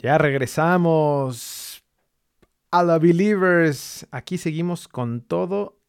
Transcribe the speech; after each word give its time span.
Ya 0.00 0.16
regresamos 0.16 1.82
a 2.70 2.84
la 2.84 3.00
Believers. 3.00 4.06
Aquí 4.12 4.38
seguimos 4.38 4.86
con 4.86 5.22
todo 5.22 5.80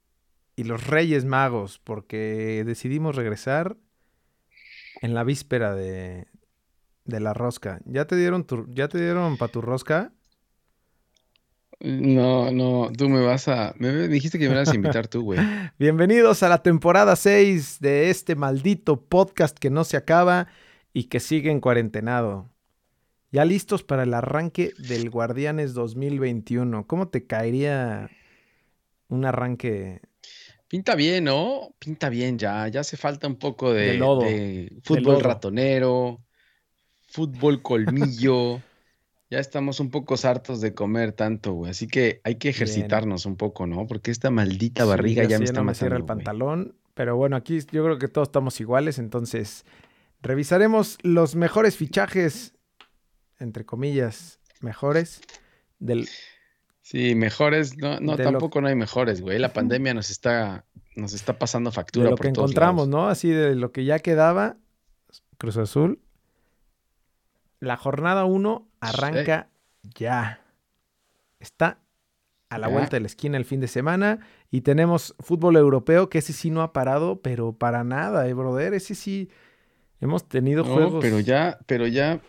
y 0.55 0.63
los 0.63 0.87
Reyes 0.87 1.25
Magos 1.25 1.79
porque 1.83 2.63
decidimos 2.65 3.15
regresar 3.15 3.77
en 5.01 5.13
la 5.13 5.23
víspera 5.23 5.75
de, 5.75 6.25
de 7.05 7.19
la 7.19 7.35
rosca. 7.35 7.81
¿Ya 7.85 8.05
te 8.05 8.15
dieron 8.15 8.45
tu, 8.45 8.65
ya 8.73 8.87
te 8.87 8.97
dieron 8.97 9.37
para 9.37 9.51
tu 9.51 9.61
rosca? 9.61 10.11
No, 11.79 12.51
no, 12.51 12.91
tú 12.97 13.09
me 13.09 13.23
vas 13.23 13.47
a. 13.47 13.75
Me 13.77 14.07
dijiste 14.07 14.39
que 14.39 14.49
me 14.49 14.55
vas 14.55 14.69
a 14.69 14.75
invitar 14.75 15.07
tú, 15.07 15.21
güey. 15.21 15.39
Bienvenidos 15.77 16.41
a 16.41 16.49
la 16.49 16.63
temporada 16.63 17.15
6 17.15 17.79
de 17.79 18.09
este 18.09 18.35
maldito 18.35 19.05
podcast 19.05 19.55
que 19.57 19.69
no 19.69 19.83
se 19.83 19.97
acaba 19.97 20.47
y 20.93 21.05
que 21.05 21.19
sigue 21.19 21.51
en 21.51 21.61
cuarentenado. 21.61 22.49
Ya 23.31 23.45
listos 23.45 23.83
para 23.83 24.03
el 24.03 24.13
arranque 24.13 24.73
del 24.79 25.09
Guardianes 25.09 25.73
2021. 25.73 26.87
¿Cómo 26.87 27.09
te 27.09 27.27
caería 27.27 28.09
un 29.07 29.23
arranque? 29.23 30.01
Pinta 30.67 30.95
bien, 30.95 31.25
¿no? 31.25 31.75
Pinta 31.77 32.09
bien 32.09 32.39
ya. 32.39 32.67
Ya 32.69 32.79
hace 32.81 32.97
falta 32.97 33.27
un 33.27 33.35
poco 33.35 33.71
de, 33.71 34.71
fútbol 34.83 35.21
ratonero, 35.21 36.21
fútbol 37.07 37.61
colmillo. 37.61 38.61
ya 39.29 39.37
estamos 39.37 39.79
un 39.79 39.91
poco 39.91 40.15
hartos 40.23 40.59
de 40.59 40.73
comer 40.73 41.11
tanto, 41.11 41.53
güey. 41.53 41.69
Así 41.69 41.87
que 41.87 42.21
hay 42.23 42.35
que 42.35 42.49
ejercitarnos 42.49 43.27
un 43.27 43.35
poco, 43.35 43.67
¿no? 43.67 43.85
Porque 43.85 44.09
esta 44.09 44.31
maldita 44.31 44.85
barriga 44.85 45.23
ya, 45.25 45.37
me 45.37 45.45
está 45.45 45.61
no 45.61 45.71
me 45.71 45.95
el 45.95 46.05
pantalón. 46.05 46.75
Pero 46.95 47.15
bueno, 47.15 47.35
aquí 47.35 47.59
yo 47.71 47.83
creo 47.83 47.99
que 47.99 48.07
todos 48.07 48.29
estamos 48.29 48.59
iguales, 48.59 48.97
entonces 48.97 49.65
revisaremos 50.21 50.97
los 51.03 51.35
mejores 51.35 51.77
fichajes 51.77 52.53
entre 53.39 53.65
comillas, 53.65 54.39
mejores 54.61 55.21
del... 55.79 56.07
Sí, 56.81 57.13
mejores, 57.13 57.77
no, 57.77 57.99
no 57.99 58.17
tampoco 58.17 58.61
no 58.61 58.67
hay 58.67 58.75
mejores, 58.75 59.21
güey. 59.21 59.37
La 59.37 59.53
pandemia 59.53 59.93
nos 59.93 60.09
está, 60.09 60.65
nos 60.95 61.13
está 61.13 61.37
pasando 61.37 61.71
factura. 61.71 62.05
De 62.05 62.11
lo 62.11 62.17
que 62.17 62.29
encontramos, 62.29 62.87
¿no? 62.87 63.09
Así 63.09 63.29
de 63.29 63.55
lo 63.55 63.71
que 63.71 63.85
ya 63.85 63.99
quedaba, 63.99 64.57
Cruz 65.37 65.57
Azul. 65.57 65.99
La 67.59 67.77
jornada 67.77 68.25
1 68.25 68.67
arranca 68.79 69.49
ya. 69.83 70.41
Está 71.39 71.79
a 72.49 72.57
la 72.57 72.67
vuelta 72.67 72.97
de 72.97 73.01
la 73.01 73.07
esquina 73.07 73.37
el 73.37 73.45
fin 73.45 73.59
de 73.59 73.67
semana 73.67 74.19
y 74.49 74.61
tenemos 74.61 75.15
fútbol 75.19 75.57
europeo 75.57 76.09
que 76.09 76.17
ese 76.17 76.33
sí 76.33 76.49
no 76.49 76.63
ha 76.63 76.73
parado, 76.73 77.21
pero 77.21 77.53
para 77.53 77.83
nada, 77.83 78.27
eh, 78.27 78.33
brother. 78.33 78.73
Ese 78.73 78.95
sí 78.95 79.29
hemos 80.01 80.27
tenido 80.27 80.63
no, 80.63 80.73
juegos. 80.73 81.01
Pero 81.01 81.19
ya, 81.19 81.59
pero 81.67 81.85
ya 81.85 82.19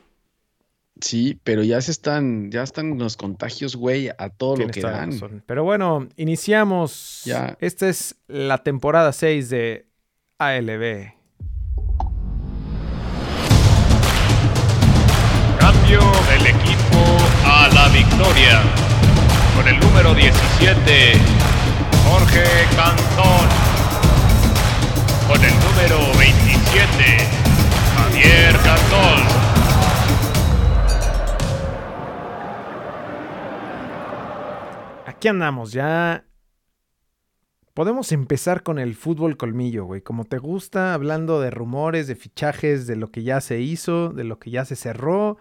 Sí, 1.00 1.38
pero 1.44 1.62
ya 1.62 1.80
se 1.80 1.90
están, 1.92 2.50
ya 2.50 2.62
están 2.62 2.98
los 2.98 3.16
contagios, 3.16 3.76
güey, 3.76 4.10
a 4.10 4.28
todo 4.28 4.56
lo 4.56 4.68
que 4.68 4.80
dan. 4.80 5.42
Pero 5.46 5.64
bueno, 5.64 6.08
iniciamos. 6.16 7.22
Ya. 7.24 7.56
Esta 7.60 7.88
es 7.88 8.16
la 8.28 8.58
temporada 8.58 9.12
6 9.12 9.48
de 9.50 9.86
ALB. 10.38 11.12
Cambio 15.58 16.00
del 16.30 16.46
equipo 16.46 17.16
a 17.44 17.68
la 17.72 17.88
victoria. 17.88 18.62
Con 19.56 19.68
el 19.68 19.78
número 19.80 20.14
17, 20.14 21.12
Jorge 22.08 22.44
Cantón. 22.76 23.48
Con 25.28 25.44
el 25.44 25.52
número 25.60 26.18
27, 26.18 27.18
Javier 27.96 28.56
Cantón. 28.64 29.49
Aquí 35.20 35.28
andamos, 35.28 35.72
ya 35.72 36.24
podemos 37.74 38.10
empezar 38.10 38.62
con 38.62 38.78
el 38.78 38.94
fútbol 38.94 39.36
colmillo, 39.36 39.84
güey. 39.84 40.00
Como 40.00 40.24
te 40.24 40.38
gusta, 40.38 40.94
hablando 40.94 41.42
de 41.42 41.50
rumores, 41.50 42.06
de 42.06 42.16
fichajes, 42.16 42.86
de 42.86 42.96
lo 42.96 43.10
que 43.10 43.22
ya 43.22 43.42
se 43.42 43.60
hizo, 43.60 44.14
de 44.14 44.24
lo 44.24 44.38
que 44.38 44.50
ya 44.50 44.64
se 44.64 44.76
cerró. 44.76 45.36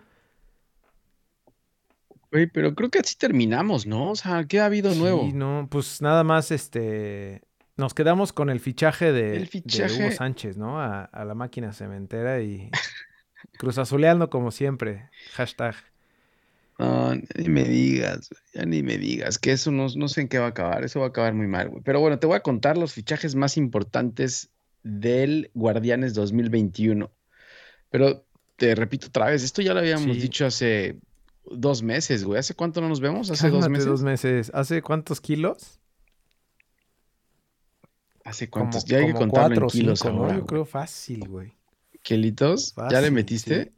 Güey, 2.30 2.48
pero 2.48 2.76
creo 2.76 2.90
que 2.90 3.00
así 3.00 3.16
terminamos, 3.18 3.88
¿no? 3.88 4.12
O 4.12 4.16
sea, 4.18 4.44
¿qué 4.44 4.60
ha 4.60 4.66
habido 4.66 4.94
nuevo? 4.96 5.24
Sí, 5.28 5.32
no, 5.32 5.70
pues 5.72 6.02
nada 6.02 6.26
más, 6.26 6.52
este, 6.52 7.44
nos 7.78 7.94
quedamos 7.94 8.34
con 8.34 8.50
el 8.50 8.60
fichaje 8.60 9.14
de, 9.14 9.50
Hugo 9.64 10.12
Sánchez, 10.12 10.58
¿no? 10.58 10.82
A, 10.82 11.06
a, 11.06 11.24
la 11.24 11.36
máquina 11.36 11.72
cementera 11.72 12.42
y 12.42 12.70
cruzazuleando 13.58 14.30
como 14.30 14.52
siempre. 14.52 15.10
Hashtag. 15.36 15.76
No, 16.80 17.14
ni 17.14 17.50
me 17.50 17.66
digas, 17.66 18.30
ya 18.54 18.66
ni 18.66 18.82
me 18.84 18.98
digas, 18.98 19.38
que 19.38 19.52
eso 19.52 19.70
no, 19.70 19.88
no 19.98 20.08
sé 20.08 20.22
en 20.22 20.30
qué 20.30 20.40
va 20.40 20.46
a 20.46 20.50
acabar, 20.50 20.86
eso 20.86 21.02
va 21.02 21.08
a 21.08 21.10
acabar 21.10 21.34
muy 21.34 21.46
mal, 21.46 21.68
güey. 21.68 21.84
Pero 21.84 22.00
bueno, 22.00 22.20
te 22.20 22.26
voy 22.26 22.38
a 22.38 22.40
contar 22.40 22.78
los 22.78 22.94
fichajes 22.94 23.36
más 23.36 23.58
importantes 23.58 24.50
del 24.82 25.52
Guardianes 25.54 26.14
2021. 26.14 27.12
Pero 27.90 28.26
te 28.56 28.76
repito 28.76 29.08
otra 29.08 29.26
vez, 29.26 29.44
esto 29.44 29.62
ya 29.62 29.74
lo 29.74 29.82
habíamos 29.82 30.22
dicho 30.22 30.46
hace 30.46 30.98
dos 31.52 31.84
meses, 31.84 32.24
güey. 32.24 32.40
¿Hace 32.40 32.54
cuánto 32.54 32.80
no 32.80 32.88
nos 32.88 33.02
vemos? 33.02 33.30
¿Hace 33.30 33.50
dos 33.50 33.68
meses? 33.68 33.86
dos 33.86 34.04
meses. 34.04 34.50
¿Hace 34.54 34.82
cuántos 34.82 35.20
kilos? 35.20 35.82
¿Hace 38.24 38.50
cuántos? 38.50 38.86
ya 38.86 39.00
hay 39.00 39.08
que 39.08 39.14
contarlo 39.16 39.64
en 39.64 39.68
kilos 39.68 40.06
ahora. 40.06 40.38
Yo 40.38 40.46
creo 40.46 40.64
fácil, 40.64 41.28
güey. 41.28 41.52
¿Kilitos? 42.04 42.74
¿Ya 42.90 43.02
le 43.02 43.12
metiste? 43.12 43.74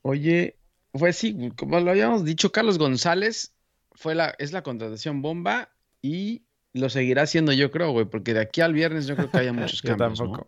Oye, 0.00 0.57
fue 0.94 1.12
sí, 1.12 1.50
como 1.56 1.80
lo 1.80 1.90
habíamos 1.90 2.24
dicho, 2.24 2.52
Carlos 2.52 2.78
González 2.78 3.54
fue 3.92 4.14
la, 4.14 4.34
es 4.38 4.52
la 4.52 4.62
contratación 4.62 5.22
bomba 5.22 5.70
y 6.00 6.42
lo 6.72 6.88
seguirá 6.88 7.22
haciendo 7.22 7.52
yo 7.52 7.70
creo, 7.70 7.90
güey, 7.90 8.06
porque 8.06 8.34
de 8.34 8.40
aquí 8.40 8.60
al 8.60 8.72
viernes 8.72 9.06
yo 9.06 9.16
creo 9.16 9.30
que 9.30 9.38
haya 9.38 9.52
muchos 9.52 9.82
cambios. 9.82 10.18
tampoco. 10.18 10.46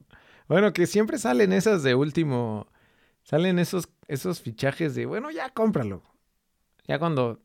Bueno, 0.48 0.72
que 0.72 0.86
siempre 0.86 1.18
salen 1.18 1.52
esas 1.52 1.82
de 1.82 1.94
último, 1.94 2.66
salen 3.22 3.58
esos, 3.58 3.88
esos 4.08 4.40
fichajes 4.40 4.94
de, 4.94 5.06
bueno, 5.06 5.30
ya 5.30 5.50
cómpralo. 5.50 6.02
Ya 6.86 6.98
cuando... 6.98 7.40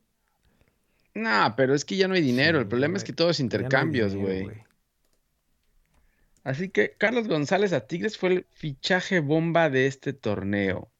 No, 1.14 1.54
pero 1.56 1.74
es 1.74 1.84
que 1.84 1.96
ya 1.96 2.08
no 2.08 2.14
hay 2.14 2.20
dinero, 2.20 2.58
el 2.58 2.68
problema 2.68 2.96
es 2.96 3.04
que 3.04 3.12
todo 3.12 3.30
es 3.30 3.40
intercambios, 3.40 4.14
güey. 4.14 4.50
Así 6.44 6.68
que 6.68 6.94
Carlos 6.98 7.26
González 7.26 7.72
a 7.72 7.86
Tigres 7.86 8.18
fue 8.18 8.28
el 8.28 8.46
fichaje 8.50 9.20
bomba 9.20 9.70
de 9.70 9.86
este 9.86 10.12
torneo 10.12 10.92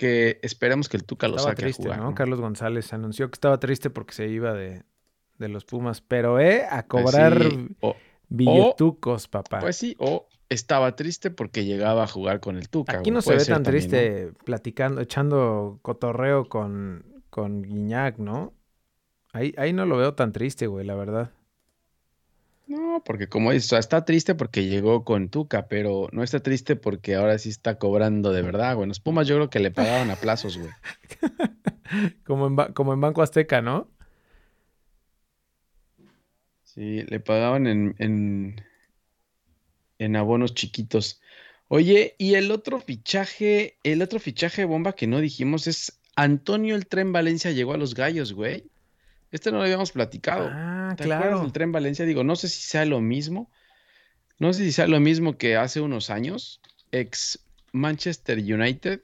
que 0.00 0.40
esperemos 0.40 0.88
que 0.88 0.96
el 0.96 1.04
Tuca 1.04 1.28
lo 1.28 1.38
saque 1.38 1.56
triste, 1.56 1.82
a 1.82 1.84
jugar. 1.84 2.00
¿no? 2.00 2.14
Carlos 2.14 2.40
González 2.40 2.90
anunció 2.94 3.28
que 3.28 3.34
estaba 3.34 3.60
triste 3.60 3.90
porque 3.90 4.14
se 4.14 4.28
iba 4.28 4.54
de, 4.54 4.82
los 5.36 5.66
Pumas, 5.66 6.00
pero 6.00 6.40
eh, 6.40 6.64
a 6.64 6.86
pues 6.86 7.04
cobrar 7.04 7.38
billetucos, 8.30 9.28
papá. 9.28 9.58
Pues 9.58 9.76
sí, 9.76 9.96
o 9.98 10.26
estaba 10.48 10.96
triste 10.96 11.30
porque 11.30 11.66
llegaba 11.66 12.04
a 12.04 12.06
jugar 12.06 12.40
con 12.40 12.56
el 12.56 12.70
Tuca. 12.70 13.00
Aquí 13.00 13.10
no 13.10 13.20
se 13.20 13.36
ve 13.36 13.44
tan 13.44 13.62
triste 13.62 14.32
platicando, 14.46 15.02
echando 15.02 15.80
cotorreo 15.82 16.48
con, 16.48 17.04
con 17.28 17.60
Guiñac, 17.60 18.16
¿no? 18.16 18.54
Ahí, 19.34 19.52
ahí 19.58 19.74
no 19.74 19.84
lo 19.84 19.98
veo 19.98 20.14
tan 20.14 20.32
triste, 20.32 20.66
güey, 20.66 20.86
la 20.86 20.94
verdad. 20.94 21.30
No, 22.70 23.02
porque 23.04 23.28
como 23.28 23.50
dices, 23.50 23.72
está 23.72 24.04
triste 24.04 24.36
porque 24.36 24.66
llegó 24.68 25.04
con 25.04 25.28
Tuca, 25.28 25.66
pero 25.66 26.08
no 26.12 26.22
está 26.22 26.38
triste 26.40 26.76
porque 26.76 27.16
ahora 27.16 27.36
sí 27.36 27.48
está 27.48 27.78
cobrando 27.78 28.32
de 28.32 28.42
verdad, 28.42 28.76
güey. 28.76 28.86
Los 28.86 29.00
Pumas 29.00 29.26
yo 29.26 29.34
creo 29.34 29.50
que 29.50 29.58
le 29.58 29.72
pagaban 29.72 30.08
a 30.08 30.14
plazos, 30.14 30.56
güey. 30.56 30.70
como, 32.24 32.46
en 32.46 32.72
como 32.72 32.92
en 32.92 33.00
Banco 33.00 33.22
Azteca, 33.22 33.60
¿no? 33.60 33.90
Sí, 36.62 37.02
le 37.02 37.18
pagaban 37.18 37.66
en, 37.66 37.96
en, 37.98 38.64
en 39.98 40.14
abonos 40.14 40.54
chiquitos. 40.54 41.20
Oye, 41.66 42.14
y 42.18 42.34
el 42.34 42.52
otro 42.52 42.80
fichaje, 42.80 43.78
el 43.82 44.00
otro 44.00 44.20
fichaje 44.20 44.64
bomba 44.64 44.92
que 44.92 45.08
no 45.08 45.18
dijimos 45.18 45.66
es 45.66 46.00
Antonio 46.14 46.76
el 46.76 46.86
Tren 46.86 47.12
Valencia 47.12 47.50
llegó 47.50 47.74
a 47.74 47.78
los 47.78 47.96
Gallos, 47.96 48.32
güey. 48.32 48.69
Este 49.30 49.50
no 49.50 49.58
lo 49.58 49.64
habíamos 49.64 49.92
platicado. 49.92 50.48
Ah, 50.50 50.94
¿Te 50.96 51.04
claro. 51.04 51.24
Acuerdas 51.24 51.42
del 51.42 51.52
tren 51.52 51.72
Valencia? 51.72 52.04
Digo, 52.04 52.24
no 52.24 52.36
sé 52.36 52.48
si 52.48 52.60
sea 52.62 52.84
lo 52.84 53.00
mismo. 53.00 53.50
No 54.38 54.52
sé 54.52 54.64
si 54.64 54.72
sea 54.72 54.86
lo 54.86 55.00
mismo 55.00 55.36
que 55.36 55.56
hace 55.56 55.80
unos 55.80 56.10
años, 56.10 56.60
ex 56.90 57.38
Manchester 57.72 58.38
United. 58.38 59.02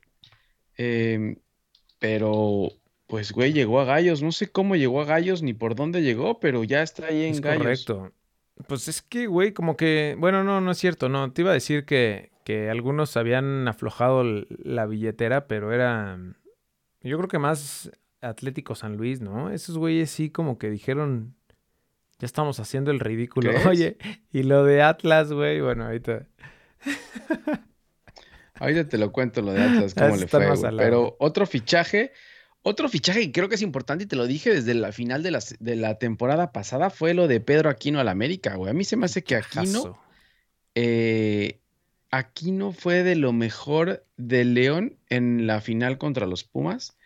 Em, 0.76 1.37
pero, 1.99 2.73
pues, 3.06 3.32
güey, 3.32 3.52
llegó 3.52 3.81
a 3.81 3.84
Gallos. 3.84 4.23
No 4.23 4.32
sé 4.32 4.50
cómo 4.50 4.76
llegó 4.76 5.00
a 5.00 5.05
Gallos 5.05 5.43
ni 5.43 5.52
por 5.52 5.75
dónde 5.75 6.02
llegó, 6.02 6.40
pero 6.40 6.64
ya 6.64 6.82
está 6.82 7.06
ahí 7.06 7.25
en 7.25 7.34
es 7.34 7.40
Gallos. 7.40 7.62
Correcto. 7.62 8.12
Pues 8.67 8.88
es 8.88 9.02
que, 9.02 9.26
güey, 9.26 9.52
como 9.52 9.76
que. 9.76 10.17
Bueno, 10.19 10.43
no, 10.43 10.61
no 10.61 10.70
es 10.70 10.78
cierto. 10.78 11.08
No, 11.08 11.31
te 11.32 11.43
iba 11.43 11.50
a 11.50 11.55
decir 11.55 11.84
que, 11.84 12.31
que 12.43 12.70
algunos 12.70 13.17
habían 13.17 13.69
aflojado 13.69 14.25
la 14.25 14.87
billetera, 14.87 15.46
pero 15.46 15.73
era. 15.73 16.19
Yo 17.02 17.19
creo 17.19 17.28
que 17.28 17.38
más 17.38 17.90
Atlético 18.28 18.75
San 18.75 18.96
Luis, 18.96 19.20
¿no? 19.20 19.50
Esos 19.50 19.78
güeyes 19.78 20.11
sí 20.11 20.31
como 20.31 20.58
que 20.58 20.70
dijeron, 20.70 21.34
ya 22.19 22.26
estamos 22.26 22.61
haciendo 22.61 22.90
el 22.90 23.00
ridículo. 23.00 23.50
Oye, 23.69 23.99
y 24.32 24.43
lo 24.43 24.64
de 24.64 24.82
Atlas, 24.82 25.32
güey, 25.32 25.61
bueno, 25.61 25.84
ahorita. 25.84 26.26
Ahorita 28.58 28.88
te 28.88 28.99
lo 28.99 29.12
cuento 29.12 29.43
lo 29.43 29.52
de 29.52 29.62
Atlas, 29.62 29.94
cómo 29.94 30.17
le 30.17 30.26
fue. 30.26 30.49
Pero 30.76 31.17
otro 31.19 31.46
fichaje, 31.46 32.12
otro 32.62 32.88
fichaje 32.88 33.20
que 33.20 33.32
creo 33.32 33.49
que 33.49 33.56
es 33.56 33.62
importante 33.62 34.05
y 34.05 34.06
te 34.06 34.17
lo 34.17 34.26
dije 34.26 34.52
desde 34.52 34.75
la 34.75 34.93
final 34.93 35.23
de 35.23 35.31
la, 35.31 35.40
de 35.61 35.76
la 35.76 35.99
temporada 35.99 36.52
pasada 36.52 36.90
fue 36.90 37.12
lo 37.12 37.28
de 37.28 37.40
Pedro 37.40 37.69
Aquino 37.69 38.00
al 38.00 38.08
América, 38.08 38.55
güey. 38.56 38.70
A 38.70 38.75
mí 38.75 38.84
se 38.84 38.96
me 38.96 39.06
hace 39.06 39.23
que 39.23 39.37
Aquino, 39.37 40.00
eh, 40.75 41.61
Aquino 42.11 42.73
fue 42.73 43.02
de 43.02 43.17
lo 43.17 43.32
mejor 43.32 44.06
de 44.17 44.44
León 44.44 44.96
en 45.11 45.46
la 45.46 45.61
final 45.61 45.99
contra 45.99 46.26
los 46.26 46.44
Pumas 46.44 46.96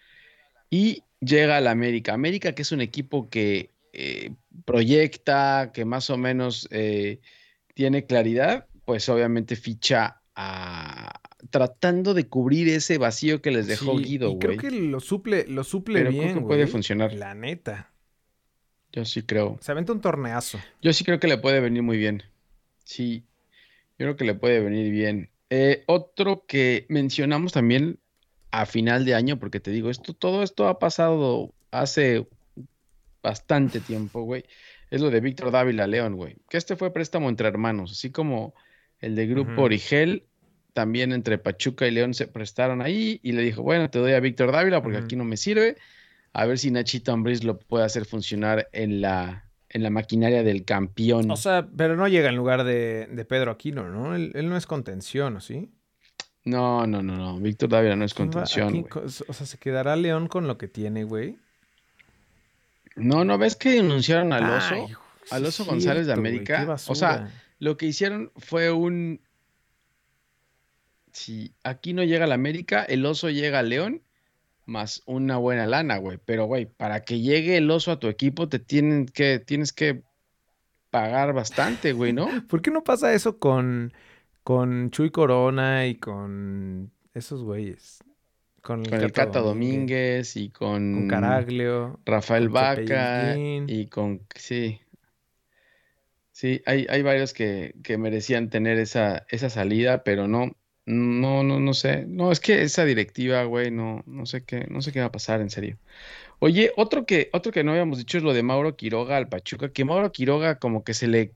y 0.70 1.02
llega 1.20 1.56
al 1.56 1.66
América. 1.66 2.14
América, 2.14 2.54
que 2.54 2.62
es 2.62 2.72
un 2.72 2.80
equipo 2.80 3.28
que 3.28 3.70
eh, 3.92 4.32
proyecta, 4.64 5.70
que 5.72 5.84
más 5.84 6.10
o 6.10 6.16
menos 6.16 6.68
eh, 6.70 7.20
tiene 7.74 8.06
claridad, 8.06 8.66
pues 8.84 9.08
obviamente 9.08 9.56
ficha 9.56 10.22
a, 10.34 11.20
tratando 11.50 12.14
de 12.14 12.28
cubrir 12.28 12.68
ese 12.68 12.98
vacío 12.98 13.40
que 13.42 13.50
les 13.50 13.66
dejó 13.66 13.96
Guido, 13.96 14.30
güey. 14.30 14.38
Creo 14.38 14.56
que 14.58 14.70
lo 14.70 15.00
suple, 15.00 15.46
lo 15.46 15.64
suple 15.64 16.04
bien. 16.04 16.22
Creo 16.22 16.34
que 16.34 16.40
puede 16.46 16.66
funcionar. 16.66 17.12
La 17.12 17.34
neta. 17.34 17.92
Yo 18.92 19.04
sí 19.04 19.22
creo. 19.22 19.58
Se 19.60 19.72
aventa 19.72 19.92
un 19.92 20.00
torneazo. 20.00 20.58
Yo 20.82 20.92
sí 20.92 21.04
creo 21.04 21.20
que 21.20 21.28
le 21.28 21.38
puede 21.38 21.60
venir 21.60 21.82
muy 21.82 21.96
bien. 21.96 22.24
Sí, 22.84 23.24
yo 23.98 24.06
creo 24.06 24.16
que 24.16 24.24
le 24.24 24.34
puede 24.34 24.60
venir 24.60 24.90
bien. 24.90 25.30
Eh, 25.48 25.84
otro 25.86 26.44
que 26.46 26.86
mencionamos 26.88 27.52
también 27.52 27.98
a 28.50 28.66
final 28.66 29.04
de 29.04 29.14
año, 29.14 29.38
porque 29.38 29.60
te 29.60 29.70
digo, 29.70 29.90
esto, 29.90 30.12
todo 30.12 30.42
esto 30.42 30.68
ha 30.68 30.78
pasado 30.78 31.52
hace 31.70 32.26
bastante 33.22 33.80
tiempo, 33.80 34.22
güey. 34.22 34.44
Es 34.90 35.00
lo 35.00 35.10
de 35.10 35.20
Víctor 35.20 35.50
Dávila 35.50 35.86
León, 35.86 36.16
güey. 36.16 36.36
Que 36.48 36.56
este 36.56 36.76
fue 36.76 36.92
préstamo 36.92 37.28
entre 37.28 37.48
hermanos, 37.48 37.92
así 37.92 38.10
como 38.10 38.54
el 38.98 39.14
de 39.14 39.26
Grupo 39.26 39.62
Origel 39.62 40.24
también 40.72 41.12
entre 41.12 41.38
Pachuca 41.38 41.86
y 41.86 41.90
León 41.90 42.14
se 42.14 42.26
prestaron 42.26 42.80
ahí 42.80 43.20
y 43.22 43.32
le 43.32 43.42
dijo, 43.42 43.62
bueno, 43.62 43.90
te 43.90 43.98
doy 43.98 44.12
a 44.12 44.20
Víctor 44.20 44.52
Dávila 44.52 44.82
porque 44.82 44.98
aquí 44.98 45.16
no 45.16 45.24
me 45.24 45.36
sirve. 45.36 45.76
A 46.32 46.46
ver 46.46 46.58
si 46.58 46.70
Nachito 46.70 47.12
Ambriz 47.12 47.42
lo 47.42 47.58
puede 47.58 47.84
hacer 47.84 48.04
funcionar 48.04 48.68
en 48.72 49.00
la, 49.00 49.48
en 49.68 49.82
la 49.82 49.90
maquinaria 49.90 50.42
del 50.42 50.64
campeón. 50.64 51.30
O 51.30 51.36
sea, 51.36 51.68
pero 51.76 51.96
no 51.96 52.06
llega 52.06 52.28
en 52.28 52.36
lugar 52.36 52.64
de, 52.64 53.26
Pedro 53.28 53.50
Aquino, 53.50 53.88
¿no? 53.88 54.14
Él, 54.14 54.32
no 54.48 54.56
es 54.56 54.66
contención, 54.66 55.36
¿o 55.36 55.40
sí? 55.40 55.70
No, 56.44 56.86
no, 56.86 57.02
no, 57.02 57.16
no. 57.16 57.38
Víctor 57.38 57.68
Dávila 57.68 57.96
no 57.96 58.04
es 58.04 58.14
contención. 58.14 58.86
o 58.92 59.08
sea, 59.32 59.46
¿se 59.46 59.58
quedará 59.58 59.96
León 59.96 60.28
con 60.28 60.46
lo 60.46 60.56
que 60.58 60.68
tiene, 60.68 61.04
güey? 61.04 61.36
No, 62.96 63.24
no, 63.24 63.38
¿ves 63.38 63.56
que 63.56 63.70
denunciaron 63.70 64.32
al 64.32 64.50
oso? 64.50 64.88
al 65.30 65.46
oso 65.46 65.64
González 65.64 66.06
de 66.06 66.12
América. 66.12 66.76
o 66.86 66.94
sea, 66.94 67.30
lo 67.58 67.76
que 67.76 67.86
hicieron 67.86 68.32
fue 68.36 68.70
un 68.70 69.20
si 71.12 71.54
aquí 71.64 71.92
no 71.92 72.04
llega 72.04 72.26
la 72.26 72.34
América, 72.34 72.84
el 72.84 73.04
oso 73.04 73.30
llega 73.30 73.58
a 73.58 73.62
León, 73.62 74.02
más 74.64 75.02
una 75.06 75.36
buena 75.36 75.66
lana, 75.66 75.98
güey. 75.98 76.18
Pero, 76.24 76.46
güey, 76.46 76.66
para 76.66 77.04
que 77.04 77.20
llegue 77.20 77.56
el 77.56 77.70
oso 77.70 77.92
a 77.92 77.98
tu 77.98 78.08
equipo, 78.08 78.48
te 78.48 78.58
tienen 78.58 79.06
que, 79.06 79.38
tienes 79.38 79.72
que 79.72 80.02
pagar 80.90 81.32
bastante, 81.32 81.92
güey, 81.92 82.12
¿no? 82.12 82.28
¿Por 82.48 82.62
qué 82.62 82.70
no 82.70 82.84
pasa 82.84 83.12
eso 83.12 83.38
con, 83.38 83.92
con 84.42 84.90
Chuy 84.90 85.10
Corona 85.10 85.86
y 85.86 85.96
con 85.96 86.90
esos 87.14 87.42
güeyes? 87.42 88.02
Con 88.62 88.84
el, 88.92 89.12
Cata 89.12 89.40
Domínguez, 89.40 90.36
y 90.36 90.50
con, 90.50 90.92
con 90.92 91.08
Caraglio, 91.08 91.98
Rafael 92.04 92.50
Vaca 92.50 93.36
y 93.36 93.86
con 93.86 94.20
sí. 94.34 94.80
Sí, 96.32 96.62
hay, 96.66 96.86
hay 96.88 97.02
varios 97.02 97.32
que, 97.32 97.74
que 97.82 97.98
merecían 97.98 98.48
tener 98.50 98.78
esa, 98.78 99.26
esa 99.28 99.50
salida, 99.50 100.04
pero 100.04 100.26
no, 100.26 100.56
no, 100.86 101.42
no, 101.42 101.60
no 101.60 101.74
sé. 101.74 102.04
No, 102.06 102.32
es 102.32 102.40
que 102.40 102.62
esa 102.62 102.84
directiva, 102.84 103.44
güey, 103.44 103.70
no, 103.70 104.02
no 104.06 104.26
sé 104.26 104.44
qué, 104.44 104.66
no 104.70 104.82
sé 104.82 104.92
qué 104.92 105.00
va 105.00 105.06
a 105.06 105.12
pasar, 105.12 105.40
en 105.40 105.50
serio. 105.50 105.78
Oye, 106.38 106.72
otro 106.76 107.06
que, 107.06 107.28
otro 107.32 107.52
que 107.52 107.62
no 107.64 107.72
habíamos 107.72 107.98
dicho 107.98 108.18
es 108.18 108.24
lo 108.24 108.32
de 108.32 108.42
Mauro 108.42 108.76
Quiroga 108.76 109.16
al 109.16 109.28
Pachuca, 109.28 109.72
que 109.72 109.84
Mauro 109.84 110.10
Quiroga 110.12 110.58
como 110.58 110.84
que 110.84 110.94
se 110.94 111.06
le, 111.06 111.34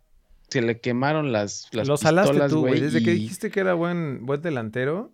se 0.49 0.63
le 0.63 0.81
quemaron 0.81 1.33
las, 1.33 1.69
las 1.73 1.89
Lo 1.89 1.97
salaste 1.97 2.49
tú, 2.49 2.61
güey. 2.61 2.81
Desde 2.81 3.03
que 3.03 3.13
dijiste 3.13 3.51
que 3.51 3.61
era 3.61 3.75
buen, 3.75 4.25
buen 4.27 4.41
delantero. 4.43 5.13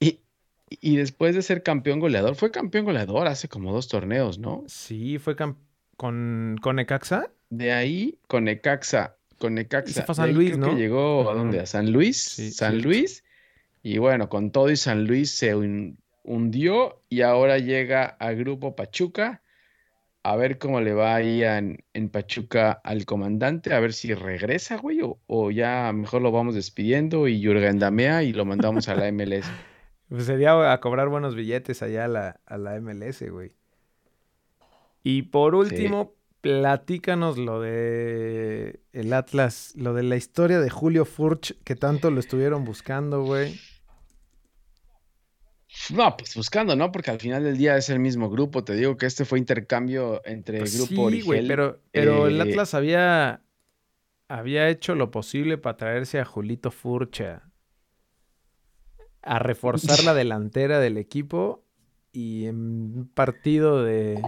Y, 0.00 0.20
y 0.68 0.96
después 0.96 1.34
de 1.34 1.42
ser 1.42 1.62
campeón 1.62 2.00
goleador, 2.00 2.34
fue 2.34 2.50
campeón 2.50 2.84
goleador 2.84 3.26
hace 3.26 3.48
como 3.48 3.72
dos 3.72 3.88
torneos, 3.88 4.38
¿no? 4.38 4.64
Sí, 4.66 5.18
fue 5.18 5.36
con, 5.36 5.56
con 5.96 6.78
Ecaxa. 6.78 7.30
De 7.50 7.72
ahí, 7.72 8.18
con 8.26 8.48
Ecaxa 8.48 9.16
con 9.42 9.54
Necaxa. 9.54 10.04
fue 10.04 10.12
a 10.12 10.14
San 10.14 10.34
Luis, 10.34 10.56
¿no? 10.56 10.76
llegó 10.76 11.28
a 11.28 11.34
dónde? 11.34 11.58
A 11.58 11.66
San 11.66 11.90
Luis. 11.90 12.40
San 12.54 12.80
Luis. 12.80 13.24
Y 13.82 13.98
bueno, 13.98 14.28
con 14.28 14.52
todo 14.52 14.70
y 14.70 14.76
San 14.76 15.04
Luis 15.04 15.32
se 15.32 15.56
hundió 16.22 17.02
y 17.08 17.22
ahora 17.22 17.58
llega 17.58 18.04
a 18.20 18.30
Grupo 18.32 18.76
Pachuca. 18.76 19.41
A 20.24 20.36
ver 20.36 20.58
cómo 20.58 20.80
le 20.80 20.94
va 20.94 21.16
ahí 21.16 21.42
en, 21.42 21.84
en 21.94 22.08
Pachuca 22.08 22.72
al 22.84 23.04
comandante, 23.06 23.74
a 23.74 23.80
ver 23.80 23.92
si 23.92 24.14
regresa, 24.14 24.76
güey, 24.76 25.00
o, 25.02 25.50
ya 25.50 25.92
mejor 25.92 26.22
lo 26.22 26.30
vamos 26.30 26.54
despidiendo 26.54 27.26
y 27.26 27.42
Jürgen 27.42 27.78
Damea 27.78 28.22
y 28.22 28.32
lo 28.32 28.44
mandamos 28.44 28.88
a 28.88 28.94
la 28.94 29.10
MLS. 29.10 29.46
Pues 30.08 30.26
sería 30.26 30.70
a 30.70 30.80
cobrar 30.80 31.08
buenos 31.08 31.34
billetes 31.34 31.82
allá 31.82 32.04
a 32.04 32.08
la, 32.08 32.40
a 32.44 32.58
la 32.58 32.78
MLS, 32.78 33.22
güey. 33.30 33.52
Y 35.02 35.22
por 35.22 35.54
último, 35.54 36.12
platícanos 36.42 37.38
lo 37.38 37.62
de 37.62 38.80
el 38.92 39.12
Atlas, 39.14 39.72
lo 39.76 39.94
de 39.94 40.02
la 40.02 40.16
historia 40.16 40.60
de 40.60 40.68
Julio 40.68 41.06
Furch, 41.06 41.56
que 41.64 41.76
tanto 41.76 42.10
lo 42.10 42.20
estuvieron 42.20 42.64
buscando, 42.64 43.22
güey. 43.22 43.58
No, 45.90 46.16
pues 46.16 46.34
buscando, 46.34 46.76
¿no? 46.76 46.92
Porque 46.92 47.10
al 47.10 47.18
final 47.18 47.44
del 47.44 47.56
día 47.56 47.76
es 47.76 47.88
el 47.88 47.98
mismo 47.98 48.30
grupo. 48.30 48.62
Te 48.64 48.74
digo 48.74 48.96
que 48.96 49.06
este 49.06 49.24
fue 49.24 49.38
intercambio 49.38 50.22
entre 50.24 50.58
el 50.58 50.62
pues 50.62 50.76
grupo 50.76 51.10
sí, 51.10 51.22
güey, 51.22 51.46
pero, 51.46 51.80
pero 51.90 52.26
el 52.26 52.40
eh, 52.40 52.42
Atlas 52.42 52.74
había, 52.74 53.42
había 54.28 54.68
hecho 54.68 54.94
lo 54.94 55.10
posible 55.10 55.58
para 55.58 55.76
traerse 55.76 56.20
a 56.20 56.24
Julito 56.24 56.70
Furch 56.70 57.22
a 59.22 59.38
reforzar 59.38 60.04
la 60.04 60.14
delantera 60.14 60.78
del 60.78 60.98
equipo 60.98 61.64
y 62.12 62.46
en 62.46 62.56
un 62.56 63.10
partido 63.14 63.82
de... 63.82 64.20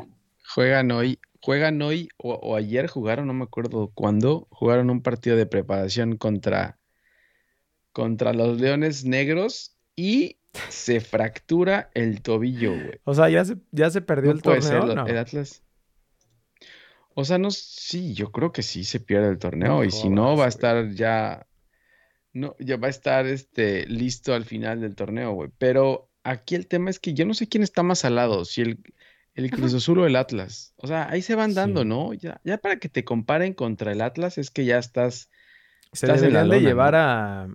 Juegan 0.46 0.90
hoy 0.90 1.18
juegan 1.44 1.82
hoy 1.82 2.08
o, 2.16 2.56
ayer 2.56 2.86
jugaron, 2.86 3.26
no 3.26 3.34
me 3.34 3.44
acuerdo 3.44 3.90
cuándo, 3.94 4.48
jugaron 4.50 4.88
un 4.88 5.02
partido 5.02 5.36
de 5.36 5.44
preparación 5.44 6.16
contra, 6.16 6.78
contra 7.92 8.32
los 8.32 8.58
Leones 8.58 9.04
Negros 9.04 9.76
y 9.94 10.38
se 10.68 11.00
fractura 11.00 11.90
el 11.94 12.22
tobillo, 12.22 12.72
güey. 12.72 13.00
O 13.04 13.14
sea, 13.14 13.28
ya 13.28 13.44
se, 13.44 13.56
ya 13.72 13.90
se 13.90 14.00
perdió 14.00 14.30
el 14.30 14.42
torneo. 14.42 15.06
El 15.06 15.18
Atlas. 15.18 15.62
O 17.14 17.24
sea, 17.24 17.38
no, 17.38 17.50
sí, 17.50 18.14
yo 18.14 18.32
creo 18.32 18.52
que 18.52 18.62
sí 18.62 18.84
se 18.84 19.00
pierde 19.00 19.28
el 19.28 19.38
torneo 19.38 19.84
y 19.84 19.90
si 19.90 20.08
no 20.08 20.36
va 20.36 20.46
a 20.46 20.48
estar 20.48 20.90
ya, 20.90 21.46
no, 22.32 22.56
ya 22.58 22.76
va 22.76 22.88
a 22.88 22.90
estar 22.90 23.26
este 23.26 23.86
listo 23.86 24.34
al 24.34 24.44
final 24.44 24.80
del 24.80 24.96
torneo, 24.96 25.32
güey. 25.32 25.50
Pero 25.58 26.10
aquí 26.24 26.56
el 26.56 26.66
tema 26.66 26.90
es 26.90 26.98
que 26.98 27.14
yo 27.14 27.24
no 27.24 27.34
sé 27.34 27.48
quién 27.48 27.62
está 27.62 27.84
más 27.84 28.04
al 28.04 28.16
lado, 28.16 28.44
si 28.44 28.62
el, 28.62 28.78
el 29.34 29.50
Cruz 29.52 29.74
Azul 29.74 30.00
o 30.00 30.06
el 30.06 30.16
Atlas. 30.16 30.74
O 30.76 30.88
sea, 30.88 31.08
ahí 31.08 31.22
se 31.22 31.36
van 31.36 31.54
dando, 31.54 31.84
¿no? 31.84 32.14
Ya, 32.14 32.40
ya 32.42 32.58
para 32.58 32.80
que 32.80 32.88
te 32.88 33.04
comparen 33.04 33.54
contra 33.54 33.92
el 33.92 34.00
Atlas 34.00 34.36
es 34.36 34.50
que 34.50 34.64
ya 34.64 34.78
estás. 34.78 35.30
Se 35.92 36.08
deberían 36.08 36.48
de 36.48 36.60
llevar 36.60 36.96
a, 36.96 37.48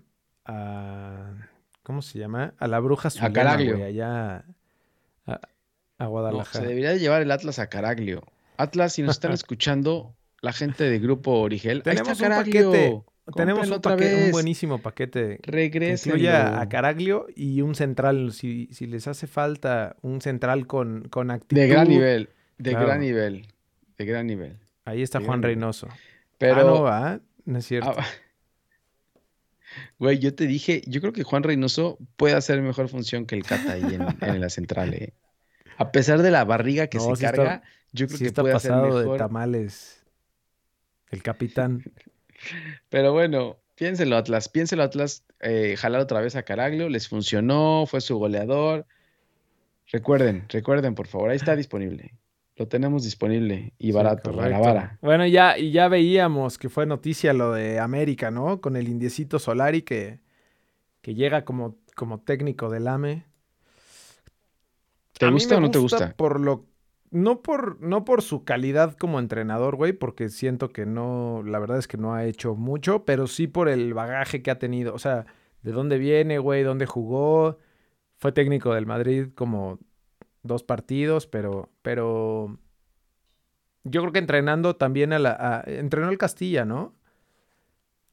¿Cómo 1.90 2.04
se 2.04 2.20
llama? 2.20 2.54
A 2.60 2.68
la 2.68 2.80
bruja 2.80 3.10
Zulema, 3.10 3.30
A 3.30 3.34
Caraglio. 3.34 3.84
allá 3.84 4.46
a, 5.26 6.06
Guadalajara. 6.06 6.62
se 6.62 6.68
debería 6.68 6.92
de 6.92 7.00
llevar 7.00 7.24
el 7.24 7.32
Atlas 7.32 7.58
a 7.58 7.68
Caraglio. 7.68 8.22
Atlas, 8.58 8.94
si 8.94 9.02
nos 9.02 9.16
están 9.16 9.32
escuchando, 9.34 10.16
la 10.40 10.54
gente 10.54 10.84
de 10.84 11.00
Grupo 11.00 11.32
Origel. 11.40 11.82
Tenemos 11.82 12.22
un 12.22 12.30
paquete. 12.30 13.02
Tenemos 13.36 13.72
un, 13.72 13.82
paquete, 13.82 14.26
un 14.26 14.32
buenísimo 14.34 14.78
paquete. 14.78 15.40
Incluye 15.48 16.30
a, 16.30 16.70
Caraglio 16.70 17.26
y 17.36 17.62
un 17.62 17.74
central. 17.74 18.34
Si, 18.34 18.70
si, 18.72 18.86
les 18.86 19.08
hace 19.08 19.26
falta 19.26 19.96
un 20.04 20.22
central 20.22 20.68
con, 20.68 21.08
con 21.10 21.32
actitud. 21.32 21.60
De 21.60 21.68
gran 21.68 21.88
nivel. 21.88 22.30
De 22.60 22.74
gran 22.74 23.00
nivel. 23.00 23.48
De 23.98 24.06
gran 24.06 24.28
nivel. 24.28 24.60
Ahí 24.86 25.02
está 25.02 25.22
Juan 25.22 25.42
Reynoso. 25.42 25.88
Pero. 26.38 26.56
Ah, 26.56 26.64
no 26.64 26.82
va. 26.84 27.20
No 27.46 27.58
es 27.58 27.66
cierto. 27.66 27.96
Ah, 27.98 28.06
güey, 29.98 30.20
yo 30.20 30.34
te 30.34 30.48
dije, 30.48 30.82
yo 30.88 31.02
creo 31.02 31.14
que 31.14 31.24
Juan 31.24 31.44
Reynoso 31.44 31.98
puede 32.16 32.36
hacer 32.36 32.62
mejor 32.62 32.90
función 32.90 33.26
que 33.26 33.36
el 33.36 33.44
Cata 33.44 33.74
ahí 33.74 33.98
en, 34.22 34.42
la 34.42 34.50
central. 34.50 34.94
Eh. 34.94 35.14
A 35.78 35.92
pesar 35.92 36.22
de 36.22 36.32
la 36.32 36.44
barriga 36.46 36.88
que 36.88 37.00
se 37.00 37.12
carga, 37.20 37.62
yo 37.92 38.08
creo 38.08 38.20
que 38.20 38.32
puede 38.32 38.56
hacer 38.56 38.74
mejor. 38.74 39.12
de 39.12 39.18
tamales. 39.18 40.04
El 41.10 41.24
capitán. 41.24 41.84
Pero 42.90 43.14
bueno, 43.14 43.58
piénselo 43.76 44.18
Atlas, 44.18 44.50
piénselo 44.50 44.84
Atlas, 44.84 45.24
eh, 45.40 45.76
jalar 45.78 46.02
otra 46.02 46.22
vez 46.22 46.36
a 46.36 46.44
Caraglio, 46.44 46.90
les 46.90 47.08
funcionó, 47.08 47.86
fue 47.88 48.02
su 48.02 48.18
goleador. 48.18 48.86
Recuerden, 49.92 50.46
recuerden, 50.50 50.96
por 50.96 51.08
favor, 51.08 51.32
ahí 51.32 51.38
está 51.38 51.56
disponible. 51.56 52.14
Lo 52.60 52.68
tenemos 52.68 53.06
disponible 53.06 53.74
y 53.80 53.94
barato, 53.94 54.34
la 54.34 54.60
vara. 54.60 55.00
Bueno, 55.02 55.26
ya, 55.26 55.58
y 55.58 55.72
ya 55.72 55.88
veíamos 55.88 56.58
que 56.58 56.68
fue 56.68 56.86
noticia 56.86 57.32
lo 57.32 57.54
de 57.54 57.80
América, 57.80 58.32
¿no? 58.32 58.60
Con 58.60 58.76
el 58.76 58.90
indiecito 58.90 59.40
Solari 59.40 59.82
que, 59.82 60.20
que 61.02 61.16
llega 61.16 61.46
como, 61.46 61.78
como 61.96 62.20
técnico 62.20 62.70
del 62.70 62.90
AME. 62.90 63.26
¿Te 65.18 65.26
A 65.26 65.30
gusta 65.30 65.56
o 65.56 65.62
no 65.62 65.72
te 65.72 65.80
gusta? 65.80 66.14
Por 66.18 66.42
lo, 66.42 66.66
no, 67.12 67.42
por, 67.42 67.80
no 67.82 68.04
por 68.04 68.22
su 68.22 68.44
calidad 68.44 68.98
como 68.98 69.20
entrenador, 69.20 69.78
güey, 69.78 69.94
porque 69.94 70.28
siento 70.28 70.74
que 70.74 70.86
no, 70.86 71.42
la 71.46 71.60
verdad 71.60 71.78
es 71.78 71.88
que 71.88 71.96
no 71.96 72.14
ha 72.14 72.26
hecho 72.26 72.56
mucho, 72.56 73.06
pero 73.06 73.28
sí 73.28 73.48
por 73.48 73.70
el 73.70 73.94
bagaje 73.94 74.42
que 74.42 74.52
ha 74.52 74.60
tenido. 74.60 74.94
O 74.94 75.00
sea, 75.00 75.26
de 75.62 75.72
dónde 75.72 75.98
viene, 75.98 76.40
güey, 76.40 76.64
dónde 76.64 76.86
jugó. 76.86 77.58
Fue 78.18 78.34
técnico 78.34 78.74
del 78.74 78.86
Madrid 78.86 79.30
como 79.34 79.80
dos 80.44 80.64
partidos, 80.64 81.28
pero, 81.28 81.70
pero 81.82 82.58
yo 83.84 84.02
creo 84.02 84.14
que 84.14 84.20
entrenando 84.20 84.76
también 84.76 85.14
a 85.14 85.20
la, 85.20 85.32
a- 85.32 85.64
entrenó 85.66 86.10
el 86.10 86.18
Castilla, 86.18 86.66
¿no? 86.66 86.96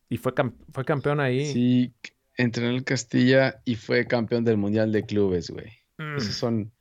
Y 0.08 0.18
fue, 0.18 0.34
cam- 0.34 0.54
fue 0.72 0.84
campeón 0.84 1.20
ahí. 1.20 1.46
Sí, 1.52 1.92
entrenó 2.36 2.70
el 2.70 2.84
Castilla 2.84 3.60
y 3.64 3.74
fue 3.74 4.06
campeón 4.06 4.44
del 4.44 4.56
Mundial 4.56 4.92
de 4.92 5.04
Clubes, 5.04 5.50
güey. 5.50 5.72
Mm. 5.98 6.16
Esos 6.18 6.34
son, 6.34 6.72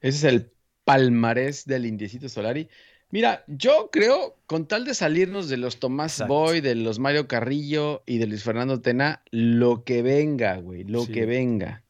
ese 0.00 0.18
es 0.18 0.24
el 0.34 0.52
palmarés 0.84 1.64
del 1.64 1.86
Indiecito 1.86 2.28
Solari. 2.28 2.68
Mira, 3.10 3.44
yo 3.46 3.88
creo, 3.92 4.36
con 4.46 4.66
tal 4.66 4.84
de 4.84 4.92
salirnos 4.92 5.48
de 5.48 5.56
los 5.56 5.78
Tomás 5.78 6.14
Exacto. 6.14 6.34
Boy, 6.34 6.60
de 6.60 6.74
los 6.74 6.98
Mario 6.98 7.28
Carrillo 7.28 8.02
y 8.04 8.18
de 8.18 8.26
Luis 8.26 8.42
Fernando 8.42 8.80
Tena, 8.80 9.22
lo 9.30 9.84
que 9.84 10.02
venga, 10.02 10.56
güey, 10.56 10.82
lo 10.84 11.02
Sí. 11.02 11.12
que 11.12 11.24
venga. 11.24 11.84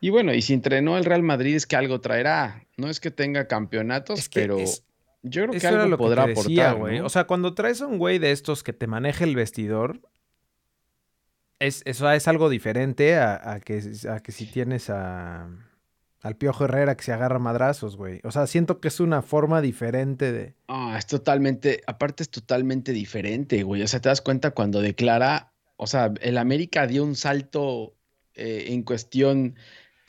Y 0.00 0.10
bueno, 0.10 0.32
y 0.34 0.40
si 0.42 0.54
entrenó 0.54 0.96
el 0.96 1.04
Real 1.04 1.22
Madrid 1.22 1.54
es 1.56 1.66
que 1.66 1.76
algo 1.76 2.00
traerá. 2.00 2.64
No 2.76 2.88
es 2.88 3.00
que 3.00 3.10
tenga 3.10 3.46
campeonatos, 3.46 4.18
Es 4.18 4.28
que 4.28 4.40
pero 4.40 4.58
es- 4.58 4.84
yo 5.22 5.46
creo 5.46 5.60
que 5.60 5.66
algo 5.66 5.86
lo 5.86 5.98
podrá 5.98 6.26
decía, 6.26 6.70
aportar, 6.70 6.76
güey. 6.78 6.98
¿no? 7.00 7.06
O 7.06 7.08
sea, 7.10 7.24
cuando 7.24 7.54
traes 7.54 7.82
a 7.82 7.86
un 7.86 7.98
güey 7.98 8.18
de 8.18 8.32
estos 8.32 8.62
que 8.62 8.72
te 8.72 8.86
maneja 8.86 9.24
el 9.24 9.36
vestidor, 9.36 10.00
es, 11.58 11.82
eso 11.84 12.10
es 12.10 12.26
algo 12.26 12.48
diferente 12.48 13.16
a, 13.16 13.52
a 13.52 13.60
que, 13.60 13.82
a 14.08 14.20
que 14.20 14.32
si 14.32 14.46
tienes 14.46 14.88
a, 14.88 15.46
al 16.22 16.36
Piojo 16.36 16.64
Herrera 16.64 16.96
que 16.96 17.04
se 17.04 17.12
agarra 17.12 17.38
madrazos, 17.38 17.96
güey. 17.96 18.20
O 18.24 18.30
sea, 18.30 18.46
siento 18.46 18.80
que 18.80 18.88
es 18.88 18.98
una 19.00 19.20
forma 19.20 19.60
diferente 19.60 20.32
de... 20.32 20.54
Ah, 20.68 20.96
es 20.98 21.06
totalmente, 21.06 21.82
aparte 21.86 22.22
es 22.22 22.30
totalmente 22.30 22.92
diferente, 22.92 23.62
güey. 23.62 23.82
O 23.82 23.88
sea, 23.88 24.00
te 24.00 24.08
das 24.08 24.22
cuenta 24.22 24.52
cuando 24.52 24.80
declara, 24.80 25.52
o 25.76 25.86
sea, 25.86 26.12
el 26.22 26.38
América 26.38 26.86
dio 26.86 27.04
un 27.04 27.14
salto 27.14 27.94
eh, 28.34 28.66
en 28.68 28.82
cuestión 28.82 29.56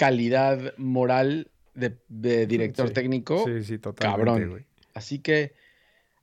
calidad 0.02 0.74
moral 0.78 1.52
de, 1.76 1.96
de 2.10 2.48
director 2.48 2.88
Sí. 2.88 2.94
técnico. 2.96 3.46
sí, 3.46 3.64
sí, 3.64 3.78
totalmente, 3.78 4.26
cabrón. 4.26 4.50
güey. 4.50 4.66
Así 4.96 5.20
que, 5.20 5.54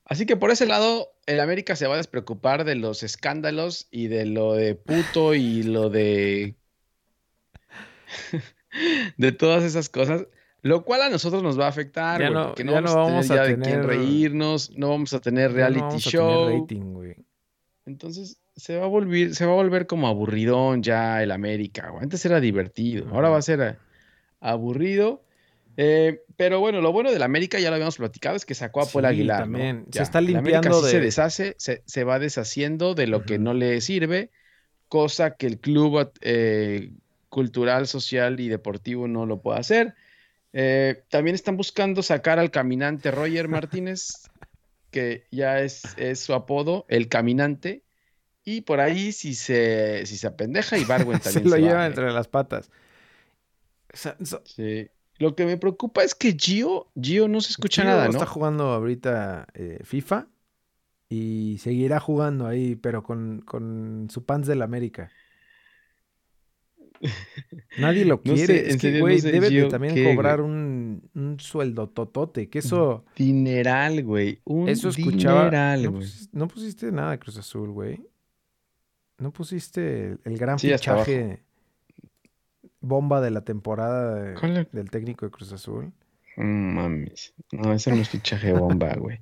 así 0.05 0.27
que 0.27 0.37
por 0.37 0.51
ese 0.51 0.67
lado, 0.67 1.13
el 1.27 1.39
América 1.39 1.77
se 1.77 1.87
va 1.87 1.95
a 1.95 1.99
despreocupar 1.99 2.65
de 2.65 2.75
los 2.75 3.05
escándalos 3.05 3.87
y 3.93 4.09
de 4.09 4.27
lo 4.27 4.55
de 4.55 4.75
puto 4.75 5.35
y 5.35 5.63
lo 5.63 5.91
de 5.91 6.57
de 9.17 9.33
todas 9.33 9.63
esas 9.63 9.89
cosas, 9.89 10.27
lo 10.63 10.85
cual 10.85 11.03
a 11.03 11.09
nosotros 11.09 11.43
nos 11.45 11.59
va 11.59 11.67
a 11.67 11.69
afectar, 11.69 12.21
Ya 12.21 12.31
güey, 12.31 12.41
no- 12.41 12.47
porque 12.49 12.65
no 12.65 12.73
vamos 12.73 13.31
a 13.31 13.35
tener 13.35 13.51
ya 13.51 13.57
de 13.57 13.59
quién 13.63 13.83
reírnos, 13.85 14.71
no 14.77 14.89
vamos 14.89 15.13
a 15.13 15.21
tener 15.21 15.51
Ya 15.53 15.55
no 15.55 15.55
reality 15.57 15.81
vamos 15.83 16.07
a 16.07 16.11
tener 16.11 16.27
show. 16.27 16.61
rating, 16.61 16.93
güey. 16.95 17.15
Entonces 17.87 18.39
se 18.59 18.77
va 18.77 18.85
a 18.85 18.89
volver, 18.89 19.35
se 19.35 19.47
va 19.47 19.53
a 19.53 19.57
volver 19.57 19.87
como 19.87 20.09
aburridón 20.09 20.83
ya 20.83 21.23
el 21.23 21.31
América. 21.31 21.93
Antes 22.01 22.25
era 22.27 22.41
divertido, 22.41 23.09
ahora 23.11 23.29
va 23.29 23.39
a 23.39 23.43
ser 23.43 23.79
aburrido. 24.41 25.23
Eh, 25.77 26.23
pero 26.37 26.59
bueno, 26.59 26.81
lo 26.81 26.91
bueno 26.91 27.13
del 27.13 27.23
América, 27.23 27.61
ya 27.61 27.71
lo 27.71 27.77
habíamos 27.77 27.99
platicado, 27.99 28.35
es 28.35 28.45
que 28.45 28.55
sacó 28.55 28.81
a 28.81 28.87
Paul 28.87 29.05
Sí, 29.05 29.09
Aguilar. 29.11 29.49
Se 29.91 30.03
está 30.03 30.21
limpiando 30.21 30.83
sí 30.83 30.91
se 30.91 30.99
de- 30.99 31.05
deshace, 31.05 31.55
se, 31.59 31.83
se 31.87 32.05
va 32.05 32.19
deshaciendo 32.19 32.95
de 32.95 33.07
lo 33.07 33.25
que 33.25 33.39
no 33.39 33.55
le 33.55 33.81
sirve, 33.81 34.31
cosa 34.89 35.37
que 35.37 35.47
el 35.47 35.61
club 35.61 36.11
eh, 36.21 36.91
cultural, 37.29 37.87
social 37.87 38.41
y 38.41 38.49
deportivo 38.49 39.07
no 39.07 39.25
lo 39.25 39.41
puede 39.41 39.61
hacer. 39.61 39.95
Eh, 40.53 41.05
también 41.11 41.37
están 41.37 41.57
buscando 41.57 42.03
sacar 42.03 42.41
al 42.41 42.51
caminante 42.51 43.13
Roger 43.13 43.47
Martínez, 43.47 44.29
que 44.91 45.27
ya 45.31 45.61
es, 45.61 45.83
es 45.97 46.19
su 46.19 46.35
apodo, 46.35 46.87
el 46.89 47.09
caminante. 47.09 47.83
Y 48.51 48.63
por 48.63 48.81
ahí, 48.81 49.13
si 49.13 49.35
se, 49.35 50.07
si 50.07 50.17
se 50.17 50.27
apendeja, 50.27 50.79
Ibargüen 50.79 51.21
Se 51.23 51.33
también 51.33 51.51
lo 51.51 51.57
se 51.57 51.63
lleva 51.63 51.75
va, 51.81 51.85
¿eh? 51.85 51.89
entre 51.89 52.11
las 52.13 52.29
patas. 52.29 52.71
O 53.93 53.97
sea, 53.97 54.17
so- 54.25 54.43
Sí. 54.45 54.89
Lo 55.19 55.35
que 55.35 55.45
me 55.45 55.57
preocupa 55.57 56.05
es 56.05 56.15
que 56.15 56.33
Gio, 56.33 56.87
Gio 57.01 57.27
no 57.29 57.41
se 57.41 57.51
escucha 57.51 57.83
Gio 57.83 57.91
nada, 57.91 58.05
¿no? 58.07 58.11
está 58.13 58.25
jugando 58.25 58.65
ahorita 58.73 59.49
eh, 59.53 59.81
FIFA 59.83 60.29
y 61.09 61.59
seguirá 61.61 61.99
jugando 62.01 62.47
ahí, 62.47 62.77
pero 62.77 63.03
con, 63.03 63.41
con 63.43 64.07
su 64.11 64.25
pants 64.25 64.47
del 64.47 64.63
América. 64.63 65.11
Nadie 67.79 68.05
lo 68.05 68.21
No 68.25 68.37
sé, 68.37 68.47
quiere. 68.47 68.69
es 68.71 68.75
que, 68.77 68.81
serio, 68.81 68.99
no 69.01 69.05
güey, 69.05 69.21
sé, 69.21 69.33
debe 69.33 69.51
de 69.51 69.65
también 69.69 69.95
¿qué, 69.95 70.05
cobrar 70.15 70.41
un, 70.41 71.09
un 71.15 71.39
sueldo 71.41 71.89
totote. 71.89 72.49
Que 72.49 72.61
eso, 72.61 73.05
Dineral, 73.17 74.03
güey. 74.05 74.41
Un 74.45 74.69
eso 74.69 74.89
escuchaba. 74.89 75.45
dineral, 75.45 75.83
no, 75.85 75.93
pusiste, 75.95 76.39
no 76.39 76.49
pusiste 76.49 76.93
nada 76.93 77.11
de 77.13 77.19
Cruz 77.19 77.37
Azul, 77.39 77.71
güey. 77.71 78.01
No 79.19 79.33
pusiste 79.33 80.07
el, 80.07 80.21
el 80.25 80.39
gran 80.39 80.59
Sí, 80.59 80.71
fichaje 80.71 81.43
bomba 82.81 83.21
de 83.21 83.31
la 83.31 83.43
temporada 83.43 84.15
del 84.15 84.91
técnico 84.91 85.27
de 85.27 85.33
Cruz 85.33 85.53
Azul. 85.53 85.93
Mm, 86.37 86.75
mames. 86.75 87.35
No, 87.53 87.73
ese 87.73 87.91
no 87.91 88.01
es 88.01 88.09
fichaje 88.09 88.53
bomba, 88.53 88.95
güey. 88.99 89.21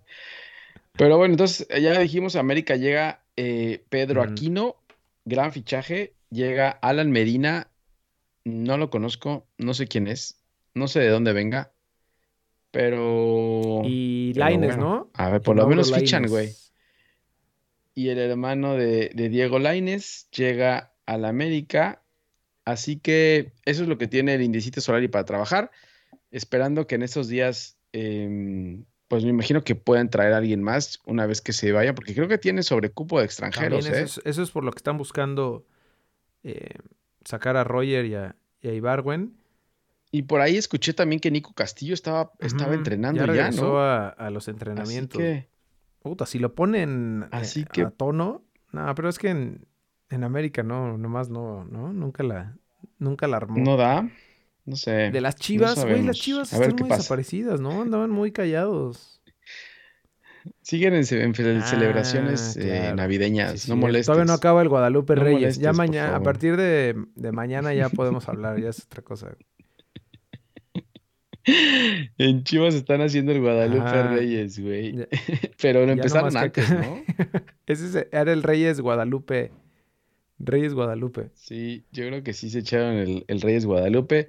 Pero 0.93 1.19
bueno, 1.19 1.35
entonces 1.35 1.67
eh, 1.71 1.81
ya 1.81 1.99
dijimos, 1.99 2.37
América 2.37 2.77
llega 2.77 3.23
eh, 3.37 3.85
Pedro. 3.89 4.23
Aquino, 4.23 4.77
gran 5.25 5.53
fichaje. 5.53 6.15
Llega 6.31 6.71
Alan 6.71 7.13
Medina, 7.13 7.69
no 8.45 8.79
lo 8.79 8.91
conozco, 8.91 9.47
no 9.59 9.75
sé 9.75 9.87
quién 9.87 10.09
es, 10.09 10.41
no 10.75 10.89
sé 10.89 10.99
de 10.99 11.09
dónde 11.09 11.33
venga, 11.33 11.71
pero... 12.73 13.83
Y 13.85 14.33
bueno, 14.35 14.77
¿no? 14.77 15.11
A 15.15 15.31
ver, 15.31 15.41
por 15.41 15.55
lo 15.55 15.69
menos 15.69 15.95
fichan, 15.95 16.27
güey. 16.27 16.51
Y 17.97 18.11
el 18.11 18.19
hermano 18.19 18.75
de, 18.75 19.11
de 19.15 19.31
Diego 19.31 19.59
Laines 19.59 20.29
llega 20.31 20.93
al 21.07 21.25
América. 21.25 22.03
Así 22.67 22.99
que 22.99 23.55
eso 23.65 23.85
es 23.85 23.89
lo 23.89 23.97
que 23.97 24.07
tiene 24.07 24.35
el 24.35 24.43
Indicito 24.43 24.83
Solari 24.83 25.09
para 25.09 25.25
trabajar. 25.25 25.71
Esperando 26.31 26.87
que 26.87 26.97
en 26.97 27.03
estos 27.03 27.27
días, 27.29 27.79
em, 27.93 28.85
pues 29.09 29.25
me 29.25 29.31
imagino 29.31 29.65
que 29.65 29.77
puedan 29.77 30.11
traer 30.11 30.35
a 30.35 30.37
alguien 30.37 30.63
más 30.63 31.01
una 31.07 31.25
vez 31.25 31.41
que 31.41 31.55
se 31.55 31.73
vaya, 31.73 31.95
porque 31.95 32.15
creo 32.15 32.29
que 32.29 32.37
tiene 32.37 32.63
sobrecupo 32.63 33.19
de 33.19 33.25
extranjeros, 33.25 33.87
¿eh? 33.87 34.03
eso, 34.03 34.21
es, 34.21 34.27
eso 34.27 34.43
es 34.43 34.51
por 34.51 34.63
lo 34.63 34.73
que 34.73 34.81
están 34.81 34.99
buscando 34.99 35.65
eh, 36.45 36.75
sacar 37.25 37.57
a 37.57 37.65
Roger 37.65 38.05
y 38.05 38.15
a, 38.15 38.37
y 38.61 38.69
a 38.69 38.75
Ibargüen. 38.75 39.39
Y 40.11 40.25
por 40.25 40.43
ahí 40.43 40.59
escuché 40.59 40.93
también 40.93 41.21
que 41.21 41.31
Nico 41.31 41.55
Castillo 41.55 41.95
estaba, 41.95 42.31
estaba 42.41 42.75
entrenando 42.75 43.21
ya 43.21 43.27
ya, 43.27 43.33
regresó 43.45 43.73
¿no? 43.73 43.79
a, 43.81 44.09
a 44.11 44.29
los 44.29 44.45
Así 44.45 44.51
entrenamientos. 44.51 45.19
que, 45.19 45.49
Puta, 46.07 46.25
si 46.27 46.39
lo 46.39 46.55
ponen 46.55 47.25
eh, 47.33 47.65
a 47.83 47.91
tono, 47.91 48.45
no, 48.73 48.95
pero 48.95 49.09
es 49.09 49.19
que 49.19 49.31
en, 49.31 49.67
en 50.09 50.23
América 50.25 50.63
no, 50.63 50.97
nomás 50.99 51.31
no, 51.31 51.65
¿no? 51.65 51.93
Nunca 51.93 52.23
la, 52.23 52.57
nunca 52.99 53.27
la 53.27 53.39
armó. 53.39 53.59
no 53.59 53.77
da, 53.77 54.09
no 54.65 54.77
sé. 54.77 55.11
De 55.11 55.21
las 55.21 55.35
chivas, 55.37 55.85
güey, 55.85 56.03
las 56.05 56.17
chivas 56.17 56.53
A 56.53 56.57
están 56.57 56.77
muy 56.77 56.89
pasa. 56.89 56.99
desaparecidas, 56.99 57.61
¿no? 57.61 57.83
Andaban 57.83 58.11
muy 58.11 58.31
callados. 58.31 59.21
Siguen 60.63 60.95
en, 60.95 61.05
en 61.11 61.63
Ah, 61.63 61.67
celebraciones 61.67 62.57
eh, 62.57 62.93
navideñas, 62.95 63.61
Sí, 63.63 63.71
no 63.71 63.77
molestes. 63.77 64.07
Todavía 64.07 64.27
no 64.27 64.33
acaba 64.33 64.63
el 64.63 64.69
Guadalupe 64.69 65.17
No 65.17 65.23
Reyes. 65.25 65.59
ya 65.59 65.73
molestes, 65.73 65.77
mañana, 65.77 66.17
a 66.17 66.23
partir 66.23 66.57
de, 66.57 66.95
de 67.17 67.33
mañana 67.33 67.75
ya 67.75 67.89
podemos 67.89 68.29
hablar, 68.29 68.61
ya 68.61 68.69
es 68.71 68.85
otra 68.85 69.03
cosa. 69.03 69.37
En 72.19 72.45
Chivas 72.45 72.75
están 72.75 73.01
haciendo 73.01 73.33
el 73.33 73.41
Guadalupe 73.41 73.81
Ajá. 73.89 74.15
Reyes, 74.15 74.59
güey. 74.59 75.07
Pero 75.63 75.87
lo 75.87 75.93
empezaron 75.93 76.31
que 76.33 76.39
antes, 76.39 76.71
acá- 76.71 76.81
¿no? 76.83 77.03
Ese 77.67 77.87
es- 77.87 78.07
era 78.13 78.33
el 78.33 78.43
Reyes 78.43 78.81
Guadalupe. 78.81 79.53
Reyes 80.39 80.75
Guadalupe. 80.75 81.31
Sí, 81.35 81.85
yo 81.93 82.07
creo 82.09 82.23
que 82.23 82.33
sí 82.33 82.51
se 82.51 82.59
echaron 82.59 82.95
el, 82.97 83.25
el 83.29 83.41
Reyes 83.41 83.65
Guadalupe. 83.65 84.29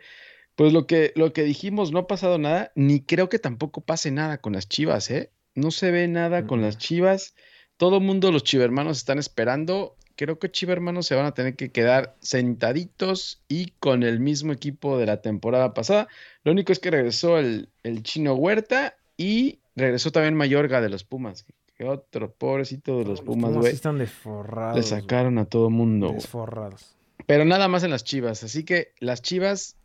Pues 0.55 0.73
lo 0.73 0.87
que, 0.87 1.11
lo 1.15 1.33
que 1.33 1.43
dijimos, 1.43 1.91
no 1.91 1.99
ha 1.99 2.07
pasado 2.07 2.37
nada, 2.39 2.71
ni 2.75 3.01
creo 3.01 3.29
que 3.29 3.39
tampoco 3.39 3.81
pase 3.81 4.09
nada 4.11 4.39
con 4.39 4.53
las 4.53 4.67
Chivas, 4.69 5.11
¿eh? 5.11 5.31
No 5.53 5.71
se 5.71 5.91
ve 5.91 6.07
nada 6.07 6.45
con 6.47 6.61
las. 6.61 6.77
Chivas. 6.77 7.35
Todo 7.77 7.97
el 7.97 8.03
mundo, 8.03 8.31
los 8.31 8.43
chivermanos 8.43 8.97
están 8.97 9.19
esperando. 9.19 9.95
Creo 10.17 10.39
que 10.39 10.51
chivermanos 10.51 11.05
se 11.05 11.15
van 11.15 11.27
a 11.27 11.33
tener 11.33 11.55
que 11.55 11.69
quedar 11.71 12.15
sentaditos 12.19 13.39
y 13.47 13.67
con 13.79 14.01
el 14.01 14.19
mismo 14.19 14.51
equipo 14.51 14.97
de 14.97 15.05
la 15.05 15.21
temporada 15.21 15.75
pasada. 15.75 16.07
Lo 16.43 16.51
único 16.51 16.73
es 16.73 16.79
que 16.79 16.89
regresó 16.89 17.37
el, 17.37 17.69
el 17.83 18.01
chino 18.01 18.33
Huerta 18.33 18.97
y 19.15 19.59
regresó 19.75 20.11
también 20.11 20.33
Mayorga 20.33 20.81
de 20.81 20.89
los 20.89 21.03
Pumas. 21.03 21.45
Que 21.77 21.85
otro 21.85 22.31
pobrecito 22.31 22.97
de 22.97 23.05
los 23.05 23.21
Pumas, 23.21 23.53
güey. 23.53 23.71
están 23.71 23.99
desforrados. 23.99 24.75
Le 24.75 24.81
sacaron 24.81 25.37
a 25.37 25.45
todo 25.45 25.69
mundo. 25.69 26.11
Desforrados. 26.11 26.97
Pero 27.27 27.45
nada 27.45 27.67
más 27.67 27.83
en 27.83 27.91
las 27.91 28.03
Chivas. 28.03 28.43
Así 28.43 28.63
que 28.63 28.93
las 28.99 29.21
Chivas, 29.21 29.75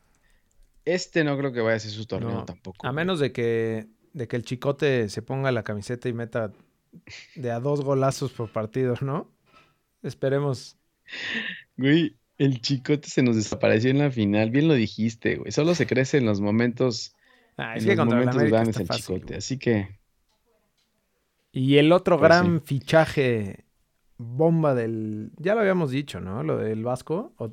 este 0.87 1.25
no 1.25 1.37
creo 1.37 1.53
que 1.53 1.61
vaya 1.61 1.77
a 1.77 1.81
ser 1.81 1.91
su 1.91 2.07
torneo 2.07 2.31
No, 2.31 2.45
tampoco. 2.47 2.87
A 2.87 2.93
menos 2.93 3.21
de 3.21 3.33
que, 3.33 3.87
de 4.15 4.29
que 4.29 4.37
el 4.37 4.45
chicote 4.45 5.11
se 5.11 5.21
ponga 5.21 5.53
la 5.53 5.63
camiseta 5.63 6.09
y 6.09 6.15
meta 6.15 6.53
de 7.35 7.51
a 7.51 7.61
dos 7.61 7.83
golazos 7.83 8.33
por 8.33 8.51
partido, 8.51 8.95
¿no? 9.03 9.29
Esperemos. 10.03 10.77
Güey, 11.77 12.17
El 12.39 12.61
chicote 12.61 13.09
se 13.09 13.23
nos 13.23 13.37
desapareció 13.37 13.91
en 13.91 13.99
la 13.99 14.11
final. 14.11 14.51
Bien 14.51 14.67
lo 14.69 14.75
dijiste, 14.75 15.37
güey. 15.37 15.53
Solo 15.53 15.75
se 15.75 15.87
crece 15.87 16.19
en 16.19 16.27
los 16.27 16.41
momentos. 16.41 17.15
Ah, 17.57 17.73
en 17.73 17.79
es 17.79 17.87
que 17.87 17.97
los 17.97 18.07
momentos 18.07 18.43
grandes 18.43 18.77
el 18.79 18.87
fácil, 18.87 19.05
chicote. 19.05 19.25
güey. 19.27 19.39
Así 19.39 19.59
que. 19.59 19.99
Y 21.53 21.77
el 21.77 21.93
otro 21.93 22.19
Pues 22.19 22.29
gran 22.29 22.63
fichaje 22.63 23.65
bomba 24.17 24.75
del... 24.75 25.31
Ya 25.37 25.55
lo 25.55 25.61
habíamos 25.61 25.91
dicho, 25.91 26.21
¿no? 26.21 26.43
Lo 26.43 26.57
del 26.57 26.83
Vasco. 26.83 27.33
o- 27.37 27.53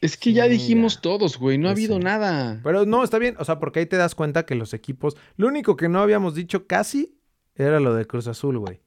Es 0.00 0.16
que 0.16 0.32
ya 0.32 0.46
dijimos 0.48 1.00
todos, 1.02 1.38
güey. 1.38 1.58
No 1.58 1.68
ha 1.68 1.72
Pues 1.72 1.84
habido 1.84 1.98
sí. 1.98 2.04
nada. 2.04 2.60
Pero 2.64 2.86
no, 2.86 3.04
está 3.04 3.18
bien. 3.18 3.36
O 3.38 3.44
sea, 3.44 3.58
porque 3.58 3.80
ahí 3.80 3.86
te 3.86 3.96
das 3.96 4.14
cuenta 4.14 4.46
que 4.46 4.54
los 4.54 4.72
equipos... 4.72 5.16
Lo 5.36 5.46
único 5.48 5.76
que 5.76 5.88
no 5.88 6.00
habíamos 6.00 6.34
dicho 6.34 6.66
casi 6.66 7.14
era 7.56 7.78
lo 7.78 7.94
de 7.94 8.06
Cruz 8.06 8.26
Azul, 8.26 8.58
güey. 8.58 8.80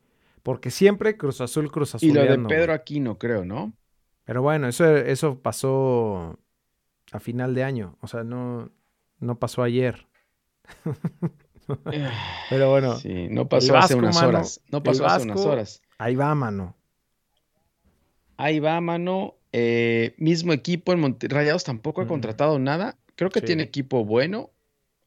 Porque 0.47 0.71
siempre 0.71 1.17
Cruz 1.17 1.41
Azul, 1.41 1.69
Cruz 1.69 1.93
Azul. 1.95 2.07
Y 2.07 2.13
lo 2.13 2.21
de 2.23 2.39
Pedro 2.47 2.71
Aquino, 2.71 3.17
creo, 3.17 3.43
¿no? 3.43 3.73
Pero 4.23 4.41
bueno, 4.41 4.69
eso, 4.69 4.95
eso 4.95 5.39
pasó 5.41 6.39
a 7.11 7.19
final 7.19 7.53
de 7.53 7.65
año. 7.65 7.97
O 7.99 8.07
sea, 8.07 8.23
no, 8.23 8.71
no 9.19 9.37
pasó 9.39 9.61
ayer. 9.61 10.07
Pero 12.49 12.69
bueno, 12.69 12.95
Sí, 12.95 13.27
no 13.29 13.49
pasó 13.49 13.73
el 13.73 13.79
hace 13.79 13.93
Vasco, 13.95 13.99
unas 13.99 14.15
mano, 14.15 14.27
horas. 14.29 14.61
No 14.71 14.81
pasó 14.83 15.05
hace 15.05 15.25
unas 15.25 15.35
Vasco- 15.35 15.51
horas. 15.51 15.81
ahí 15.97 16.15
va, 16.15 16.33
mano. 16.33 16.77
Ahí 18.37 18.59
va, 18.61 18.79
mano. 18.79 19.35
Eh, 19.51 20.13
mismo 20.17 20.53
equipo 20.53 20.93
en 20.93 21.01
Monte- 21.01 21.27
Rayados 21.27 21.65
tampoco 21.65 21.99
ha 22.01 22.05
Mm. 22.05 22.09
contratado 22.09 22.57
nada. 22.57 22.97
Creo 23.15 23.29
que 23.31 23.41
Sí. 23.41 23.47
tiene 23.47 23.63
equipo 23.63 24.05
bueno. 24.05 24.51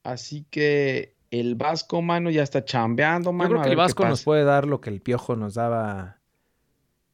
Así 0.03 0.45
que 0.51 1.15
el 1.31 1.55
Vasco, 1.55 2.03
mano, 2.03 2.31
ya 2.31 2.43
está 2.43 2.65
chambeando, 2.65 3.31
Yo 3.31 3.33
mano. 3.33 3.51
creo 3.51 3.61
a 3.61 3.65
que 3.65 3.71
el 3.71 3.77
Vasco 3.77 4.07
nos 4.07 4.23
puede 4.25 4.45
dar 4.45 4.67
lo 4.67 4.81
que 4.81 4.91
el 4.91 5.01
Piojo 5.01 5.37
nos 5.37 5.55
daba 5.55 6.19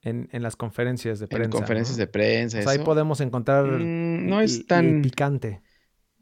en, 0.02 0.28
en 0.32 0.42
las 0.42 0.56
conferencias 0.56 1.18
de 1.18 1.26
prensa. 1.28 1.44
En 1.44 1.50
conferencias 1.50 1.98
¿no? 1.98 2.00
de 2.02 2.06
prensa. 2.06 2.58
O 2.58 2.62
sea, 2.62 2.70
ahí 2.72 2.76
eso. 2.76 2.84
podemos 2.84 3.20
encontrar 3.20 3.64
Mm, 3.66 4.28
no 4.28 4.40
es 4.40 4.66
tan. 4.66 5.02
picante. 5.02 5.60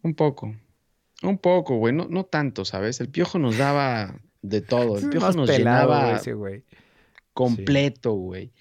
Un 0.03 0.15
poco. 0.15 0.55
Un 1.23 1.39
poco, 1.39 1.77
güey. 1.77 1.95
No, 1.95 2.07
no 2.11 2.25
tanto, 2.25 2.65
¿sabes? 2.65 3.01
El 3.01 3.09
piojo 3.09 3.39
nos 3.39 3.57
daba 3.59 4.17
de 4.43 4.61
todo. 4.61 4.99
El 4.99 5.09
piojo 5.11 5.33
nos 5.33 5.49
pelado, 5.51 5.89
llenaba 5.93 6.17
ese 6.17 6.33
güey. 6.35 6.65
completo, 7.33 8.13
güey. 8.13 8.53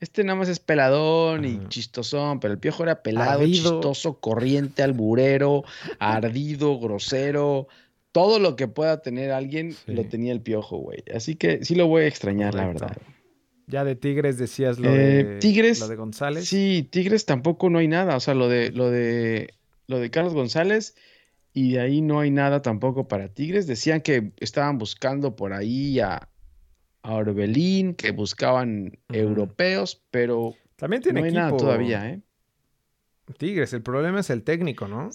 Este 0.00 0.24
nada 0.24 0.38
más 0.38 0.48
es 0.48 0.60
peladón 0.60 1.44
y 1.44 1.56
Ajá. 1.58 1.68
chistosón, 1.68 2.40
pero 2.40 2.54
el 2.54 2.58
piojo 2.58 2.82
era 2.84 3.02
pelado, 3.02 3.40
Ardido. 3.42 3.70
chistoso, 3.80 4.18
corriente, 4.18 4.82
alburero, 4.82 5.62
ardido, 5.98 6.78
grosero. 6.80 7.68
Todo 8.12 8.38
lo 8.40 8.56
que 8.56 8.66
pueda 8.68 9.02
tener 9.02 9.30
alguien 9.30 9.72
Sí. 9.72 9.92
lo 9.92 10.04
tenía 10.04 10.32
el 10.32 10.40
piojo, 10.40 10.78
güey. 10.78 11.04
Así 11.14 11.36
que 11.36 11.64
sí 11.64 11.74
lo 11.74 11.86
voy 11.86 12.02
a 12.02 12.06
extrañar, 12.06 12.54
la 12.54 12.66
verdad. 12.66 12.96
Ya 13.66 13.84
de 13.84 13.94
Tigres 13.94 14.36
decías 14.36 14.80
lo, 14.80 14.90
Eh, 14.90 15.22
de, 15.24 15.38
Tigres, 15.38 15.78
lo 15.80 15.86
de 15.88 15.94
González. 15.96 16.48
Sí, 16.48 16.88
Tigres 16.90 17.24
tampoco 17.24 17.70
no 17.70 17.78
hay 17.78 17.86
nada. 17.86 18.16
O 18.16 18.20
sea, 18.20 18.34
lo 18.34 18.48
de, 18.48 18.72
lo 18.72 18.90
de, 18.90 19.54
lo 19.86 20.00
de 20.00 20.10
Carlos 20.10 20.34
González 20.34 20.96
y 21.52 21.72
de 21.74 21.80
ahí 21.80 22.00
no 22.00 22.18
hay 22.18 22.32
nada 22.32 22.62
tampoco 22.62 23.06
para 23.06 23.28
Tigres. 23.28 23.68
Decían 23.68 24.00
que 24.00 24.32
estaban 24.40 24.78
buscando 24.78 25.36
por 25.36 25.52
ahí 25.52 26.00
a, 26.00 26.28
a 27.02 27.14
Orbelín, 27.14 27.94
que 27.94 28.10
buscaban 28.10 28.98
europeos, 29.08 30.02
pero 30.10 30.56
También 30.74 31.02
tiene 31.02 31.20
no 31.20 31.24
hay 31.26 31.30
equipo. 31.30 31.44
nada 31.46 31.56
todavía, 31.56 32.10
¿eh? 32.10 32.20
Tigres, 33.38 33.72
el 33.72 33.82
problema 33.82 34.18
es 34.18 34.30
el 34.30 34.42
técnico, 34.42 34.88
¿no? 34.88 35.10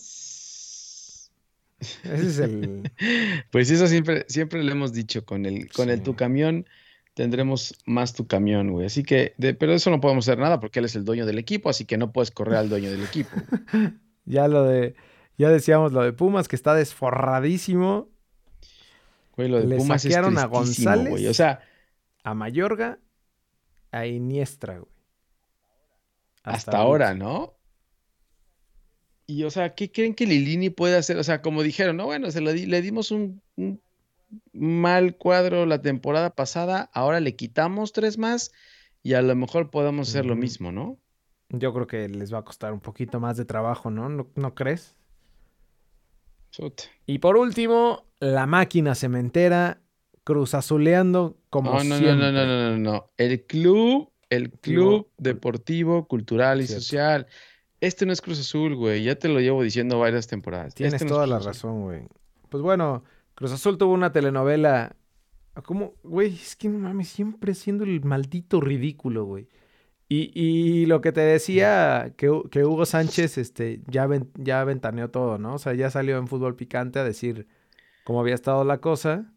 Ese 1.79 2.27
es 2.27 2.39
el. 2.39 2.91
Pues 3.51 3.69
eso 3.71 3.87
siempre, 3.87 4.25
siempre 4.27 4.63
le 4.63 4.71
hemos 4.71 4.93
dicho, 4.93 5.25
con 5.25 5.45
el, 5.45 5.71
con 5.71 5.89
el 5.89 6.01
tu 6.01 6.15
camión 6.15 6.65
tendremos 7.13 7.75
más 7.85 8.13
tu 8.13 8.27
camión, 8.27 8.71
güey. 8.71 8.87
Así 8.87 9.03
que, 9.03 9.33
de- 9.37 9.53
pero 9.53 9.73
eso 9.73 9.89
no 9.89 10.01
podemos 10.01 10.27
hacer 10.27 10.37
nada 10.39 10.59
porque 10.59 10.79
él 10.79 10.85
es 10.85 10.95
el 10.95 11.05
dueño 11.05 11.25
del 11.25 11.37
equipo, 11.39 11.69
así 11.69 11.85
que 11.85 11.97
no 11.97 12.11
puedes 12.11 12.31
correr 12.31 12.55
al 12.57 12.69
dueño 12.69 12.91
del 12.91 13.03
equipo. 13.03 13.29
Ya 14.27 14.47
lo 14.47 14.63
de. 14.63 14.95
Ya 15.37 15.49
decíamos 15.49 15.91
lo 15.91 16.01
de 16.01 16.11
Pumas, 16.11 16.47
que 16.47 16.55
está 16.55 16.73
desforradísimo. 16.73 18.09
Güey, 19.37 19.49
lo 19.49 19.59
de 19.59 19.67
Le 19.67 19.75
Pumas 19.77 20.03
es 20.03 20.11
saquearon 20.11 20.37
a 20.39 20.49
tristísimo, 20.49 20.91
güey. 20.91 21.05
González. 21.09 21.29
O 21.29 21.33
sea, 21.35 21.59
A 22.23 22.33
Mayorga, 22.33 22.97
a 23.91 24.07
Iniestra, 24.07 24.79
güey. 24.79 24.89
hasta, 26.41 26.77
ahora, 26.77 27.13
¿no? 27.13 27.53
Y, 29.27 29.43
o 29.43 29.49
sea, 29.51 29.73
¿qué 29.73 29.91
creen 29.91 30.13
que 30.13 30.25
Lilini 30.27 30.69
puede 30.69 30.97
hacer? 30.97 31.17
O 31.17 31.23
sea, 31.23 31.41
como 31.41 31.63
dijeron, 31.63 31.97
no, 31.97 32.05
bueno, 32.05 32.29
se 32.31 32.41
lo 32.41 32.53
di- 32.53 32.67
le 32.67 32.81
dimos 32.81 33.11
un, 33.11 33.41
un 33.55 33.81
mal 34.53 35.17
cuadro 35.17 35.65
la 35.65 35.81
temporada 35.81 36.29
pasada, 36.29 36.89
ahora 36.93 37.19
le 37.19 37.35
quitamos 37.35 37.91
tres 37.91 38.17
más 38.17 38.51
y 39.01 39.13
a 39.13 39.21
lo 39.21 39.35
mejor 39.35 39.71
podemos 39.71 40.09
hacer 40.09 40.25
lo 40.25 40.35
mismo, 40.35 40.71
¿no? 40.71 40.99
Yo 41.49 41.73
creo 41.73 41.87
que 41.87 42.09
les 42.09 42.33
va 42.33 42.39
a 42.39 42.43
costar 42.43 42.73
un 42.73 42.79
poquito 42.81 43.19
más 43.19 43.37
de 43.37 43.45
trabajo, 43.45 43.89
¿no? 43.89 44.09
¿No, 44.09 44.27
no 44.35 44.55
crees? 44.55 44.95
Chut. 46.51 46.81
Y 47.05 47.19
por 47.19 47.37
último, 47.37 48.05
la 48.19 48.45
máquina 48.45 48.95
cementera 48.95 49.81
cruzazuleando 50.23 51.37
como 51.49 51.71
No, 51.71 51.83
no, 51.83 51.83
no, 51.83 51.97
siempre. 51.97 52.15
no, 52.15 52.31
no, 52.31 52.45
no, 52.45 52.71
no, 52.71 52.77
no. 52.77 53.11
El 53.17 53.45
club, 53.45 54.11
el 54.29 54.51
club 54.51 55.07
deportivo, 55.17 56.07
cultural 56.07 56.61
y 56.61 56.67
Cierto. 56.67 56.81
social. 56.83 57.27
Este 57.85 58.05
no 58.05 58.13
es 58.13 58.21
Cruz 58.21 58.39
Azul, 58.39 58.75
güey. 58.75 59.03
Ya 59.03 59.15
te 59.15 59.27
lo 59.29 59.39
llevo 59.39 59.63
diciendo 59.63 59.99
varias 59.99 60.27
temporadas. 60.27 60.73
Tienes 60.75 60.93
Este 60.95 61.05
no 61.05 61.09
es 61.09 61.13
toda 61.15 61.27
la 61.27 61.39
razón, 61.39 61.83
güey. 61.83 62.07
Pues 62.49 62.61
bueno, 62.63 63.03
Cruz 63.35 63.51
Azul 63.51 63.77
tuvo 63.77 63.93
una 63.93 64.11
telenovela. 64.11 64.95
¿Cómo? 65.63 65.93
Güey, 66.03 66.33
es 66.33 66.55
que 66.55 66.67
no 66.67 66.79
mames, 66.79 67.07
siempre 67.09 67.53
siendo 67.53 67.83
el 67.85 68.03
maldito 68.03 68.59
ridículo, 68.59 69.25
güey. 69.25 69.47
Y, 70.07 70.31
y 70.39 70.85
lo 70.85 71.01
que 71.01 71.11
te 71.11 71.21
decía, 71.21 72.13
que, 72.17 72.29
que 72.51 72.63
Hugo 72.65 72.85
Sánchez 72.85 73.37
este, 73.37 73.81
ya, 73.87 74.05
ven- 74.05 74.29
ya 74.35 74.63
ventaneó 74.63 75.09
todo, 75.09 75.37
¿no? 75.37 75.55
O 75.55 75.57
sea, 75.57 75.73
ya 75.73 75.89
salió 75.89 76.17
en 76.17 76.27
fútbol 76.27 76.55
picante 76.55 76.99
a 76.99 77.03
decir 77.03 77.47
cómo 78.03 78.19
había 78.19 78.35
estado 78.35 78.63
la 78.63 78.79
cosa. 78.81 79.33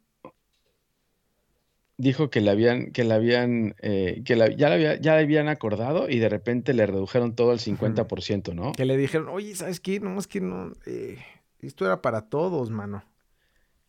Dijo 2.01 2.31
que 2.31 2.41
le 2.41 2.51
habían, 2.53 2.93
que 2.93 3.03
le 3.03 3.13
habían, 3.13 3.75
eh, 3.83 4.23
que 4.25 4.37
la- 4.37 4.49
ya, 4.49 4.69
le 4.69 4.75
había- 4.77 5.01
ya 5.01 5.17
le 5.17 5.23
habían 5.23 5.49
acordado 5.49 6.09
y 6.09 6.21
de 6.21 6.29
repente 6.29 6.73
le 6.73 6.87
redujeron 6.87 7.35
todo 7.35 7.51
al 7.51 7.59
50%, 7.59 8.55
¿no? 8.55 8.71
Que 8.73 8.85
le 8.85 8.97
dijeron, 8.97 9.29
oye, 9.29 9.55
¿sabes 9.57 9.81
qué? 9.81 9.99
No, 9.99 10.17
es 10.19 10.29
que 10.29 10.41
no. 10.41 10.73
eh, 10.87 11.19
esto 11.61 11.85
era 11.85 12.01
para 12.01 12.29
todos, 12.29 12.71
mano. 12.71 13.05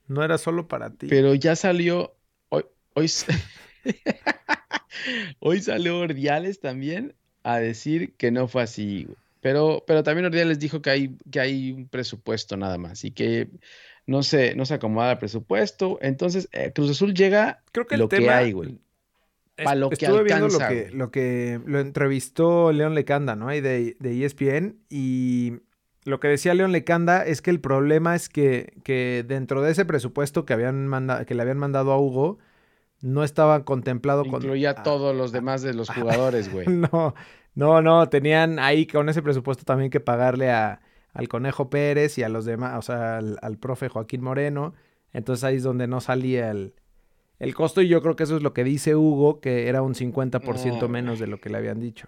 No 0.07 0.23
era 0.23 0.39
solo 0.39 0.67
para 0.67 0.89
ti. 0.89 1.05
Pero 1.07 1.35
ya 1.35 1.55
salió, 1.55 2.15
hoy, 2.49 2.63
hoy, 2.95 3.07
hoy 5.39 5.61
salió 5.61 5.99
Ordiales 5.99 6.59
también 6.59 7.13
a 7.43 7.59
decir 7.59 8.15
que 8.15 8.31
no 8.31 8.47
fue 8.47 8.63
así. 8.63 9.07
Pero, 9.41 9.83
pero 9.87 10.03
también 10.03 10.25
Ordiales 10.25 10.59
dijo 10.59 10.81
que 10.81 10.89
hay, 10.89 11.15
que 11.31 11.39
hay 11.39 11.71
un 11.71 11.87
presupuesto 11.87 12.57
nada 12.57 12.77
más 12.77 13.05
y 13.05 13.11
que 13.11 13.49
no 14.09 14.23
se, 14.23 14.55
no 14.55 14.65
se 14.65 14.73
acomoda 14.73 15.11
el 15.13 15.17
presupuesto. 15.19 15.99
Entonces, 16.01 16.49
eh, 16.51 16.71
Cruz 16.73 16.89
Azul 16.91 17.13
llega 17.13 17.61
Creo 17.71 17.85
que 17.87 17.97
lo 17.97 18.05
el 18.05 18.09
que 18.09 18.17
tema. 18.17 18.37
hay, 18.37 18.51
güey. 18.51 18.79
es- 19.57 19.65
Pa' 19.65 19.75
lo 19.75 19.89
que 19.89 19.95
estuve 19.95 20.23
viendo 20.23 20.47
lo 20.47 20.53
alcanza, 20.53 20.69
que, 20.69 20.89
lo 20.91 21.11
que 21.11 21.59
lo 21.65 21.79
entrevistó 21.79 22.71
León 22.71 22.95
Lecanda, 22.95 23.35
¿no? 23.35 23.49
Ahí 23.49 23.61
de, 23.61 23.97
de 23.99 24.25
ESPN. 24.25 24.77
Y 24.89 25.59
lo 26.05 26.19
que 26.19 26.27
decía 26.29 26.53
León 26.53 26.71
Lecanda 26.71 27.25
es 27.25 27.41
que 27.41 27.51
el 27.51 27.59
problema 27.59 28.15
es 28.15 28.29
que, 28.29 28.73
que 28.83 29.23
dentro 29.27 29.61
de 29.61 29.71
ese 29.71 29.85
presupuesto 29.85 30.45
que, 30.45 30.53
habían 30.53 30.87
manda- 30.87 31.25
que 31.25 31.35
le 31.35 31.41
habían 31.41 31.57
mandado 31.57 31.91
a 31.91 31.99
Hugo, 31.99 32.39
no 33.01 33.23
estaba 33.23 33.63
contemplado 33.65 34.23
con. 34.25 34.41
Incluía 34.41 34.71
ah, 34.77 34.83
todos 34.83 35.15
los 35.15 35.31
demás 35.31 35.61
de 35.61 35.73
los 35.73 35.89
jugadores, 35.89 36.51
güey. 36.51 36.65
No, 36.91 37.13
no, 37.55 37.81
no, 37.81 38.09
tenían 38.09 38.59
ahí 38.59 38.87
con 38.87 39.09
ese 39.09 39.21
presupuesto 39.21 39.65
también 39.65 39.89
que 39.91 39.99
pagarle 39.99 40.49
a, 40.51 40.81
al 41.13 41.27
Conejo 41.27 41.69
Pérez 41.69 42.17
y 42.17 42.23
a 42.23 42.29
los 42.29 42.45
demás, 42.45 42.77
o 42.77 42.81
sea, 42.81 43.17
al, 43.17 43.37
al 43.41 43.57
profe 43.57 43.89
Joaquín 43.89 44.21
Moreno. 44.21 44.73
Entonces 45.13 45.43
ahí 45.43 45.55
es 45.57 45.63
donde 45.63 45.87
no 45.87 46.01
salía 46.01 46.51
el, 46.51 46.73
el 47.39 47.55
costo 47.55 47.81
y 47.81 47.87
yo 47.87 48.01
creo 48.01 48.15
que 48.15 48.23
eso 48.23 48.37
es 48.37 48.43
lo 48.43 48.53
que 48.53 48.63
dice 48.63 48.95
Hugo, 48.95 49.39
que 49.41 49.67
era 49.67 49.81
un 49.81 49.95
50% 49.95 50.81
No, 50.81 50.87
menos 50.87 51.19
de 51.19 51.27
lo 51.27 51.39
que 51.39 51.49
le 51.49 51.57
habían 51.57 51.79
dicho. 51.79 52.07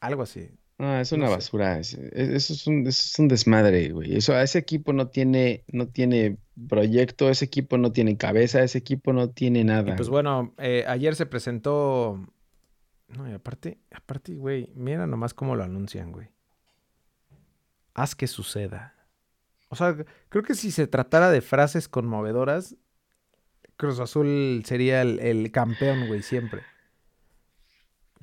Algo 0.00 0.22
así. 0.22 0.50
Ah, 0.78 1.00
es 1.02 1.12
una 1.12 1.26
No 1.26 1.32
basura. 1.32 1.78
es- 1.78 1.92
es- 1.94 2.28
eso, 2.30 2.52
es 2.54 2.66
un, 2.66 2.80
eso 2.86 3.02
es 3.04 3.18
un 3.18 3.28
desmadre, 3.28 3.90
güey. 3.90 4.16
Eso, 4.16 4.38
ese 4.40 4.58
equipo 4.58 4.94
no 4.94 5.08
tiene, 5.08 5.62
no 5.68 5.88
tiene 5.88 6.38
proyecto, 6.68 7.28
ese 7.28 7.44
equipo 7.44 7.76
no 7.76 7.92
tiene 7.92 8.16
cabeza, 8.16 8.62
ese 8.62 8.78
equipo 8.78 9.12
no 9.12 9.28
tiene 9.30 9.60
Y 9.60 9.64
nada. 9.64 9.94
pues 9.94 10.08
bueno, 10.08 10.54
eh, 10.58 10.84
ayer 10.88 11.14
se 11.16 11.26
presentó... 11.26 12.18
No, 13.08 13.28
y 13.28 13.32
aparte, 13.34 13.78
aparte, 13.92 14.34
güey, 14.36 14.70
mira 14.74 15.06
nomás 15.06 15.34
cómo 15.34 15.54
lo 15.54 15.64
anuncian, 15.64 16.12
güey. 16.12 16.28
Haz 17.94 18.14
que 18.14 18.26
suceda. 18.26 18.94
O 19.68 19.76
sea, 19.76 19.96
creo 20.28 20.42
que 20.42 20.54
si 20.54 20.70
se 20.70 20.86
tratara 20.86 21.30
de 21.30 21.40
frases 21.40 21.88
conmovedoras, 21.88 22.76
Cruz 23.76 23.98
Azul 24.00 24.62
sería 24.66 25.02
el, 25.02 25.20
el 25.20 25.50
campeón, 25.52 26.06
güey, 26.08 26.22
siempre. 26.22 26.62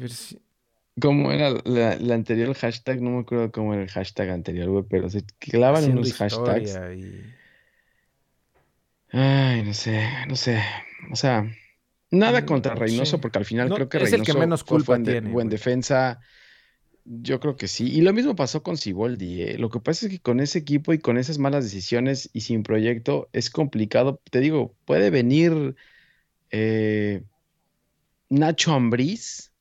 Sí- 0.08 0.40
¿Cómo 1.00 1.32
era 1.32 1.52
la, 1.64 1.96
la 1.98 2.16
anterior 2.16 2.56
hashtag? 2.56 3.02
No 3.02 3.12
me 3.12 3.20
acuerdo 3.20 3.52
cómo 3.52 3.74
era 3.74 3.84
el 3.84 3.90
hashtag 3.90 4.30
anterior, 4.30 4.68
güey, 4.70 4.84
pero 4.90 5.10
se 5.10 5.24
clavan 5.40 5.76
haciendo 5.78 6.02
unos 6.02 6.14
hashtags. 6.14 6.76
y- 6.98 7.24
Ay, 9.12 9.64
no 9.64 9.74
sé, 9.74 10.08
no 10.28 10.36
sé. 10.36 10.62
O 11.12 11.16
sea, 11.16 11.50
nada 12.12 12.46
contra 12.46 12.76
Reynoso, 12.76 13.18
sí. 13.18 13.22
porque 13.22 13.38
al 13.40 13.46
final 13.46 13.70
No, 13.70 13.76
creo 13.76 13.90
que 13.90 13.98
es 14.04 14.14
el 14.14 14.24
que 14.24 14.34
menos 14.34 14.64
fue 14.64 14.78
culpa 14.78 14.98
de- 14.98 15.04
tiene, 15.12 15.30
buen 15.30 15.48
güey. 15.48 15.58
Yo 17.10 17.40
creo 17.40 17.56
que 17.56 17.70
sí. 17.70 17.90
Y 17.90 18.02
lo 18.02 18.12
mismo 18.12 18.36
pasó 18.36 18.64
con 18.64 18.76
Siboldi. 18.76 19.42
¿eh? 19.42 19.58
Lo 19.58 19.70
que 19.70 19.80
pasa 19.80 20.06
es 20.06 20.12
que 20.12 20.20
con 20.20 20.42
ese 20.42 20.60
equipo 20.60 20.92
y 20.92 21.00
con 21.00 21.18
esas 21.18 21.38
malas 21.38 21.64
decisiones 21.64 22.30
y 22.34 22.42
sin 22.42 22.64
proyecto 22.64 23.30
es 23.32 23.50
complicado. 23.50 24.22
Te 24.30 24.42
digo, 24.42 24.76
puede 24.84 25.10
venir 25.10 25.76
eh, 26.52 27.24
Nacho 28.30 28.74
Ambriz. 28.74 29.54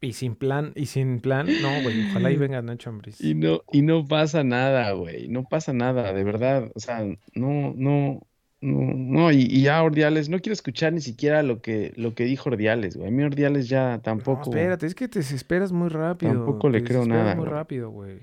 Y 0.00 0.14
sin 0.14 0.36
plan, 0.36 0.72
y 0.74 0.86
sin 0.86 1.20
plan, 1.20 1.46
no, 1.62 1.82
güey, 1.82 2.10
ojalá 2.10 2.30
y 2.30 2.36
venga 2.36 2.60
Nacho 2.62 2.90
Ambriz. 2.90 3.20
Y 3.20 3.34
no, 3.34 3.62
y 3.72 3.82
no 3.82 4.06
pasa 4.06 4.42
nada, 4.42 4.92
güey. 4.92 5.28
No 5.28 5.44
pasa 5.44 5.74
nada, 5.74 6.14
de 6.14 6.24
verdad. 6.24 6.70
O 6.74 6.80
sea, 6.80 7.04
no, 7.34 7.74
no, 7.76 8.26
no, 8.64 9.30
y, 9.30 9.60
ya 9.60 9.82
Ordiales, 9.82 10.30
no 10.30 10.38
quiero 10.38 10.54
escuchar 10.54 10.94
ni 10.94 11.02
siquiera 11.02 11.42
lo 11.42 11.60
que, 11.60 11.92
lo 11.96 12.14
que 12.14 12.24
dijo 12.24 12.48
Ordiales, 12.48 12.96
güey. 12.96 13.08
A 13.08 13.10
mí 13.10 13.22
Ordiales 13.22 13.68
ya 13.68 14.00
tampoco. 14.02 14.50
No, 14.50 14.56
espérate, 14.56 14.86
es 14.86 14.94
que 14.94 15.06
te 15.06 15.18
desesperas 15.18 15.70
muy 15.70 15.90
rápido. 15.90 16.32
Tampoco 16.32 16.70
le 16.70 16.82
creo 16.82 17.04
nada. 17.04 17.34
Muy 17.34 17.44
rápido, 17.44 17.90
güey. 17.90 18.20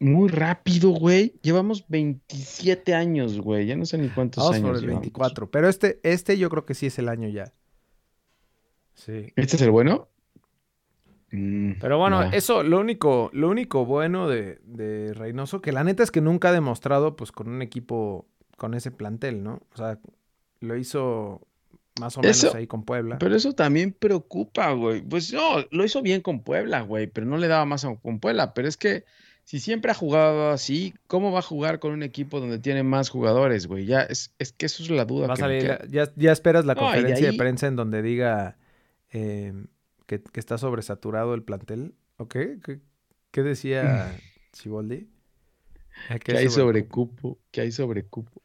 Muy 0.00 0.28
rápido, 0.30 0.90
güey. 0.90 1.34
Llevamos 1.42 1.86
27 1.86 2.92
años, 2.92 3.40
güey. 3.40 3.66
Ya 3.66 3.76
no 3.76 3.86
sé 3.86 3.98
ni 3.98 4.08
cuántos 4.08 4.42
Vamos 4.42 4.56
años. 4.56 4.68
por 4.68 4.78
el 4.78 4.86
24. 4.86 5.48
Pero 5.48 5.68
este, 5.68 6.00
este 6.02 6.36
yo 6.36 6.50
creo 6.50 6.66
que 6.66 6.74
sí 6.74 6.86
es 6.86 6.98
el 6.98 7.08
año 7.08 7.28
ya. 7.28 7.52
Sí. 8.94 9.32
¿Este 9.36 9.56
es 9.56 9.62
el 9.62 9.70
bueno? 9.70 10.08
Mm, 11.30 11.74
Pero 11.80 11.98
bueno, 11.98 12.24
eso, 12.32 12.64
lo 12.64 12.80
único, 12.80 13.30
lo 13.32 13.48
único 13.48 13.86
bueno 13.86 14.28
de, 14.28 14.58
de 14.64 15.14
Reynoso, 15.14 15.62
que 15.62 15.70
la 15.70 15.84
neta 15.84 16.02
es 16.02 16.10
que 16.10 16.20
nunca 16.20 16.48
ha 16.48 16.52
demostrado, 16.52 17.14
pues, 17.14 17.30
con 17.30 17.48
un 17.48 17.62
equipo 17.62 18.26
con 18.60 18.74
ese 18.74 18.90
plantel, 18.90 19.42
¿no? 19.42 19.62
O 19.72 19.76
sea, 19.78 19.98
lo 20.60 20.76
hizo 20.76 21.40
más 21.98 22.18
o 22.18 22.20
menos 22.20 22.54
ahí 22.54 22.66
con 22.66 22.84
Puebla. 22.84 23.18
Pero 23.18 23.34
eso 23.34 23.54
también 23.54 23.90
preocupa, 23.90 24.70
güey. 24.72 25.00
Pues 25.00 25.32
no, 25.32 25.64
lo 25.70 25.82
hizo 25.82 26.02
bien 26.02 26.20
con 26.20 26.42
Puebla, 26.42 26.82
güey, 26.82 27.06
pero 27.06 27.26
no 27.26 27.38
le 27.38 27.48
daba 27.48 27.64
más 27.64 27.86
con 28.02 28.20
Puebla. 28.20 28.52
Pero 28.52 28.68
es 28.68 28.76
que 28.76 29.06
si 29.44 29.60
siempre 29.60 29.92
ha 29.92 29.94
jugado 29.94 30.50
así, 30.50 30.92
¿cómo 31.06 31.32
va 31.32 31.38
a 31.38 31.42
jugar 31.42 31.78
con 31.78 31.92
un 31.92 32.02
equipo 32.02 32.38
donde 32.38 32.58
tiene 32.58 32.82
más 32.82 33.08
jugadores, 33.08 33.66
güey? 33.66 33.86
Ya 33.86 34.02
es, 34.02 34.34
es 34.38 34.52
que 34.52 34.66
eso 34.66 34.82
es 34.82 34.90
la 34.90 35.06
duda. 35.06 35.34
ya, 35.88 36.12
ya, 36.14 36.30
esperas 36.30 36.66
la 36.66 36.74
conferencia 36.74 37.30
de, 37.30 37.38
prensa 37.38 37.66
en 37.66 37.76
donde 37.76 38.02
diga 38.02 38.58
em, 39.08 39.68
que, 40.04 40.20
está 40.34 40.58
sobresaturado 40.58 41.32
el 41.32 41.42
plantel. 41.42 41.94
¿Ok? 42.18 42.34
¿Qué, 42.62 42.80
qué 43.30 43.42
decía 43.42 44.14
Chiboldi? 44.52 45.08
Que 46.22 46.36
hay 46.36 46.50
sobrecupo, 46.50 47.38
que 47.50 47.62
hay 47.62 47.72
sobrecupo. 47.72 48.42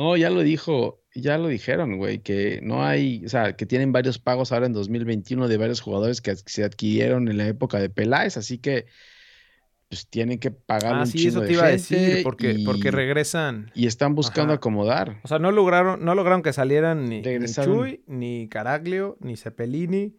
No, 0.00 0.16
ya 0.16 0.30
lo 0.30 0.40
dijo, 0.40 1.02
ya 1.14 1.36
lo 1.36 1.48
dijeron, 1.48 1.98
güey, 1.98 2.20
que 2.20 2.60
no 2.62 2.82
hay, 2.82 3.22
o 3.26 3.28
sea, 3.28 3.54
que 3.54 3.66
tienen 3.66 3.92
varios 3.92 4.18
pagos 4.18 4.50
ahora 4.50 4.64
en 4.64 4.72
2021 4.72 5.46
de 5.46 5.58
varios 5.58 5.82
jugadores 5.82 6.22
que 6.22 6.34
se 6.36 6.64
adquirieron 6.64 7.28
en 7.28 7.36
la 7.36 7.46
época 7.46 7.78
de 7.78 7.90
Peláez, 7.90 8.38
así 8.38 8.56
que 8.56 8.86
pues 9.90 10.08
tienen 10.08 10.38
que 10.38 10.52
pagar 10.52 10.94
ah, 10.94 11.00
un 11.00 11.06
sí, 11.06 11.28
eso 11.28 11.42
te 11.42 11.52
iba 11.52 11.64
a 11.64 11.68
decir, 11.68 12.22
porque, 12.22 12.62
porque 12.64 12.90
regresan. 12.90 13.70
Y 13.74 13.86
están 13.86 14.14
buscando 14.14 14.54
acomodar. 14.54 15.20
O 15.22 15.28
sea, 15.28 15.38
no 15.38 15.52
lograron, 15.52 16.02
no 16.02 16.14
lograron 16.14 16.40
que 16.40 16.54
salieran 16.54 17.04
ni, 17.04 17.20
ni 17.20 17.46
Chuy, 17.46 18.02
ni 18.06 18.48
Caraglio, 18.48 19.18
ni 19.20 19.36
Cepelini. 19.36 20.16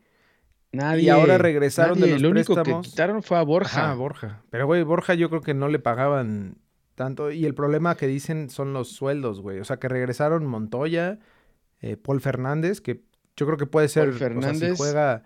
Nadie. 0.71 1.05
Y 1.05 1.09
ahora 1.09 1.39
regresaron 1.39 1.99
de 1.99 2.05
los 2.05 2.21
Lo 2.21 2.29
único 2.29 2.61
que 2.61 2.75
quitaron 2.83 3.23
fue 3.23 3.39
a 3.39 3.41
Borja. 3.41 3.89
Ah, 3.89 3.95
Borja. 3.95 4.43
Pero, 4.51 4.67
güey, 4.67 4.83
Borja 4.83 5.15
yo 5.15 5.29
creo 5.29 5.41
que 5.41 5.55
no 5.55 5.69
le 5.69 5.79
pagaban 5.79 6.59
tanto. 7.01 7.31
Y 7.31 7.45
el 7.45 7.55
problema 7.55 7.97
que 7.97 8.05
dicen 8.05 8.51
son 8.51 8.73
los 8.73 8.89
sueldos, 8.89 9.41
güey. 9.41 9.59
O 9.59 9.65
sea, 9.65 9.77
que 9.77 9.87
regresaron 9.87 10.45
Montoya, 10.45 11.17
eh, 11.81 11.97
Paul 11.97 12.21
Fernández, 12.21 12.79
que 12.79 13.01
yo 13.35 13.47
creo 13.47 13.57
que 13.57 13.65
puede 13.65 13.87
ser. 13.87 14.09
Paul 14.09 14.19
Fernández. 14.19 14.71
si 14.71 14.77
juega, 14.77 15.23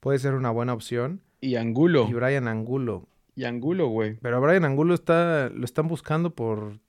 puede 0.00 0.18
ser 0.18 0.32
una 0.32 0.50
buena 0.50 0.72
opción. 0.72 1.20
Y 1.42 1.56
Angulo. 1.56 2.06
Y 2.08 2.14
Brian 2.14 2.48
Angulo. 2.48 3.08
Y 3.34 3.44
Angulo, 3.44 3.88
güey. 3.88 4.14
Pero 4.22 4.40
Brian 4.40 4.64
Angulo 4.64 4.94
está, 4.94 5.50
lo 5.50 5.66
están 5.66 5.86
buscando 5.86 6.34
por 6.34 6.80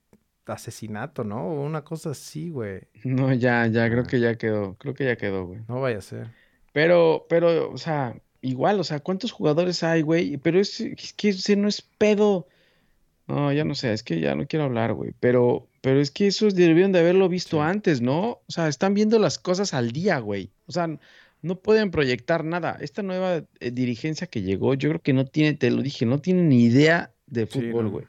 asesinato, 0.46 1.22
¿no? 1.22 1.46
O 1.46 1.62
una 1.62 1.84
cosa 1.84 2.10
así, 2.10 2.48
güey. 2.48 2.88
No, 3.04 3.34
ya, 3.34 3.66
ya, 3.66 3.90
creo 3.90 4.04
ah. 4.04 4.06
que 4.06 4.20
ya 4.20 4.36
quedó. 4.36 4.74
Creo 4.78 4.94
que 4.94 5.04
ya 5.04 5.16
quedó, 5.16 5.44
güey. 5.44 5.60
No 5.68 5.82
vaya 5.82 5.98
a 5.98 6.02
ser. 6.02 6.30
Pero, 6.72 7.26
pero, 7.28 7.70
o 7.70 7.76
sea, 7.76 8.16
igual, 8.40 8.80
o 8.80 8.84
sea, 8.84 9.00
¿cuántos 9.00 9.32
jugadores 9.32 9.82
hay, 9.82 10.00
güey? 10.00 10.38
Pero 10.38 10.58
es, 10.58 10.80
es 10.80 11.12
que 11.12 11.28
ese 11.28 11.56
no 11.56 11.68
es 11.68 11.82
pedo 11.82 12.46
no, 13.30 13.52
ya 13.52 13.64
no 13.64 13.74
sé, 13.74 13.92
es 13.92 14.02
que 14.02 14.20
ya 14.20 14.34
no 14.34 14.46
quiero 14.46 14.64
hablar, 14.64 14.92
güey. 14.92 15.12
Pero, 15.20 15.68
pero 15.80 16.00
es 16.00 16.10
que 16.10 16.26
esos 16.26 16.54
debieron 16.54 16.90
de 16.90 16.98
haberlo 16.98 17.28
visto 17.28 17.62
antes, 17.62 18.00
¿no? 18.00 18.40
O 18.46 18.48
sea, 18.48 18.68
están 18.68 18.92
viendo 18.94 19.18
las 19.18 19.38
cosas 19.38 19.72
al 19.72 19.92
día, 19.92 20.18
güey. 20.18 20.50
O 20.66 20.72
sea, 20.72 20.88
no 21.40 21.60
pueden 21.60 21.92
proyectar 21.92 22.44
nada. 22.44 22.76
Esta 22.80 23.02
nueva 23.02 23.44
eh, 23.60 23.70
dirigencia 23.70 24.26
que 24.26 24.42
llegó, 24.42 24.74
yo 24.74 24.88
creo 24.90 25.02
que 25.02 25.12
no 25.12 25.26
tiene, 25.26 25.54
te 25.54 25.70
lo 25.70 25.80
dije, 25.80 26.06
no 26.06 26.20
tiene 26.20 26.42
ni 26.42 26.64
idea 26.64 27.12
de 27.26 27.46
fútbol, 27.46 27.88
güey. 27.88 28.06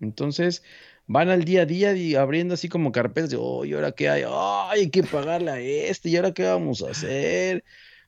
Entonces, 0.00 0.62
van 1.06 1.28
al 1.28 1.44
día 1.44 1.62
a 1.62 1.66
día 1.66 1.94
y 1.94 2.14
abriendo 2.14 2.54
así 2.54 2.68
como 2.70 2.92
carpetas 2.92 3.30
de, 3.30 3.36
oh, 3.38 3.64
¿y 3.66 3.74
ahora 3.74 3.92
qué 3.92 4.08
hay? 4.08 4.24
Ay, 4.26 4.80
hay 4.80 4.90
que 4.90 5.02
pagarle 5.02 5.50
a 5.50 5.60
este, 5.60 6.08
¿y 6.08 6.16
ahora 6.16 6.32
qué 6.32 6.44
vamos 6.44 6.82
a 6.82 6.90
hacer? 6.90 7.62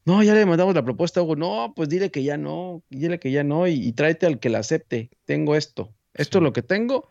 No, 0.04 0.22
ya 0.22 0.34
le 0.34 0.44
mandamos 0.44 0.74
la 0.74 0.84
propuesta, 0.84 1.22
Hugo. 1.22 1.36
No, 1.36 1.72
pues 1.74 1.88
dile 1.88 2.10
que 2.10 2.22
ya 2.22 2.36
no, 2.36 2.82
dile 2.90 3.18
que 3.18 3.30
ya 3.30 3.42
no 3.42 3.66
y, 3.66 3.92
tráete 3.92 4.26
al 4.26 4.38
que 4.38 4.50
la 4.50 4.58
acepte. 4.58 5.10
Tengo 5.24 5.56
esto. 5.56 5.94
Esto 6.12 6.38
es 6.38 6.44
lo 6.44 6.52
que 6.52 6.62
tengo. 6.62 7.08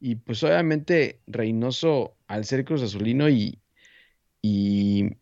Y 0.00 0.16
pues 0.16 0.42
obviamente 0.44 1.20
Reynoso, 1.26 2.16
al 2.28 2.44
ser 2.44 2.64
Cruz 2.64 2.82
Azulino 2.82 3.28
y, 3.28 3.60
y, 4.40 5.16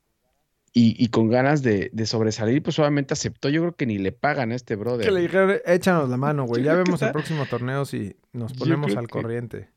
y, 0.74 1.09
con 1.09 1.31
ganas 1.31 1.62
de, 1.62 1.90
sobresalir, 2.05 2.62
pues 2.62 2.79
obviamente 2.79 3.14
aceptó. 3.14 3.48
Yo 3.48 3.62
creo 3.62 3.76
que 3.76 3.87
ni 3.87 3.96
le 3.96 4.12
pagan 4.12 4.52
a 4.52 4.55
este 4.55 4.76
brother. 4.76 5.07
Que 5.07 5.12
le 5.12 5.22
dijeron, 5.22 5.57
échanos 5.64 6.11
la 6.11 6.18
mano, 6.18 6.44
güey. 6.44 6.62
Ya 6.62 6.74
vemos 6.74 7.00
el 7.00 7.12
próximo 7.12 7.46
torneo 7.46 7.87
si 7.87 8.14
nos 8.33 8.52
ponemos 8.52 8.94
al 8.94 9.09
corriente. 9.09 9.70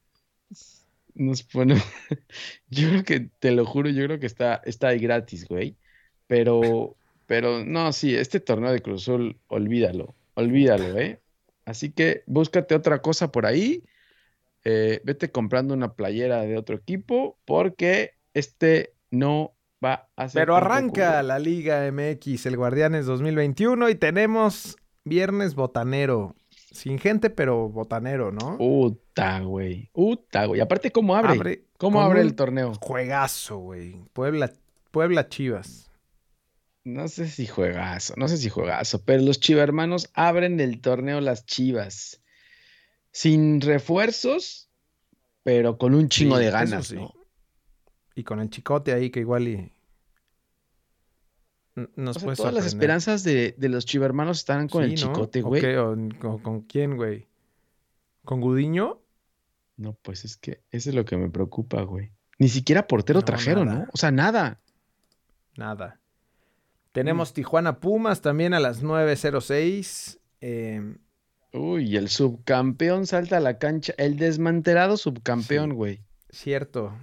Nos 1.16 1.44
ponemos. 1.44 1.84
yo 2.70 2.90
creo 2.90 3.04
que, 3.06 3.30
te 3.40 3.52
lo 3.52 3.66
juro, 3.66 3.90
yo 3.90 4.04
creo 4.04 4.20
que 4.20 4.26
está, 4.26 4.62
está 4.66 4.90
ahí 4.90 5.00
gratis, 5.00 5.48
güey. 5.48 5.78
Pero 6.28 6.98
pero 7.30 7.64
no, 7.64 7.94
sí, 7.94 8.16
este 8.16 8.40
torneo 8.40 8.72
de 8.72 8.82
Cruz 8.82 9.04
Azul, 9.04 9.38
olvídalo, 9.50 10.16
olvídalo, 10.34 10.98
¿eh? 10.98 11.22
Así 11.64 11.92
que 11.92 12.24
búscate 12.26 12.74
otra 12.74 13.04
cosa 13.04 13.32
por 13.32 13.46
ahí. 13.46 13.84
Eh, 14.64 15.00
vete 15.04 15.32
comprando 15.32 15.76
una 15.76 15.94
playera 15.94 16.42
de 16.42 16.58
otro 16.58 16.76
equipo 16.76 17.38
porque 17.46 18.16
este 18.34 18.96
no 19.12 19.54
va 19.86 20.10
a 20.16 20.28
ser. 20.28 20.42
Pero 20.42 20.56
arranca 20.56 21.22
la 21.22 21.38
Liga 21.38 21.88
MX, 21.92 22.48
el 22.48 22.58
Guardianes 22.58 23.06
2021 23.06 23.90
y 23.90 23.96
tenemos 23.96 24.76
viernes 25.04 25.54
botanero. 25.54 26.36
Sin 26.50 26.98
gente, 26.98 27.30
pero 27.30 27.70
botanero, 27.70 28.32
¿no? 28.32 28.58
Uta, 28.60 29.42
güey. 29.42 29.92
Uta, 29.94 30.46
güey. 30.46 30.62
Aparte, 30.62 30.92
¿cómo 30.92 31.16
abre? 31.16 31.66
¿Cómo 31.78 32.02
abre 32.02 32.22
el 32.22 32.34
torneo? 32.34 32.74
Juegazo, 32.82 33.60
güey. 33.60 33.98
Puebla, 34.14 34.52
Puebla 34.90 35.30
Chivas. 35.30 35.89
No 36.90 37.08
sé 37.08 37.28
si 37.28 37.46
juegazo, 37.46 38.16
no 38.18 38.28
sé 38.28 38.38
si 38.38 38.50
juegazo, 38.50 39.04
pero 39.06 39.22
los 39.22 39.40
chivermanos 39.40 40.10
abren 40.16 40.60
el 40.60 40.82
torneo 40.82 41.22
Las 41.22 41.46
Chivas. 41.46 42.20
Sin 43.12 43.62
refuerzos, 43.62 44.70
pero 45.44 45.78
con 45.78 45.94
un 45.94 46.10
chingo 46.10 46.40
de 46.40 46.50
ganas, 46.50 46.92
¿no? 46.92 47.14
Y 48.16 48.24
con 48.24 48.40
el 48.40 48.50
chicote 48.50 48.92
ahí 48.92 49.12
que 49.12 49.20
igual 49.20 49.48
y. 49.48 49.72
Nos 51.96 52.24
o 52.24 52.34
todas 52.34 52.54
las 52.54 52.66
esperanzas 52.66 53.24
de, 53.24 53.56
los 53.60 53.86
chivermanos 53.86 54.40
están 54.40 54.68
con 54.68 54.84
el 54.84 54.96
chicote, 54.96 55.42
güey. 55.42 55.62
¿Con, 56.20 56.66
quién, 56.68 56.98
güey? 56.98 57.28
¿Con 58.26 58.42
Gudiño? 58.42 59.00
No, 59.78 59.94
pues 59.94 60.26
es 60.26 60.38
que 60.38 60.64
eso 60.72 60.90
es 60.90 60.96
lo 60.96 61.06
que 61.06 61.18
me 61.18 61.30
preocupa, 61.30 61.84
güey. 61.84 62.12
Ni 62.40 62.50
siquiera 62.50 62.88
portero 62.88 63.22
trajeron, 63.22 63.68
¿no? 63.68 63.88
O 63.94 63.98
sea, 63.98 64.12
nada. 64.12 64.60
Nada. 65.56 65.99
Tenemos 66.92 67.34
Tijuana 67.34 67.80
Pumas 67.80 68.22
también 68.22 68.54
a 68.54 68.60
las 68.60 68.84
9.06. 68.84 70.20
Em, 70.42 70.98
Uy, 71.52 71.98
el 71.98 72.10
subcampeón 72.10 73.08
salta 73.08 73.38
a 73.38 73.40
la 73.40 73.58
cancha. 73.58 73.94
El 73.98 74.18
desmantelado 74.18 74.98
subcampeón, 74.98 75.74
güey. 75.74 76.02
cierto. 76.30 76.94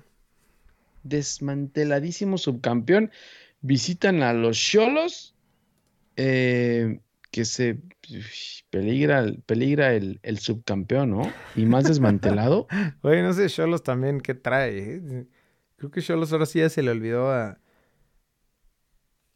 Desmanteladísimo 1.03 2.39
subcampeón. 2.39 3.11
Visitan 3.61 4.23
a 4.23 4.33
los 4.33 4.59
Cholos. 4.59 5.35
Eh, 6.17 7.01
que 7.31 7.45
se 7.45 7.79
peligra, 8.71 9.27
peligra 9.45 9.93
el, 9.93 10.39
subcampeón, 10.39 11.11
¿no? 11.11 11.33
Y 11.55 11.67
más 11.67 11.85
desmantelado. 11.85 12.67
Güey, 13.03 13.21
no 13.23 13.33
sé, 13.35 13.49
Cholos 13.49 13.83
también, 13.83 14.21
¿qué 14.21 14.35
trae? 14.35 14.79
Eh? 14.79 15.27
Creo 15.77 15.91
que 15.91 16.01
Cholos 16.01 16.33
ahora 16.33 16.47
sí 16.47 16.61
ya 16.61 16.71
se 16.71 16.83
le 16.83 16.91
olvidó 16.91 17.31
a, 17.31 17.59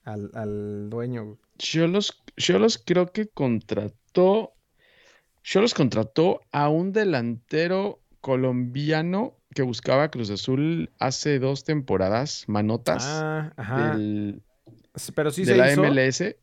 al, 0.05 0.31
al 0.35 0.91
dueño. 0.91 1.39
Yo 1.59 1.87
los, 1.87 2.23
yo 2.37 2.59
los 2.59 2.79
creo 2.79 3.13
que 3.13 3.29
contrató. 3.29 4.55
Yo 5.43 5.61
los 5.61 5.75
contrató 5.75 6.41
a 6.53 6.69
un 6.69 6.93
delantero 6.93 8.01
colombiano 8.21 9.37
que 9.55 9.63
buscaba 9.63 10.11
Cruz 10.11 10.31
Azul 10.31 10.91
hace 10.99 11.39
dos 11.39 11.65
temporadas, 11.65 12.45
Manotas. 12.47 13.05
Ah, 13.07 13.53
ajá. 13.57 13.99
Pero 15.15 15.31
sí 15.31 15.45
de 15.45 15.57
la 15.57 15.75
MLS. 15.75 16.37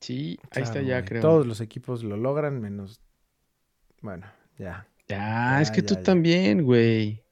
Sí, 0.00 0.38
ahí 0.52 0.62
está 0.62 0.80
ya, 0.80 1.04
creo. 1.04 1.22
Todos 1.22 1.46
los 1.46 1.60
equipos 1.60 2.04
lo 2.04 2.16
logran, 2.16 2.60
menos. 2.60 3.00
Bueno, 4.00 4.26
ya. 4.56 4.86
Ya, 5.08 5.60
es 5.60 5.70
que 5.70 5.80
ya, 5.80 5.86
tú 5.86 5.94
ya. 5.94 6.02
también, 6.02 6.62
güey. 6.62 7.24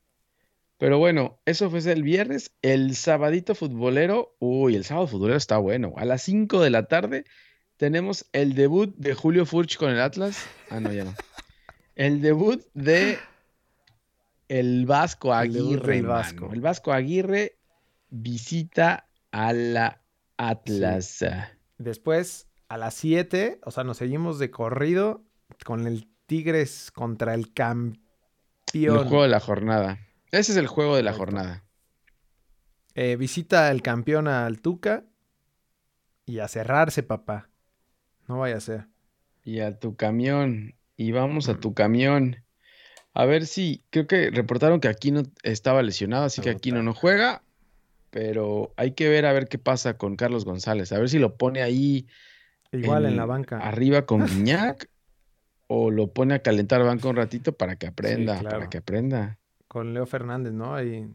Pero 0.78 0.98
bueno, 0.98 1.40
eso 1.46 1.70
fue 1.70 1.80
el 1.90 2.02
viernes. 2.02 2.52
El 2.62 2.96
sabadito 2.96 3.54
futbolero. 3.54 4.36
Uy, 4.38 4.76
el 4.76 4.84
sábado 4.84 5.06
futbolero 5.06 5.38
está 5.38 5.58
bueno. 5.58 5.94
A 5.96 6.04
las 6.04 6.22
5 6.22 6.60
de 6.60 6.70
la 6.70 6.86
tarde 6.86 7.24
tenemos 7.76 8.26
el 8.32 8.54
debut 8.54 8.94
de 8.96 9.14
Julio 9.14 9.46
Furch 9.46 9.76
con 9.78 9.90
el 9.90 10.00
Atlas. 10.00 10.44
Ah, 10.70 10.80
no, 10.80 10.92
ya 10.92 11.04
no. 11.04 11.14
El 11.94 12.20
debut 12.20 12.62
de 12.74 13.18
el 14.48 14.84
Vasco 14.86 15.28
El 15.28 15.50
Aguirre. 15.50 16.02
mano. 16.02 16.14
Vasco. 16.14 16.50
El 16.52 16.60
Vasco 16.60 16.92
Aguirre 16.92 17.56
visita 18.10 19.08
a 19.32 19.52
la 19.52 20.02
Atlas. 20.36 21.24
Después, 21.78 22.48
a 22.68 22.76
las 22.76 22.94
7, 22.94 23.60
o 23.64 23.70
sea, 23.70 23.84
nos 23.84 23.96
seguimos 23.96 24.38
de 24.38 24.50
corrido 24.50 25.24
con 25.64 25.86
el 25.86 26.08
Tigres 26.26 26.90
contra 26.90 27.34
el 27.34 27.40
El 27.40 27.52
campeón. 27.54 29.08
juego 29.08 29.22
de 29.22 29.28
la 29.28 29.40
jornada. 29.40 29.98
Ese 30.30 30.52
es 30.52 30.58
el 30.58 30.66
juego 30.66 30.96
de 30.96 31.02
la 31.02 31.12
Correcto. 31.12 31.36
jornada. 31.36 31.64
Eh, 32.94 33.16
visita 33.16 33.70
el 33.70 33.82
campeón 33.82 34.26
al 34.26 34.60
Tuca 34.60 35.04
y 36.24 36.38
a 36.38 36.48
cerrarse, 36.48 37.02
papá. 37.02 37.50
No 38.26 38.38
vaya 38.38 38.56
a 38.56 38.60
ser. 38.60 38.86
Y 39.44 39.60
a 39.60 39.78
tu 39.78 39.96
camión. 39.96 40.74
Y 40.96 41.12
vamos 41.12 41.48
a 41.48 41.60
tu 41.60 41.74
camión. 41.74 42.42
A 43.12 43.24
ver 43.24 43.46
si, 43.46 43.82
creo 43.90 44.06
que 44.06 44.30
reportaron 44.30 44.80
que 44.80 44.88
Aquino 44.88 45.22
estaba 45.42 45.82
lesionado, 45.82 46.24
así 46.24 46.40
que 46.42 46.50
Aquino 46.50 46.82
no 46.82 46.94
juega. 46.94 47.42
Pero 48.10 48.72
hay 48.76 48.92
que 48.92 49.08
ver 49.08 49.26
a 49.26 49.32
ver 49.32 49.46
qué 49.48 49.58
pasa 49.58 49.98
con 49.98 50.16
Carlos 50.16 50.44
González. 50.44 50.90
A 50.92 50.98
ver 50.98 51.08
si 51.08 51.18
lo 51.18 51.36
pone 51.36 51.62
ahí 51.62 52.06
Igual 52.72 53.04
en, 53.06 53.16
la 53.16 53.26
banca. 53.26 53.58
arriba 53.58 54.06
con 54.06 54.24
Guiñac 54.26 54.88
o 55.66 55.90
lo 55.90 56.12
pone 56.12 56.34
a 56.34 56.38
calentar 56.40 56.82
banca 56.82 57.08
un 57.08 57.16
ratito 57.16 57.52
para 57.56 57.76
que 57.76 57.86
aprenda, 57.86 58.38
claro. 58.38 58.58
para 58.58 58.70
que 58.70 58.78
aprenda. 58.78 59.38
Con 59.76 59.92
Leo 59.92 60.06
Fernández, 60.06 60.54
¿no? 60.54 60.74
Ahí. 60.74 61.06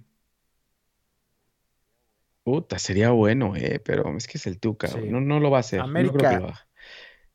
Puta, 2.43 2.77
sería 2.77 3.09
bueno, 3.09 3.55
eh, 3.55 3.81
pero 3.83 4.15
es 4.15 4.27
que 4.27 4.37
es 4.37 4.45
el 4.45 4.59
Tuca. 4.59 4.87
Sí. 4.87 4.99
No, 5.09 5.19
no 5.19 5.39
lo 5.39 5.49
va 5.49 5.57
a 5.57 5.61
hacer. 5.61 5.79
no 5.79 5.85
creo 5.91 6.13
que 6.13 6.27
América. 6.27 6.39
lo 6.39 6.47
haga. 6.49 6.67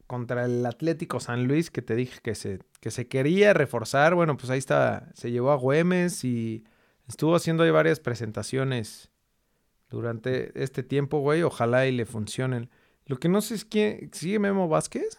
contra 0.07 0.45
el 0.45 0.65
Atlético 0.65 1.19
San 1.19 1.49
Luis, 1.49 1.73
que 1.73 1.83
te 1.83 1.97
dije 1.97 2.21
que 2.23 2.37
se, 2.37 2.61
que 2.81 2.93
se 2.93 3.09
quería 3.09 3.55
reforzar. 3.55 4.15
Bueno, 4.15 4.37
pues 4.37 4.51
ahí 4.51 4.61
está, 4.61 5.11
se 5.15 5.33
llevó 5.33 5.51
a 5.51 5.57
Güemes 5.57 6.23
y 6.23 6.63
estuvo 7.09 7.35
haciendo 7.35 7.65
ahí 7.65 7.73
varias 7.73 7.99
presentaciones 7.99 9.11
durante 9.91 10.53
este 10.63 10.85
tiempo, 10.85 11.19
güey. 11.19 11.43
Ojalá 11.43 11.89
y 11.89 11.91
le 11.91 12.07
funcionen. 12.07 12.71
Lo 13.05 13.17
que 13.17 13.29
no 13.29 13.41
sé 13.41 13.57
es 13.57 13.65
quién, 13.65 14.11
¿sigue 14.13 14.39
Memo 14.39 14.69
Vázquez? 14.69 15.19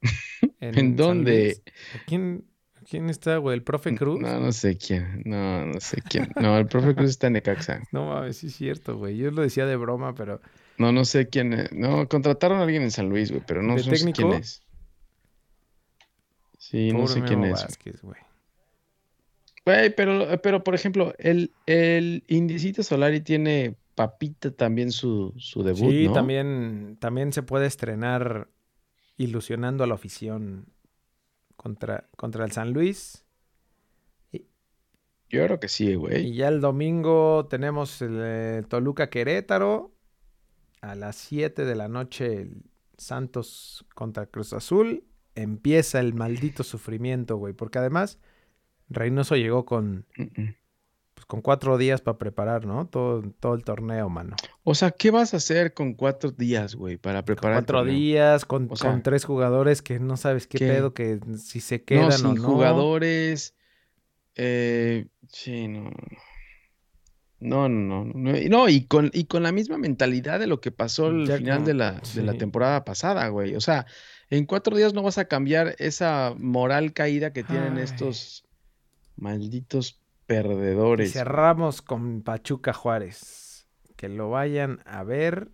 ¿En 0.60 0.96
San 0.96 0.96
dónde? 0.96 1.62
¿A 1.92 1.98
¿Quién, 2.06 2.49
quién 2.90 3.08
está, 3.08 3.36
güey? 3.38 3.56
¿El 3.56 3.62
profe 3.62 3.94
Cruz? 3.94 4.20
No, 4.20 4.40
no 4.40 4.52
sé 4.52 4.76
quién. 4.76 5.22
No, 5.24 5.64
no 5.64 5.80
sé 5.80 6.02
quién. 6.02 6.30
No, 6.40 6.58
el 6.58 6.66
profe 6.66 6.94
Cruz 6.94 7.10
está 7.10 7.28
en 7.28 7.34
Necaxa. 7.34 7.82
No 7.92 8.06
mames, 8.06 8.36
sí 8.38 8.48
es 8.48 8.56
cierto, 8.56 8.98
güey. 8.98 9.16
Yo 9.16 9.30
lo 9.30 9.42
decía 9.42 9.64
de 9.64 9.76
broma, 9.76 10.14
pero 10.14 10.40
No, 10.76 10.92
no 10.92 11.04
sé 11.04 11.28
quién 11.28 11.52
es. 11.52 11.72
No, 11.72 12.08
contrataron 12.08 12.58
a 12.58 12.62
alguien 12.64 12.82
en 12.82 12.90
San 12.90 13.08
Luis, 13.08 13.30
güey, 13.30 13.42
pero 13.46 13.62
no, 13.62 13.76
¿De 13.76 13.76
no 13.76 13.82
sé 13.84 13.90
quién 13.90 14.12
técnico? 14.12 14.34
es. 14.34 14.62
Sí, 16.58 16.92
no 16.92 17.06
sé 17.06 17.22
quién 17.22 17.44
es. 17.44 17.62
Vázquez, 17.62 18.02
güey. 18.02 18.18
Güey, 19.64 19.94
pero, 19.94 20.40
pero 20.42 20.64
por 20.64 20.74
ejemplo, 20.74 21.14
el, 21.18 21.52
el 21.66 22.24
Indicito 22.28 22.82
Solari 22.82 23.20
tiene 23.20 23.76
Papita 23.94 24.50
también 24.50 24.90
su, 24.90 25.34
su 25.36 25.62
debut, 25.62 25.90
Sí, 25.90 26.06
¿no? 26.06 26.12
también, 26.14 26.96
también 26.98 27.32
se 27.32 27.42
puede 27.42 27.66
estrenar 27.66 28.48
ilusionando 29.16 29.84
a 29.84 29.86
la 29.86 29.94
afición 29.94 30.66
contra, 31.60 32.08
contra 32.16 32.46
el 32.46 32.52
San 32.52 32.72
Luis. 32.72 33.22
Yo 34.32 35.44
creo 35.44 35.60
que 35.60 35.68
sí, 35.68 35.94
güey. 35.94 36.28
Y 36.28 36.34
ya 36.34 36.48
el 36.48 36.62
domingo 36.62 37.46
tenemos 37.50 38.00
el 38.00 38.18
eh, 38.18 38.62
Toluca 38.66 39.10
Querétaro. 39.10 39.94
A 40.80 40.94
las 40.94 41.16
7 41.16 41.66
de 41.66 41.74
la 41.74 41.88
noche 41.88 42.40
el 42.40 42.62
Santos 42.96 43.84
contra 43.94 44.24
Cruz 44.24 44.54
Azul. 44.54 45.04
Empieza 45.34 46.00
el 46.00 46.14
maldito 46.14 46.64
sufrimiento, 46.64 47.36
güey. 47.36 47.52
Porque 47.52 47.78
además 47.78 48.18
Reynoso 48.88 49.36
llegó 49.36 49.66
con. 49.66 50.06
Pues, 51.20 51.26
con 51.26 51.42
cuatro 51.42 51.76
días 51.76 52.00
para 52.00 52.16
preparar, 52.16 52.64
¿no? 52.64 52.86
Todo, 52.86 53.22
todo 53.40 53.54
el 53.54 53.62
torneo, 53.62 54.08
mano. 54.08 54.36
O 54.64 54.74
sea, 54.74 54.90
¿qué 54.90 55.10
vas 55.10 55.34
a 55.34 55.36
hacer 55.36 55.74
con 55.74 55.92
cuatro 55.92 56.30
días, 56.30 56.74
güey, 56.74 56.96
para 56.96 57.24
preparar 57.26 57.58
cuatro 57.58 57.84
días 57.84 58.46
con, 58.46 58.68
O 58.70 58.76
sea, 58.76 58.90
con 58.90 59.02
tres 59.02 59.26
jugadores 59.26 59.82
que 59.82 59.98
no 60.00 60.16
sabes 60.16 60.46
qué, 60.46 60.58
¿qué? 60.58 60.66
pedo, 60.66 60.94
que 60.94 61.20
si 61.36 61.60
se 61.60 61.78
No, 61.78 61.84
quedan 61.84 62.08
o 62.08 62.12
sin 62.12 62.34
no. 62.36 62.48
jugadores. 62.48 63.54
eh, 64.34 65.08
sí, 65.28 65.68
no. 65.68 65.90
No, 67.38 67.68
no, 67.68 68.04
no, 68.04 68.12
no. 68.14 68.36
Y 68.38 68.48
No, 68.48 68.64
con, 68.88 69.10
y 69.12 69.24
con 69.24 69.42
la 69.42 69.52
misma 69.52 69.76
mentalidad 69.76 70.38
de 70.40 70.46
lo 70.46 70.60
que 70.62 70.70
pasó 70.72 71.06
al 71.06 71.30
final 71.30 71.64
de 71.64 71.74
la, 71.74 72.00
de 72.14 72.22
la 72.22 72.34
temporada 72.34 72.84
pasada, 72.84 73.28
güey. 73.28 73.56
O 73.56 73.60
sea, 73.60 73.84
en 74.30 74.46
cuatro 74.46 74.74
días 74.76 74.94
no 74.94 75.02
vas 75.02 75.18
a 75.18 75.26
cambiar 75.26 75.74
esa 75.78 76.34
moral 76.38 76.92
caída 76.94 77.32
que 77.34 77.42
tienen 77.44 77.76
Ay. 77.76 77.84
estos 77.84 78.44
malditos 79.16 79.99
Y 80.30 80.42
perdedores. 80.42 81.12
cerramos 81.12 81.82
con 81.82 82.22
Pachuca 82.22 82.72
Juárez. 82.72 83.66
Que 83.96 84.08
lo 84.08 84.30
vayan 84.30 84.80
a 84.86 85.02
ver 85.04 85.50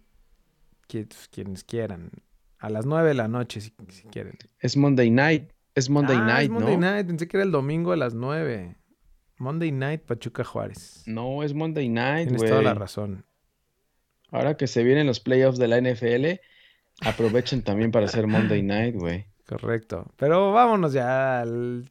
qui- 0.89 1.09
quienes 1.31 1.65
quieran. 1.65 2.11
A 2.59 2.71
las 2.71 2.87
nueve 2.87 3.09
de 3.09 3.15
la 3.15 3.29
noche, 3.29 3.61
si, 3.61 3.73
si 3.89 4.05
quieren. 4.09 4.39
Es 4.61 4.77
Monday 4.77 5.11
Night. 5.11 5.51
Es 5.75 5.91
Monday 5.91 6.17
Ah, 6.17 6.21
es 6.21 6.27
Night, 6.27 6.51
Monday 6.51 6.77
¿no? 6.77 6.91
Night. 6.93 7.07
Pensé 7.07 7.29
que 7.29 7.37
era 7.37 7.45
el 7.45 7.51
domingo 7.53 7.93
a 7.93 7.97
las 7.97 8.15
nueve. 8.15 8.77
Monday 9.39 9.73
Night, 9.73 10.03
Pachuca 10.03 10.45
Juárez. 10.45 11.03
No, 11.07 11.43
es 11.43 11.53
Monday 11.53 11.89
Night, 11.89 12.29
Tienes 12.29 12.49
toda 12.49 12.63
la 12.63 12.73
razón. 12.75 13.27
Ahora 14.31 14.57
que 14.57 14.67
se 14.67 14.83
vienen 14.83 15.07
los 15.07 15.21
playoffs 15.21 15.59
de 15.59 15.69
la 15.69 15.79
NFL, 15.79 16.41
aprovechen 17.03 17.63
también 17.63 17.91
para 17.91 18.07
hacer 18.07 18.27
Monday 18.27 18.63
Night, 18.63 18.95
güey. 18.97 19.27
Correcto. 19.47 20.11
Pero 20.17 20.53
vámonos 20.53 20.93
ya. 20.93 21.41
al- 21.43 21.91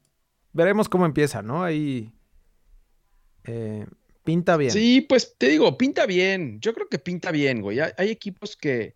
Veremos 0.54 0.90
cómo 0.90 1.06
empieza, 1.06 1.42
¿no? 1.42 1.64
Ahí. 1.64 2.12
Eh, 3.46 3.86
pinta 4.24 4.58
bien. 4.58 4.72
Sí, 4.72 5.02
pues 5.02 5.36
te 5.38 5.50
digo, 5.50 5.78
pinta 5.78 6.06
bien. 6.06 6.60
Yo 6.60 6.74
creo 6.74 6.88
que 6.90 7.00
pinta 7.00 7.32
bien, 7.32 7.62
güey. 7.62 7.80
Hay, 7.80 7.92
hay 7.98 8.10
equipos 8.10 8.56
que, 8.56 8.96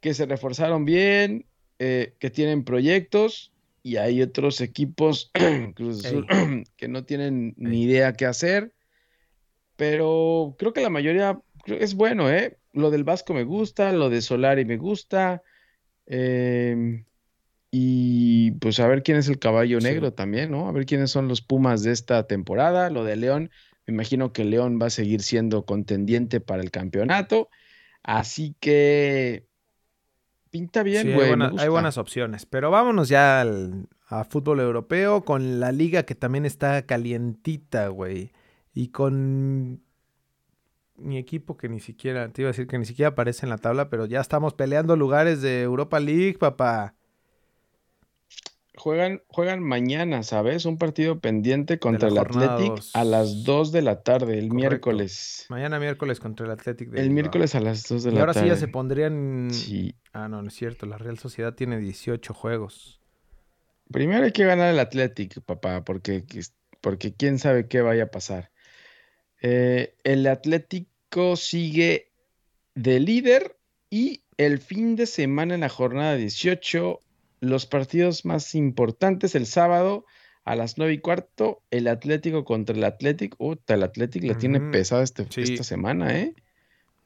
que 0.00 0.14
se 0.14 0.26
reforzaron 0.26 0.84
bien, 0.84 1.46
eh, 1.78 2.14
que 2.18 2.30
tienen 2.30 2.64
proyectos, 2.64 3.52
y 3.82 3.96
hay 3.96 4.22
otros 4.22 4.60
equipos 4.60 5.30
que 6.76 6.88
no 6.88 7.04
tienen 7.04 7.54
ni 7.56 7.82
idea 7.82 8.14
qué 8.14 8.26
hacer. 8.26 8.74
Pero 9.76 10.54
creo 10.58 10.72
que 10.72 10.80
la 10.80 10.90
mayoría 10.90 11.40
es 11.66 11.94
bueno, 11.94 12.30
¿eh? 12.30 12.58
Lo 12.72 12.90
del 12.90 13.04
Vasco 13.04 13.34
me 13.34 13.44
gusta, 13.44 13.92
lo 13.92 14.08
de 14.08 14.22
Solari 14.22 14.64
me 14.64 14.76
gusta. 14.76 15.42
em, 16.06 17.04
y 17.76 18.52
pues 18.60 18.78
a 18.78 18.86
ver 18.86 19.02
quién 19.02 19.16
es 19.16 19.28
el 19.28 19.40
caballo 19.40 19.80
Sí. 19.80 19.86
negro 19.88 20.12
también, 20.12 20.52
¿no? 20.52 20.68
A 20.68 20.72
ver 20.72 20.86
quiénes 20.86 21.10
son 21.10 21.26
los 21.26 21.42
Pumas 21.42 21.82
de 21.82 21.90
esta 21.90 22.26
temporada. 22.28 22.88
Lo 22.88 23.02
de 23.02 23.16
León, 23.16 23.50
me 23.86 23.94
imagino 23.94 24.32
que 24.32 24.44
León 24.44 24.78
va 24.80 24.86
a 24.86 24.90
seguir 24.90 25.22
siendo 25.22 25.64
contendiente 25.64 26.38
para 26.40 26.62
el 26.62 26.70
campeonato. 26.70 27.48
Así 28.04 28.54
que 28.60 29.46
pinta 30.50 30.84
bien, 30.84 31.02
Sí, 31.02 31.08
hay, 31.08 31.14
güey. 31.14 31.28
buena- 31.30 31.46
hay 31.46 31.50
gusta. 31.52 31.68
buenas 31.70 31.98
opciones. 31.98 32.46
Pero 32.46 32.70
vámonos 32.70 33.08
ya 33.08 33.40
al, 33.40 33.88
a 34.06 34.22
fútbol 34.22 34.60
europeo 34.60 35.24
con 35.24 35.58
la 35.58 35.72
liga 35.72 36.04
que 36.04 36.14
también 36.14 36.46
está 36.46 36.86
calientita, 36.86 37.88
güey. 37.88 38.30
Y 38.72 38.88
con 38.90 39.82
mi 40.96 41.18
equipo 41.18 41.56
que 41.56 41.68
ni 41.68 41.80
siquiera, 41.80 42.28
te 42.28 42.42
iba 42.42 42.50
a 42.50 42.52
decir 42.52 42.68
que 42.68 42.78
ni 42.78 42.84
siquiera 42.84 43.08
aparece 43.10 43.46
en 43.46 43.50
la 43.50 43.58
tabla, 43.58 43.90
pero 43.90 44.06
ya 44.06 44.20
estamos 44.20 44.54
peleando 44.54 44.94
lugares 44.94 45.42
de 45.42 45.62
Europa 45.62 45.98
League, 45.98 46.38
papá. 46.38 46.94
Juegan, 48.76 49.22
juegan 49.28 49.62
mañana, 49.62 50.24
¿sabes? 50.24 50.64
Un 50.64 50.78
partido 50.78 51.20
pendiente 51.20 51.78
contra 51.78 52.08
el 52.08 52.16
jornada 52.18 52.54
Athletic 52.56 52.84
a 52.92 53.04
las 53.04 53.44
2 53.44 53.70
de 53.70 53.82
la 53.82 54.02
tarde, 54.02 54.32
el 54.38 54.48
Correcto. 54.48 54.54
miércoles. 54.54 55.46
Mañana 55.48 55.78
miércoles 55.78 56.18
contra 56.18 56.44
el 56.46 56.52
Athletic 56.52 56.88
de 56.90 56.96
El 57.00 57.04
Bilbao. 57.08 57.14
miércoles 57.14 57.54
a 57.54 57.60
las 57.60 57.86
2 57.88 58.02
de 58.02 58.10
Y 58.10 58.14
la 58.14 58.20
ahora 58.20 58.32
sí 58.34 58.40
ya 58.40 58.46
tarde. 58.46 58.56
se 58.60 58.68
pondrían... 58.68 59.48
Sí. 59.52 59.94
Ah, 60.12 60.28
no, 60.28 60.42
no 60.42 60.48
es 60.48 60.54
cierto. 60.54 60.86
La 60.86 60.98
Real 60.98 61.18
Sociedad 61.18 61.54
tiene 61.54 61.78
18 61.78 62.34
juegos. 62.34 63.00
Primero 63.92 64.24
hay 64.24 64.32
que 64.32 64.44
ganar 64.44 64.72
el 64.72 64.80
Athletic, 64.80 65.40
papá, 65.42 65.84
porque, 65.84 66.24
porque 66.80 67.14
quién 67.14 67.38
sabe 67.38 67.68
qué 67.68 67.80
vaya 67.80 68.04
a 68.04 68.10
pasar. 68.10 68.50
Eh, 69.40 69.94
el 70.02 70.26
Atlético 70.26 71.36
sigue 71.36 72.10
de 72.74 72.98
líder 72.98 73.56
y 73.88 74.22
el 74.36 74.58
fin 74.58 74.96
de 74.96 75.06
semana 75.06 75.54
en 75.54 75.60
la 75.60 75.68
jornada 75.68 76.16
18, 76.16 76.98
los 77.44 77.66
partidos 77.66 78.24
más 78.24 78.54
importantes 78.54 79.34
el 79.34 79.46
sábado 79.46 80.04
a 80.44 80.56
las 80.56 80.76
9 80.76 80.92
y 80.92 80.98
cuarto, 80.98 81.62
el 81.70 81.88
Atlético 81.88 82.44
contra 82.44 82.76
el 82.76 82.84
Atlético. 82.84 83.36
Uta, 83.38 83.74
el 83.74 83.82
Atlético 83.82 84.26
la 84.26 84.36
tiene 84.36 84.60
pesada 84.60 85.02
este- 85.02 85.26
sí. 85.30 85.40
esta 85.42 85.64
semana, 85.64 86.18
¿eh? 86.18 86.34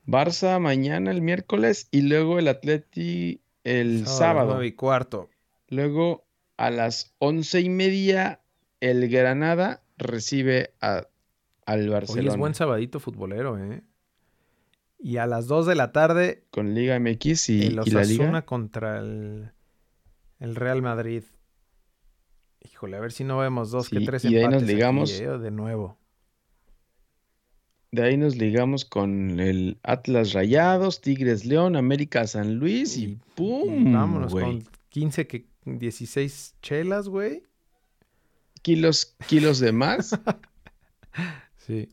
Barça 0.07 0.59
mañana 0.59 1.11
el 1.11 1.21
miércoles 1.23 1.89
y 1.91 2.01
luego 2.03 2.39
el 2.39 2.49
Atleti 2.49 3.41
el 3.65 4.07
sábado. 4.07 4.53
nueve 4.53 4.67
y 4.69 4.73
cuarto. 4.73 5.29
Luego 5.69 6.25
a 6.57 6.71
las 6.71 7.13
once 7.19 7.61
y 7.61 7.69
media 7.69 8.41
el 8.81 9.09
Granada 9.09 9.83
recibe 9.99 10.73
a, 10.81 11.07
al 11.67 11.89
Barcelona. 11.91 12.23
Hoy 12.23 12.29
es 12.29 12.37
buen 12.39 12.55
sabadito 12.55 13.01
futbolero, 13.01 13.59
¿eh? 13.59 13.83
Y 14.99 15.19
a 15.19 15.27
las 15.27 15.47
2 15.47 15.67
de 15.67 15.75
la 15.77 15.93
tarde. 15.93 16.43
Con 16.51 16.75
Liga 16.75 16.99
MX 16.99 17.51
y, 17.51 17.63
y 17.67 17.71
la 17.71 18.03
Liga. 18.03 18.43
contra 18.43 18.99
el, 18.99 19.53
el, 20.39 20.55
Real 20.55 20.83
Madrid. 20.83 21.23
Híjole, 22.61 22.97
a 22.97 23.01
ver 23.01 23.13
si 23.13 23.25
no 23.25 23.39
vemos 23.39 23.71
dos 23.71 23.89
que 23.89 24.01
tres 24.01 24.25
y 24.25 24.35
de 24.35 24.45
ahí 24.45 24.49
nos 24.49 24.63
ligamos. 24.63 25.13
Aquí, 25.13 25.23
¿eh? 25.23 25.39
De 25.39 25.51
nuevo. 25.51 25.99
De 27.91 28.03
ahí 28.03 28.17
nos 28.17 28.37
ligamos 28.37 28.85
con 28.85 29.41
el 29.41 29.79
Atlas 29.83 30.35
Rayados, 30.35 31.01
Tigres 31.01 31.47
León, 31.47 31.75
América 31.75 32.27
San 32.27 32.57
Luis 32.57 32.99
y, 32.99 33.19
¡pum! 33.35 33.93
vámonos 33.93 34.33
con 34.33 34.63
15 34.91 35.27
que 35.27 35.47
16 35.65 36.57
chelas, 36.61 37.09
güey. 37.09 37.43
Kilos, 38.63 39.17
kilos 39.27 39.59
de 39.59 39.73
más. 39.73 40.19
sí. 41.57 41.89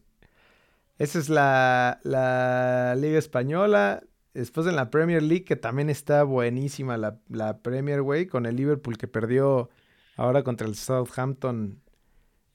Esa 0.97 1.19
es 1.19 1.29
la, 1.29 1.99
la, 2.03 2.95
Liga 2.95 3.19
Española. 3.19 4.03
Después 4.35 4.67
en 4.67 4.75
la 4.75 4.89
Premier 4.89 5.23
League, 5.23 5.45
que 5.45 5.55
también 5.55 5.89
está 5.89 6.23
buenísima 6.23 6.97
la, 6.97 7.17
la 7.29 7.59
Premier, 7.59 8.01
güey, 8.01 8.27
con 8.27 8.45
el 8.45 8.55
Liverpool 8.55 8.97
que 8.97 9.07
perdió 9.07 9.69
ahora 10.17 10.43
contra 10.43 10.67
el 10.67 10.75
Southampton. 10.75 11.81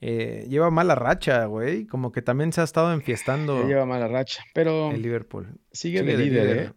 Eh, 0.02 0.46
lleva 0.48 0.70
mala 0.70 0.94
racha, 0.94 1.46
güey. 1.46 1.86
Como 1.86 2.12
que 2.12 2.22
también 2.22 2.52
se 2.52 2.60
ha 2.60 2.64
estado 2.64 2.92
enfiestando. 2.92 3.66
lleva 3.66 3.86
mala 3.86 4.08
racha, 4.08 4.44
pero. 4.54 4.90
El 4.92 5.02
Liverpool. 5.02 5.58
Sigue, 5.72 6.02
de, 6.02 6.16
líder, 6.16 6.56
¿eh? 6.56 6.72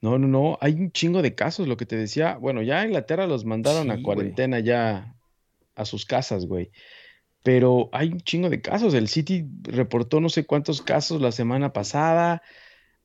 No, 0.00 0.18
no, 0.18 0.28
no. 0.28 0.58
Hay 0.60 0.74
un 0.74 0.92
chingo 0.92 1.22
de 1.22 1.34
casos, 1.34 1.66
lo 1.66 1.76
que 1.76 1.86
te 1.86 1.96
decía. 1.96 2.36
Bueno, 2.36 2.62
ya 2.62 2.84
Inglaterra 2.84 3.26
los 3.26 3.44
mandaron 3.44 3.90
a 3.90 4.02
cuarentena 4.02 4.60
ya 4.60 5.14
a 5.74 5.84
sus 5.84 6.06
casas, 6.06 6.46
güey 6.46 6.70
pero 7.44 7.90
hay 7.92 8.08
un 8.08 8.22
chingo 8.22 8.48
de 8.48 8.62
casos. 8.62 8.94
El 8.94 9.06
City 9.06 9.46
reportó 9.64 10.18
no 10.18 10.30
sé 10.30 10.46
cuántos 10.46 10.80
casos 10.80 11.20
la 11.20 11.30
semana 11.30 11.74
pasada, 11.74 12.40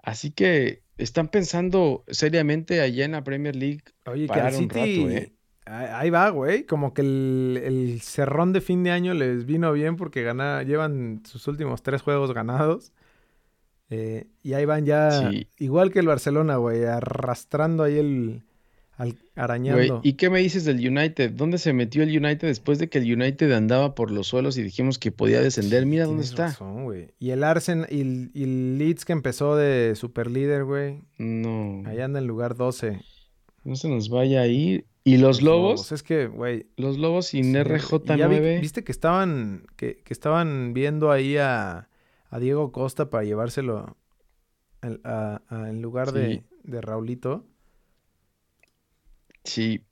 así 0.02 0.32
que 0.32 0.82
están 1.00 1.30
pensando 1.30 2.04
seriamente 2.08 2.82
allá 2.82 3.06
en 3.06 3.14
la 3.14 3.24
Premier 3.24 3.56
League 3.56 3.82
Oye, 4.06 4.28
que 4.28 4.40
el 4.40 4.54
City, 4.54 5.06
¿eh? 5.08 5.34
Ahí 5.66 6.10
va, 6.10 6.30
güey. 6.30 6.64
Como 6.66 6.94
que 6.94 7.02
el, 7.02 8.00
cerrón 8.02 8.54
de 8.54 8.62
fin 8.62 8.84
de 8.84 8.92
año 8.92 9.14
les 9.14 9.46
vino 9.46 9.72
bien 9.72 9.98
porque 9.98 10.24
gana, 10.24 10.64
llevan 10.64 11.22
sus 11.26 11.48
últimos 11.48 11.84
tres 11.84 12.02
juegos 12.02 12.34
ganados. 12.34 12.92
Eh, 13.92 14.28
y 14.44 14.54
ahí 14.54 14.66
van 14.66 14.86
ya, 14.86 15.32
igual 15.58 15.92
que 15.92 16.00
el 16.00 16.08
Barcelona, 16.08 16.58
güey, 16.58 16.86
arrastrando 16.86 17.84
ahí 17.84 17.98
el, 17.98 18.44
arañando. 19.36 20.02
¿Y 20.04 20.14
qué 20.14 20.30
me 20.30 20.40
dices 20.40 20.66
del 20.66 20.86
United? 20.86 21.32
¿Dónde 21.32 21.58
se 21.58 21.74
metió 21.74 22.04
el 22.04 22.10
United 22.10 22.48
después 22.48 22.80
de 22.80 22.90
que 22.90 23.00
el 23.00 23.14
United 23.14 23.52
andaba 23.52 23.96
por 23.96 24.12
los 24.12 24.28
suelos 24.28 24.58
y 24.58 24.64
dijimos 24.64 25.00
que 25.00 25.12
podía 25.12 25.42
descender? 25.42 25.86
Mira 25.86 26.06
dónde 26.06 26.24
está. 26.24 26.58
y 27.20 27.30
el 27.30 27.44
Arsenal 27.44 27.88
y, 27.90 28.02
el 28.44 28.78
Leeds 28.78 29.06
que 29.06 29.14
empezó 29.14 29.56
de 29.56 29.96
super 29.96 30.30
líder, 30.30 30.66
güey. 30.66 31.02
No. 31.18 31.88
Ahí 31.88 32.00
anda 32.00 32.20
en 32.20 32.28
lugar 32.28 32.56
12. 32.56 33.00
No 33.64 33.76
se 33.76 33.90
nos 33.90 34.10
vaya 34.10 34.42
a 34.42 34.48
ir. 34.48 34.86
¿Y 35.04 35.18
los, 35.18 35.42
lobos? 35.42 35.92
Es 35.92 36.04
que, 36.04 36.28
güey. 36.28 36.68
Los 36.76 36.98
lobos 36.98 37.28
sin 37.28 37.54
RJ9. 37.56 38.60
viste 38.62 38.84
que 38.84 38.92
estaban, 38.92 39.66
que, 39.76 40.04
estaban 40.08 40.74
viendo 40.74 41.12
ahí 41.12 41.38
a, 41.38 41.88
Diego 42.40 42.72
Costa 42.72 43.10
para 43.10 43.24
llevárselo 43.24 43.98
en 44.82 45.82
lugar 45.82 46.12
de, 46.12 46.44
de 46.64 46.82
Raulito. 46.82 47.46
Sí. 49.50 49.84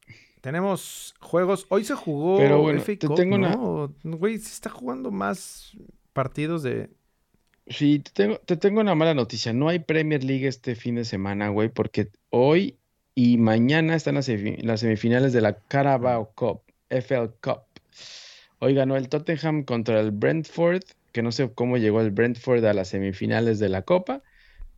Tenemos 0.42 1.16
juegos. 1.20 1.66
Hoy 1.70 1.84
se 1.84 1.96
jugó 1.96 2.38
Pero 2.38 2.62
bueno, 2.62 2.82
te 2.82 2.96
tengo 2.96 3.36
una... 3.36 3.56
Güey, 4.04 4.38
se 4.38 4.54
está 4.54 4.70
jugando 4.70 5.12
más 5.12 5.76
partidos 6.14 6.64
de. 6.64 6.90
Sí, 7.68 8.00
te 8.00 8.12
tengo, 8.12 8.38
te 8.40 8.56
tengo 8.56 8.80
una 8.80 8.96
mala 8.96 9.14
noticia. 9.14 9.52
No 9.52 9.68
hay 9.68 9.80
Premier 9.80 10.24
League 10.24 10.48
este 10.48 10.76
fin 10.76 10.96
de 10.96 11.06
semana, 11.06 11.50
güey, 11.50 11.70
porque 11.70 12.10
hoy 12.30 12.78
y 13.14 13.38
mañana 13.38 13.96
están 13.96 14.16
las, 14.16 14.26
semifinales 14.26 15.34
de 15.34 15.42
la 15.42 15.58
Carabao 15.60 16.32
Cup, 16.36 16.62
FL 16.90 17.32
Cup. 17.42 17.64
Hoy 18.60 18.76
ganó 18.76 18.96
el 18.96 19.10
Tottenham 19.10 19.64
contra 19.64 20.00
el 20.00 20.12
Brentford, 20.12 20.84
que 21.12 21.24
no 21.24 21.32
sé 21.32 21.52
cómo 21.54 21.78
llegó 21.78 22.00
el 22.00 22.12
Brentford 22.12 22.64
a 22.66 22.74
las 22.74 22.90
semifinales 22.90 23.58
de 23.60 23.70
la 23.70 23.82
Copa. 23.82 24.22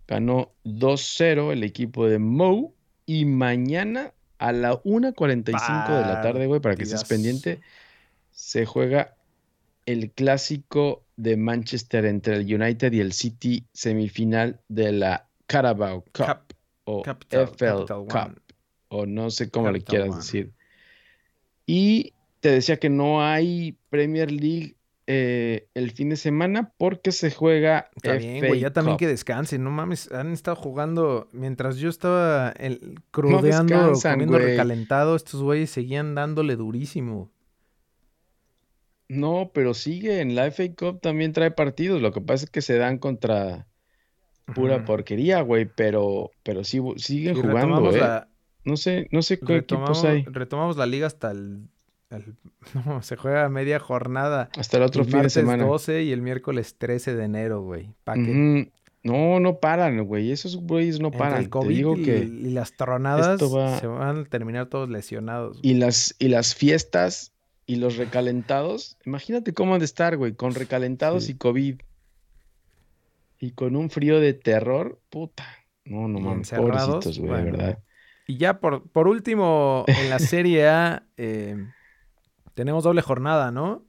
Ganó 0.07 0.53
2-0 0.63 1.51
el 1.51 1.63
equipo 1.63 2.07
de 2.07 2.17
Moe. 2.17 2.71
Y 3.05 3.25
mañana 3.25 4.13
a 4.39 4.51
la 4.51 4.81
1.45 4.83 5.97
de 5.97 6.01
la 6.01 6.21
tarde, 6.21 6.47
güey, 6.47 6.59
para 6.59 6.75
que 6.75 6.83
estés 6.83 7.03
pendiente, 7.03 7.61
se 8.31 8.65
juega 8.65 9.15
el 9.85 10.11
clásico 10.11 11.03
de 11.17 11.37
Manchester 11.37 12.05
entre 12.05 12.37
el 12.37 12.61
United 12.61 12.91
y 12.93 13.01
el 13.01 13.13
City 13.13 13.65
semifinal 13.73 14.61
de 14.69 14.93
la 14.93 15.27
Carabao 15.45 16.05
Cup, 16.13 16.55
o 16.85 17.03
FL 17.03 17.85
Cup 17.87 18.41
o 18.89 19.05
no 19.05 19.29
sé 19.29 19.49
cómo 19.49 19.71
le 19.71 19.81
quieras 19.81 20.15
decir. 20.15 20.51
Y 21.65 22.13
te 22.39 22.49
decía 22.51 22.77
que 22.77 22.89
no 22.89 23.23
hay 23.23 23.77
Premier 23.89 24.31
League 24.31 24.75
eh, 25.11 25.67
el 25.73 25.89
fin 25.89 26.09
de 26.09 26.17
semana 26.17 26.71
porque 26.77 27.11
se 27.11 27.31
juega. 27.31 27.89
Está 27.95 28.13
bien, 28.13 28.45
güey, 28.45 28.59
ya 28.59 28.71
también 28.71 28.95
que 28.97 29.07
descansen, 29.07 29.63
no 29.63 29.71
mames, 29.71 30.11
han 30.11 30.31
estado 30.33 30.55
jugando 30.55 31.27
mientras 31.31 31.77
yo 31.77 31.89
estaba 31.89 32.51
el, 32.51 33.01
crudeando, 33.09 33.93
comiendo 33.99 34.37
recalentado, 34.37 35.15
estos 35.15 35.41
güeyes 35.41 35.71
seguían 35.71 36.13
dándole 36.13 36.55
durísimo. 36.55 37.31
No, 39.07 39.49
pero 39.51 39.73
sigue, 39.73 40.21
en 40.21 40.35
la 40.35 40.51
FA 40.51 40.65
Cup 40.77 41.01
también 41.01 41.33
trae 41.33 41.49
partidos, 41.49 42.03
lo 42.03 42.13
que 42.13 42.21
pasa 42.21 42.45
es 42.45 42.51
que 42.51 42.61
se 42.61 42.77
dan 42.77 42.99
contra 42.99 43.65
pura 44.53 44.85
porquería, 44.85 45.41
güey, 45.41 45.65
pero, 45.65 46.29
pero 46.43 46.63
sí, 46.63 46.79
siguen 46.97 47.33
jugando, 47.33 47.91
eh. 47.95 48.21
No 48.63 48.77
sé, 48.77 49.07
no 49.11 49.23
sé 49.23 49.39
qué 49.39 49.57
equipos 49.57 50.03
hay. 50.03 50.23
Retomamos 50.25 50.77
la 50.77 50.85
liga 50.85 51.07
hasta 51.07 51.31
el 51.31 51.67
no, 52.85 53.01
se 53.01 53.15
juega 53.15 53.47
media 53.49 53.79
jornada. 53.79 54.49
Hasta 54.57 54.77
el 54.77 54.83
otro 54.83 55.03
fin 55.05 55.21
de 55.21 55.29
semana. 55.29 55.65
12 55.65 56.03
y 56.03 56.11
el 56.11 56.21
miércoles 56.21 56.75
13 56.77 57.15
de 57.15 57.23
enero, 57.23 57.61
güey. 57.61 57.93
No, 59.01 59.39
no 59.39 59.59
paran, 59.59 60.05
güey. 60.05 60.31
Esos 60.31 60.57
güeyes 60.57 60.99
no 60.99 61.11
paran. 61.11 61.43
El 61.43 61.49
COVID 61.49 61.75
digo 61.75 61.95
que 61.95 62.19
y 62.19 62.49
las 62.51 62.73
tronadas 62.73 63.39
se 63.39 63.87
van 63.87 64.17
a 64.19 64.23
terminar 64.25 64.67
todos 64.67 64.89
lesionados. 64.89 65.59
Y 65.61 65.75
las, 65.75 66.15
y 66.19 66.27
las 66.27 66.55
fiestas 66.55 67.33
y 67.65 67.77
los 67.77 67.97
recalentados. 67.97 68.97
Imagínate 69.05 69.53
cómo 69.53 69.73
han 69.73 69.79
de 69.79 69.85
estar, 69.85 70.17
güey, 70.17 70.33
con 70.33 70.53
recalentados 70.53 71.29
y 71.29 71.35
COVID. 71.35 71.79
Y 73.41 73.51
con 73.51 73.77
un 73.77 73.89
frío 73.89 74.19
de 74.19 74.33
terror, 74.33 74.99
puta. 75.09 75.45
No, 75.85 76.07
no 76.07 76.19
mames, 76.19 76.49
pobrecitos, 76.51 77.19
güey, 77.19 77.43
verdad. 77.43 77.79
Y 78.27 78.37
ya 78.37 78.59
por, 78.59 78.89
por 78.89 79.07
último, 79.07 79.85
en 79.87 80.09
la 80.09 80.19
Serie 80.19 80.67
A, 80.67 81.07
eh, 81.15 81.55
tenemos 82.59 82.83
doble 82.83 83.01
jornada, 83.01 83.51
¿no? 83.51 83.85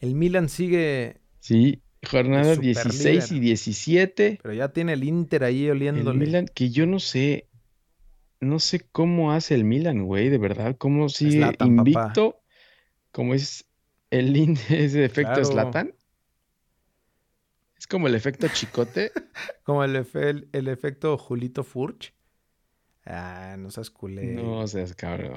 El 0.00 0.14
Milan 0.14 0.48
sigue. 0.48 1.20
Sí, 1.38 1.82
jornada 2.02 2.56
16 2.56 3.30
y 3.32 3.40
17. 3.40 4.38
Pero 4.42 4.54
ya 4.54 4.70
tiene 4.70 4.94
el 4.94 5.04
Inter 5.04 5.44
ahí 5.44 5.68
oliéndole. 5.68 6.12
El 6.12 6.16
Milan, 6.16 6.46
que 6.46 6.70
yo 6.70 6.86
no 6.86 6.98
sé. 6.98 7.46
No 8.40 8.58
sé 8.58 8.80
cómo 8.90 9.32
hace 9.32 9.54
el 9.54 9.64
Milan, 9.64 10.06
güey, 10.06 10.30
de 10.30 10.38
verdad. 10.38 10.76
Cómo 10.78 11.10
sigue 11.10 11.46
invicto. 11.60 12.40
Como 13.10 13.34
es 13.34 13.66
el 14.10 14.34
ese 14.70 15.04
efecto 15.04 15.34
claro. 15.34 15.44
Slatan. 15.44 15.94
Es 17.76 17.86
como 17.86 18.06
el 18.06 18.14
efecto 18.14 18.48
chicote. 18.48 19.12
como 19.62 19.84
el, 19.84 20.06
el 20.52 20.68
efecto 20.68 21.18
Julito 21.18 21.64
Furch. 21.64 22.14
Ah, 23.10 23.56
no 23.58 23.70
seas 23.70 23.88
culé. 23.88 24.34
No 24.34 24.66
seas 24.66 24.94
cabrón. 24.94 25.34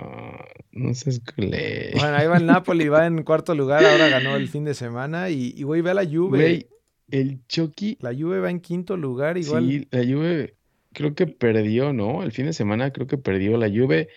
No 0.73 0.93
seas 0.93 1.21
culé. 1.21 1.91
Bueno, 1.93 2.17
ahí 2.17 2.27
va 2.27 2.35
el 2.35 2.45
Napoli, 2.45 2.89
va 2.89 3.07
en 3.07 3.23
cuarto 3.23 3.55
lugar, 3.55 3.85
ahora 3.85 4.09
ganó 4.09 4.35
el 4.35 4.49
fin 4.49 4.65
de 4.65 4.73
semana. 4.73 5.29
Y, 5.29 5.63
güey, 5.63 5.81
ve 5.81 5.91
a 5.91 5.93
la 5.93 6.05
Juve. 6.05 6.27
Güey, 6.37 6.67
el 7.09 7.45
Chucky. 7.47 7.97
La 8.01 8.13
Juve 8.13 8.41
va 8.41 8.49
en 8.49 8.59
quinto 8.59 8.97
lugar, 8.97 9.37
igual. 9.37 9.69
Sí, 9.69 9.87
la 9.89 10.03
Juve 10.03 10.57
creo 10.91 11.15
que 11.15 11.27
perdió, 11.27 11.93
¿no? 11.93 12.23
El 12.23 12.33
fin 12.33 12.45
de 12.45 12.53
semana 12.53 12.91
creo 12.91 13.07
que 13.07 13.17
perdió 13.17 13.55
la 13.55 13.69
Juve. 13.69 14.09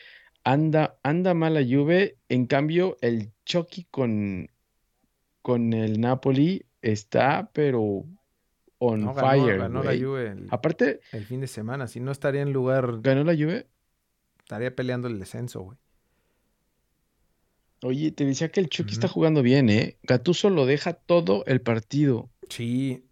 Anda, 0.42 0.98
anda 1.04 1.32
mal 1.32 1.54
la 1.54 1.62
Juve. 1.62 2.16
En 2.28 2.46
cambio, 2.46 2.96
el 3.02 3.30
Chucky 3.44 3.86
con, 3.88 4.50
con 5.42 5.72
el 5.72 6.00
Napoli 6.00 6.66
está, 6.82 7.50
pero 7.52 8.04
on 8.86 9.14
fire. 9.14 9.58
Ganó 9.58 9.82
la 9.82 9.96
Juve. 9.96 10.28
El, 10.32 10.46
Aparte. 10.50 11.00
El 11.12 11.24
fin 11.24 11.40
de 11.40 11.46
semana. 11.46 11.86
Si 11.86 12.00
no 12.00 12.12
estaría 12.12 12.42
en 12.42 12.52
lugar. 12.52 13.00
¿Ganó 13.00 13.24
la 13.24 13.32
Juve? 13.34 13.66
Estaría 14.40 14.74
peleando 14.74 15.08
el 15.08 15.18
descenso, 15.18 15.60
güey. 15.62 15.78
Oye, 17.82 18.12
te 18.12 18.24
decía 18.24 18.48
que 18.50 18.60
el 18.60 18.68
Chucky 18.68 18.92
está 18.94 19.08
jugando 19.08 19.42
bien, 19.42 19.68
¿eh? 19.68 19.98
Gatuso 20.04 20.48
lo 20.48 20.64
deja 20.64 20.94
todo 20.94 21.44
el 21.46 21.60
partido. 21.60 22.30
Sí. 22.48 23.04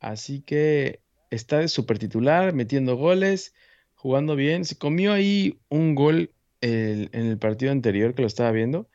Así 0.00 0.40
que 0.40 1.02
está 1.30 1.58
de 1.58 1.68
super 1.68 1.98
titular, 1.98 2.54
metiendo 2.54 2.96
goles, 2.96 3.54
jugando 3.94 4.34
bien. 4.34 4.64
Se 4.64 4.78
comió 4.78 5.12
ahí 5.12 5.60
un 5.68 5.94
gol 5.94 6.32
el- 6.62 7.10
en 7.12 7.26
el 7.26 7.38
partido 7.38 7.70
anterior 7.70 8.14
que 8.14 8.22
lo 8.22 8.28
estaba 8.28 8.50
viendo, 8.50 8.88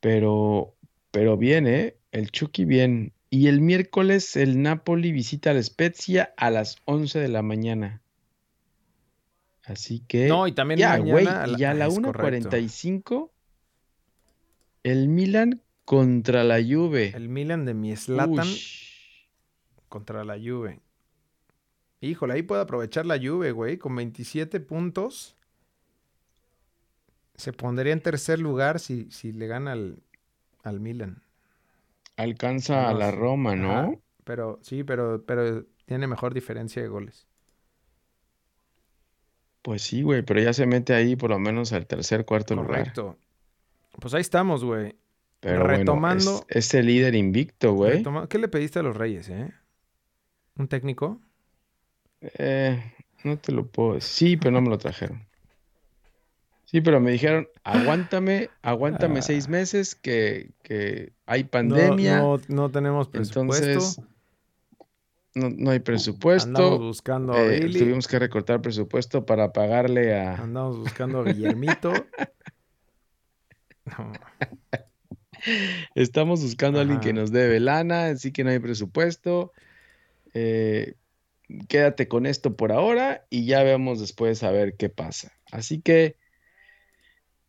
pero, 0.00 0.74
pero 1.10 1.36
bien, 1.36 1.66
¿eh? 1.66 1.96
El 2.12 2.30
Chucky 2.30 2.64
bien. 2.64 3.12
Y 3.28 3.48
el 3.48 3.60
miércoles 3.60 4.36
el 4.36 4.62
Napoli 4.62 5.12
visita 5.12 5.50
al 5.50 5.62
Spezia 5.62 6.32
a 6.36 6.50
las 6.50 6.76
11 6.84 7.18
de 7.18 7.28
la 7.28 7.42
mañana. 7.42 8.00
Así 9.64 10.00
que 10.06 10.28
No, 10.28 10.46
y 10.46 10.52
también 10.52 10.78
ya, 10.78 10.96
güey, 10.98 11.26
a 11.26 11.46
y 11.46 11.50
la- 11.52 11.58
ya 11.58 11.70
a 11.72 11.74
la 11.74 11.88
correcto. 11.88 12.48
1:45 12.50 13.32
el 14.84 15.08
Milan 15.08 15.60
contra 15.84 16.44
la 16.44 16.56
Juve. 16.62 17.12
El 17.16 17.28
Milan 17.28 17.64
de 17.64 17.74
mi 17.74 17.96
Zlatan 17.96 18.46
Ush. 18.46 19.26
contra 19.88 20.24
la 20.24 20.34
Juve. 20.38 20.80
Híjole, 22.00 22.34
ahí 22.34 22.42
puede 22.42 22.62
aprovechar 22.62 23.06
la 23.06 23.18
Juve, 23.18 23.50
güey, 23.50 23.78
con 23.78 23.96
27 23.96 24.60
puntos. 24.60 25.36
Se 27.34 27.52
pondría 27.52 27.92
en 27.92 28.00
tercer 28.00 28.38
lugar 28.38 28.78
si, 28.78 29.10
si 29.10 29.32
le 29.32 29.46
gana 29.48 29.72
al, 29.72 30.02
al 30.62 30.78
Milan. 30.78 31.22
Alcanza 32.16 32.88
a 32.88 32.94
la. 32.94 33.10
Roma, 33.10 33.54
¿no? 33.56 33.70
Ajá, 33.72 33.90
Pero 34.24 34.58
sí, 34.62 34.84
pero, 34.84 35.24
pero 35.26 35.64
tiene 35.84 36.06
mejor 36.06 36.32
diferencia 36.34 36.82
de 36.82 36.88
goles. 36.88 37.26
Pues 39.62 39.82
sí, 39.82 40.02
güey, 40.02 40.22
pero 40.22 40.40
ya 40.40 40.52
se 40.52 40.66
mete 40.66 40.94
ahí 40.94 41.16
por 41.16 41.30
lo 41.30 41.38
menos 41.38 41.72
al 41.72 41.86
tercer, 41.86 42.24
cuarto 42.24 42.54
lugar. 42.54 42.68
Correcto. 42.78 43.18
Pues 44.00 44.14
ahí 44.14 44.20
estamos, 44.20 44.64
güey. 44.64 44.94
Pero 45.40 45.60
bueno, 45.64 45.78
Retomando- 45.78 46.44
es, 46.48 46.66
es 46.68 46.74
el 46.74 46.86
líder 46.86 47.14
invicto, 47.14 47.72
güey. 47.72 48.02
¿Qué 48.28 48.38
le 48.38 48.48
pediste 48.48 48.78
a 48.78 48.82
los 48.82 48.96
Reyes, 48.96 49.28
eh? 49.28 49.52
¿Un 50.56 50.68
técnico? 50.68 51.20
Eh, 52.20 52.80
no 53.24 53.36
te 53.38 53.52
lo 53.52 53.66
puedo. 53.66 54.00
Sí, 54.00 54.36
pero 54.36 54.52
no 54.52 54.60
me 54.62 54.70
lo 54.70 54.78
trajeron. 54.78 55.26
Sí, 56.66 56.80
pero 56.80 57.00
me 57.00 57.12
dijeron, 57.12 57.48
aguántame, 57.64 58.50
aguántame 58.60 59.20
Ah. 59.20 59.22
seis 59.22 59.48
meses 59.48 59.94
que, 59.94 60.50
que 60.62 61.12
hay 61.24 61.44
pandemia. 61.44 62.18
No, 62.18 62.40
no 62.48 62.70
tenemos 62.70 63.08
presupuesto. 63.08 63.66
entonces, 63.66 64.00
no, 65.34 65.50
no 65.50 65.70
hay 65.70 65.78
presupuesto. 65.78 66.48
Andamos 66.48 66.80
buscando 66.80 67.34
a 67.34 67.42
eh, 67.44 67.60
Billy. 67.60 67.78
tuvimos 67.78 68.08
que 68.08 68.18
recortar 68.18 68.60
presupuesto 68.62 69.24
para 69.24 69.52
pagarle 69.52 70.14
a... 70.18 70.34
Andamos 70.34 70.78
buscando 70.78 71.20
a 71.20 71.24
Guillermito. 71.24 71.92
No, 73.84 74.12
Estamos 75.94 76.42
buscando 76.42 76.78
a 76.78 76.82
alguien 76.82 76.98
que 77.00 77.12
nos 77.12 77.30
debe 77.30 77.60
lana, 77.60 78.06
así 78.06 78.32
que 78.32 78.42
no 78.42 78.50
hay 78.50 78.58
presupuesto. 78.58 79.52
Eh, 80.34 80.94
quédate 81.68 82.08
con 82.08 82.26
esto 82.26 82.56
por 82.56 82.72
ahora 82.72 83.24
y 83.30 83.46
ya 83.46 83.62
vemos 83.62 84.00
después 84.00 84.42
a 84.42 84.50
ver 84.50 84.74
qué 84.76 84.88
pasa. 84.88 85.32
Así 85.52 85.80
que, 85.80 86.16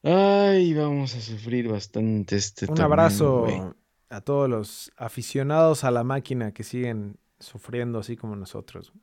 ay, 0.08 0.74
vamos 0.74 1.16
a 1.16 1.22
sufrir 1.22 1.68
bastante 1.70 2.36
este 2.36 2.66
Un 2.66 2.76
torneo, 2.76 2.86
abrazo 2.86 3.76
a 4.10 4.22
todos 4.22 4.50
los 4.50 4.92
aficionados 4.98 5.84
a 5.84 5.92
la 5.92 6.04
máquina 6.04 6.54
que 6.54 6.64
siguen 6.64 7.18
sufriendo 7.40 8.00
así 8.00 8.16
como 8.16 8.36
nosotros. 8.36 8.94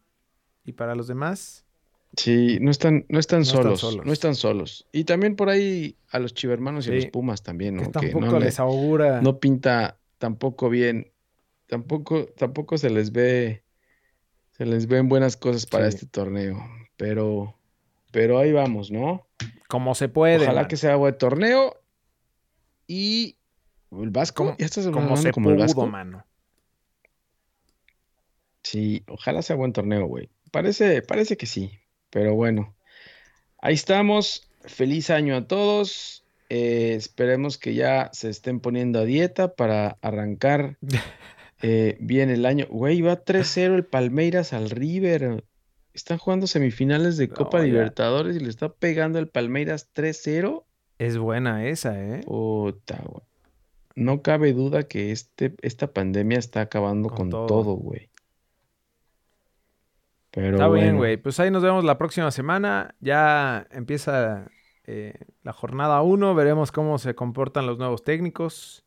Y 0.65 0.73
para 0.73 0.95
los 0.95 1.07
demás, 1.07 1.65
Sí, 2.17 2.59
no 2.61 2.71
están, 2.71 3.05
no 3.09 3.19
están 3.19 3.41
No 3.41 3.43
están 3.45 3.77
solos, 3.77 4.07
no 4.07 4.13
están 4.13 4.35
solos. 4.37 4.87
Y 4.93 5.03
también 5.03 5.35
por 5.35 5.49
ahí 5.49 5.97
a 6.11 6.21
los 6.21 6.33
chivermanos 6.33 6.87
y 6.87 6.91
a 6.93 6.95
los 6.95 7.07
Pumas 7.07 7.43
también, 7.43 7.77
que 7.77 7.83
¿no? 7.87 7.91
Que 7.91 7.99
tampoco 8.13 8.21
no 8.27 8.39
le- 8.39 8.45
les 8.47 8.61
augura. 8.61 9.21
no 9.21 9.41
pinta 9.41 9.99
tampoco 10.19 10.69
bien, 10.71 11.13
tampoco, 11.67 12.27
tampoco 12.37 12.79
se 12.79 12.89
les 12.91 13.11
ve, 13.11 13.65
se 14.53 14.65
les 14.65 14.87
ven 14.87 15.09
buenas 15.09 15.37
cosas 15.37 15.67
para 15.67 15.91
Sí. 15.91 15.97
este 15.97 16.07
torneo, 16.07 16.57
pero, 16.97 17.59
pero 18.13 18.39
ahí 18.39 18.53
vamos, 18.53 18.93
¿no? 18.93 19.27
Como 19.75 19.97
se 19.97 20.09
puede. 20.09 20.45
Ojalá 20.45 20.61
man. 20.61 20.69
que 20.69 20.77
sea 20.77 20.95
buen 20.95 21.19
torneo 21.19 21.83
y 22.87 23.37
el 23.91 24.11
Vasco, 24.11 24.45
Como- 24.45 24.57
¿ya 24.57 24.67
estás 24.67 24.87
como 24.87 25.17
se 25.17 25.33
como 25.33 25.51
el 25.51 25.57
Vasco? 25.57 25.85
mano. 25.89 26.25
Sí, 28.63 29.03
ojalá 29.09 29.43
sea 29.43 29.57
buen 29.57 29.73
torneo, 29.73 30.07
güey. 30.07 30.31
Parece, 30.53 31.03
parece 31.03 31.37
que 31.37 31.47
sí, 31.47 31.73
pero 32.11 32.37
bueno, 32.37 32.77
ahí 33.59 33.75
estamos. 33.75 34.49
Feliz 34.63 35.11
año 35.11 35.35
a 35.37 35.49
todos. 35.49 36.25
Eh, 36.51 36.95
esperemos 36.95 37.59
que 37.59 37.75
ya 37.75 38.11
se 38.13 38.31
estén 38.31 38.61
poniendo 38.61 39.01
a 39.01 39.05
dieta 39.05 39.57
para 39.57 39.99
arrancar 40.03 40.79
eh, 41.63 41.97
bien 41.99 42.31
el 42.31 42.47
año. 42.47 42.69
Güey, 42.71 43.01
va 43.03 43.25
3-0 43.25 43.75
el 43.75 43.85
Palmeiras 43.85 44.53
al 44.53 44.71
River. 44.71 45.45
Están 45.95 46.19
jugando 46.19 46.47
semifinales 46.47 47.17
de 47.17 47.29
Copa 47.29 47.59
No. 47.59 47.65
Libertadores 47.65 48.37
y 48.37 48.41
le 48.41 48.51
está 48.51 48.69
pegando 48.73 49.19
el 49.19 49.29
Palmeiras 49.29 49.89
3-0. 49.95 50.65
Es 50.99 51.19
buena 51.19 51.67
esa, 51.67 51.99
¿eh? 52.03 52.23
Puta, 52.25 53.01
güey. 53.07 53.23
No 53.97 54.23
cabe 54.23 54.53
duda 54.53 54.83
que 54.89 55.13
este, 55.13 55.55
esta 55.63 55.93
pandemia 55.93 56.39
está 56.39 56.63
acabando 56.63 57.09
Con 57.09 57.31
con 57.31 57.47
todo. 57.47 57.75
güey. 57.75 58.11
Pero 60.33 60.57
Está 60.57 60.69
bien, 60.69 60.97
güey. 60.97 61.17
Pues 61.17 61.39
ahí 61.39 61.53
nos 61.53 61.63
vemos 61.63 61.85
la 61.85 61.97
próxima 61.97 62.33
semana. 62.33 62.97
Ya 62.99 63.69
empieza 63.71 64.51
eh, 64.85 65.15
la 65.45 65.53
jornada 65.53 66.03
1. 66.03 66.35
Veremos 66.35 66.73
cómo 66.73 66.99
se 66.99 67.15
comportan 67.15 67.67
los 67.67 67.79
nuevos 67.79 68.03
técnicos, 68.03 68.85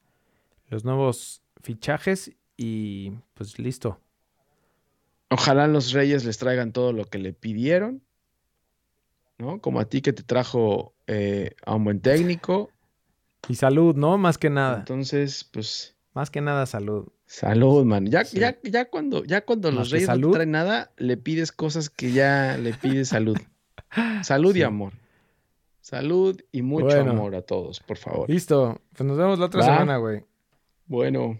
los 0.67 0.83
nuevos 0.83 1.41
fichajes 1.61 2.33
y 2.57 3.13
pues 3.33 3.59
listo. 3.59 4.01
Ojalá 5.29 5.67
los 5.67 5.91
Reyes 5.91 6.23
les 6.25 6.37
traigan 6.37 6.71
todo 6.71 6.93
lo 6.93 7.05
que 7.05 7.17
le 7.17 7.33
pidieron, 7.33 8.01
¿no? 9.37 9.59
Como 9.61 9.79
a 9.79 9.85
ti 9.85 10.01
que 10.01 10.13
te 10.13 10.23
trajo 10.23 10.93
eh, 11.07 11.51
a 11.65 11.75
un 11.75 11.83
buen 11.83 11.99
técnico. 11.99 12.71
Y 13.49 13.55
salud, 13.55 13.95
¿no? 13.95 14.17
Más 14.17 14.37
que 14.37 14.49
nada. 14.49 14.79
Entonces, 14.79 15.43
pues, 15.51 15.95
Más 16.13 16.31
que 16.31 16.41
nada 16.41 16.65
salud. 16.65 17.07
salud, 17.25 17.85
man. 17.85 18.07
Ya, 18.07 18.23
Sí. 18.25 18.39
ya, 18.39 18.57
ya 18.63 18.89
cuando, 18.89 19.23
ya 19.25 19.41
cuando 19.45 19.69
los 19.71 19.89
Reyes 19.91 20.09
no 20.09 20.27
te 20.29 20.33
traen 20.33 20.51
nada, 20.51 20.91
le 20.97 21.17
pides 21.17 21.51
cosas 21.51 21.89
que 21.89 22.11
ya 22.11 22.57
le 22.57 22.73
pides 22.73 23.09
salud. 23.09 23.37
Salud 24.23 24.55
y 24.55 24.63
amor. 24.63 24.93
Salud 25.81 26.37
y 26.51 26.61
mucho 26.61 26.87
Bueno. 26.87 27.11
amor 27.11 27.35
a 27.35 27.41
todos, 27.41 27.79
por 27.79 27.97
favor. 27.97 28.29
Listo. 28.29 28.81
Pues 28.95 29.07
nos 29.07 29.17
vemos 29.17 29.39
la 29.39 29.45
otra 29.45 29.61
Va. 29.61 29.65
semana, 29.67 29.97
güey. 29.97 30.23
Bueno, 30.87 31.39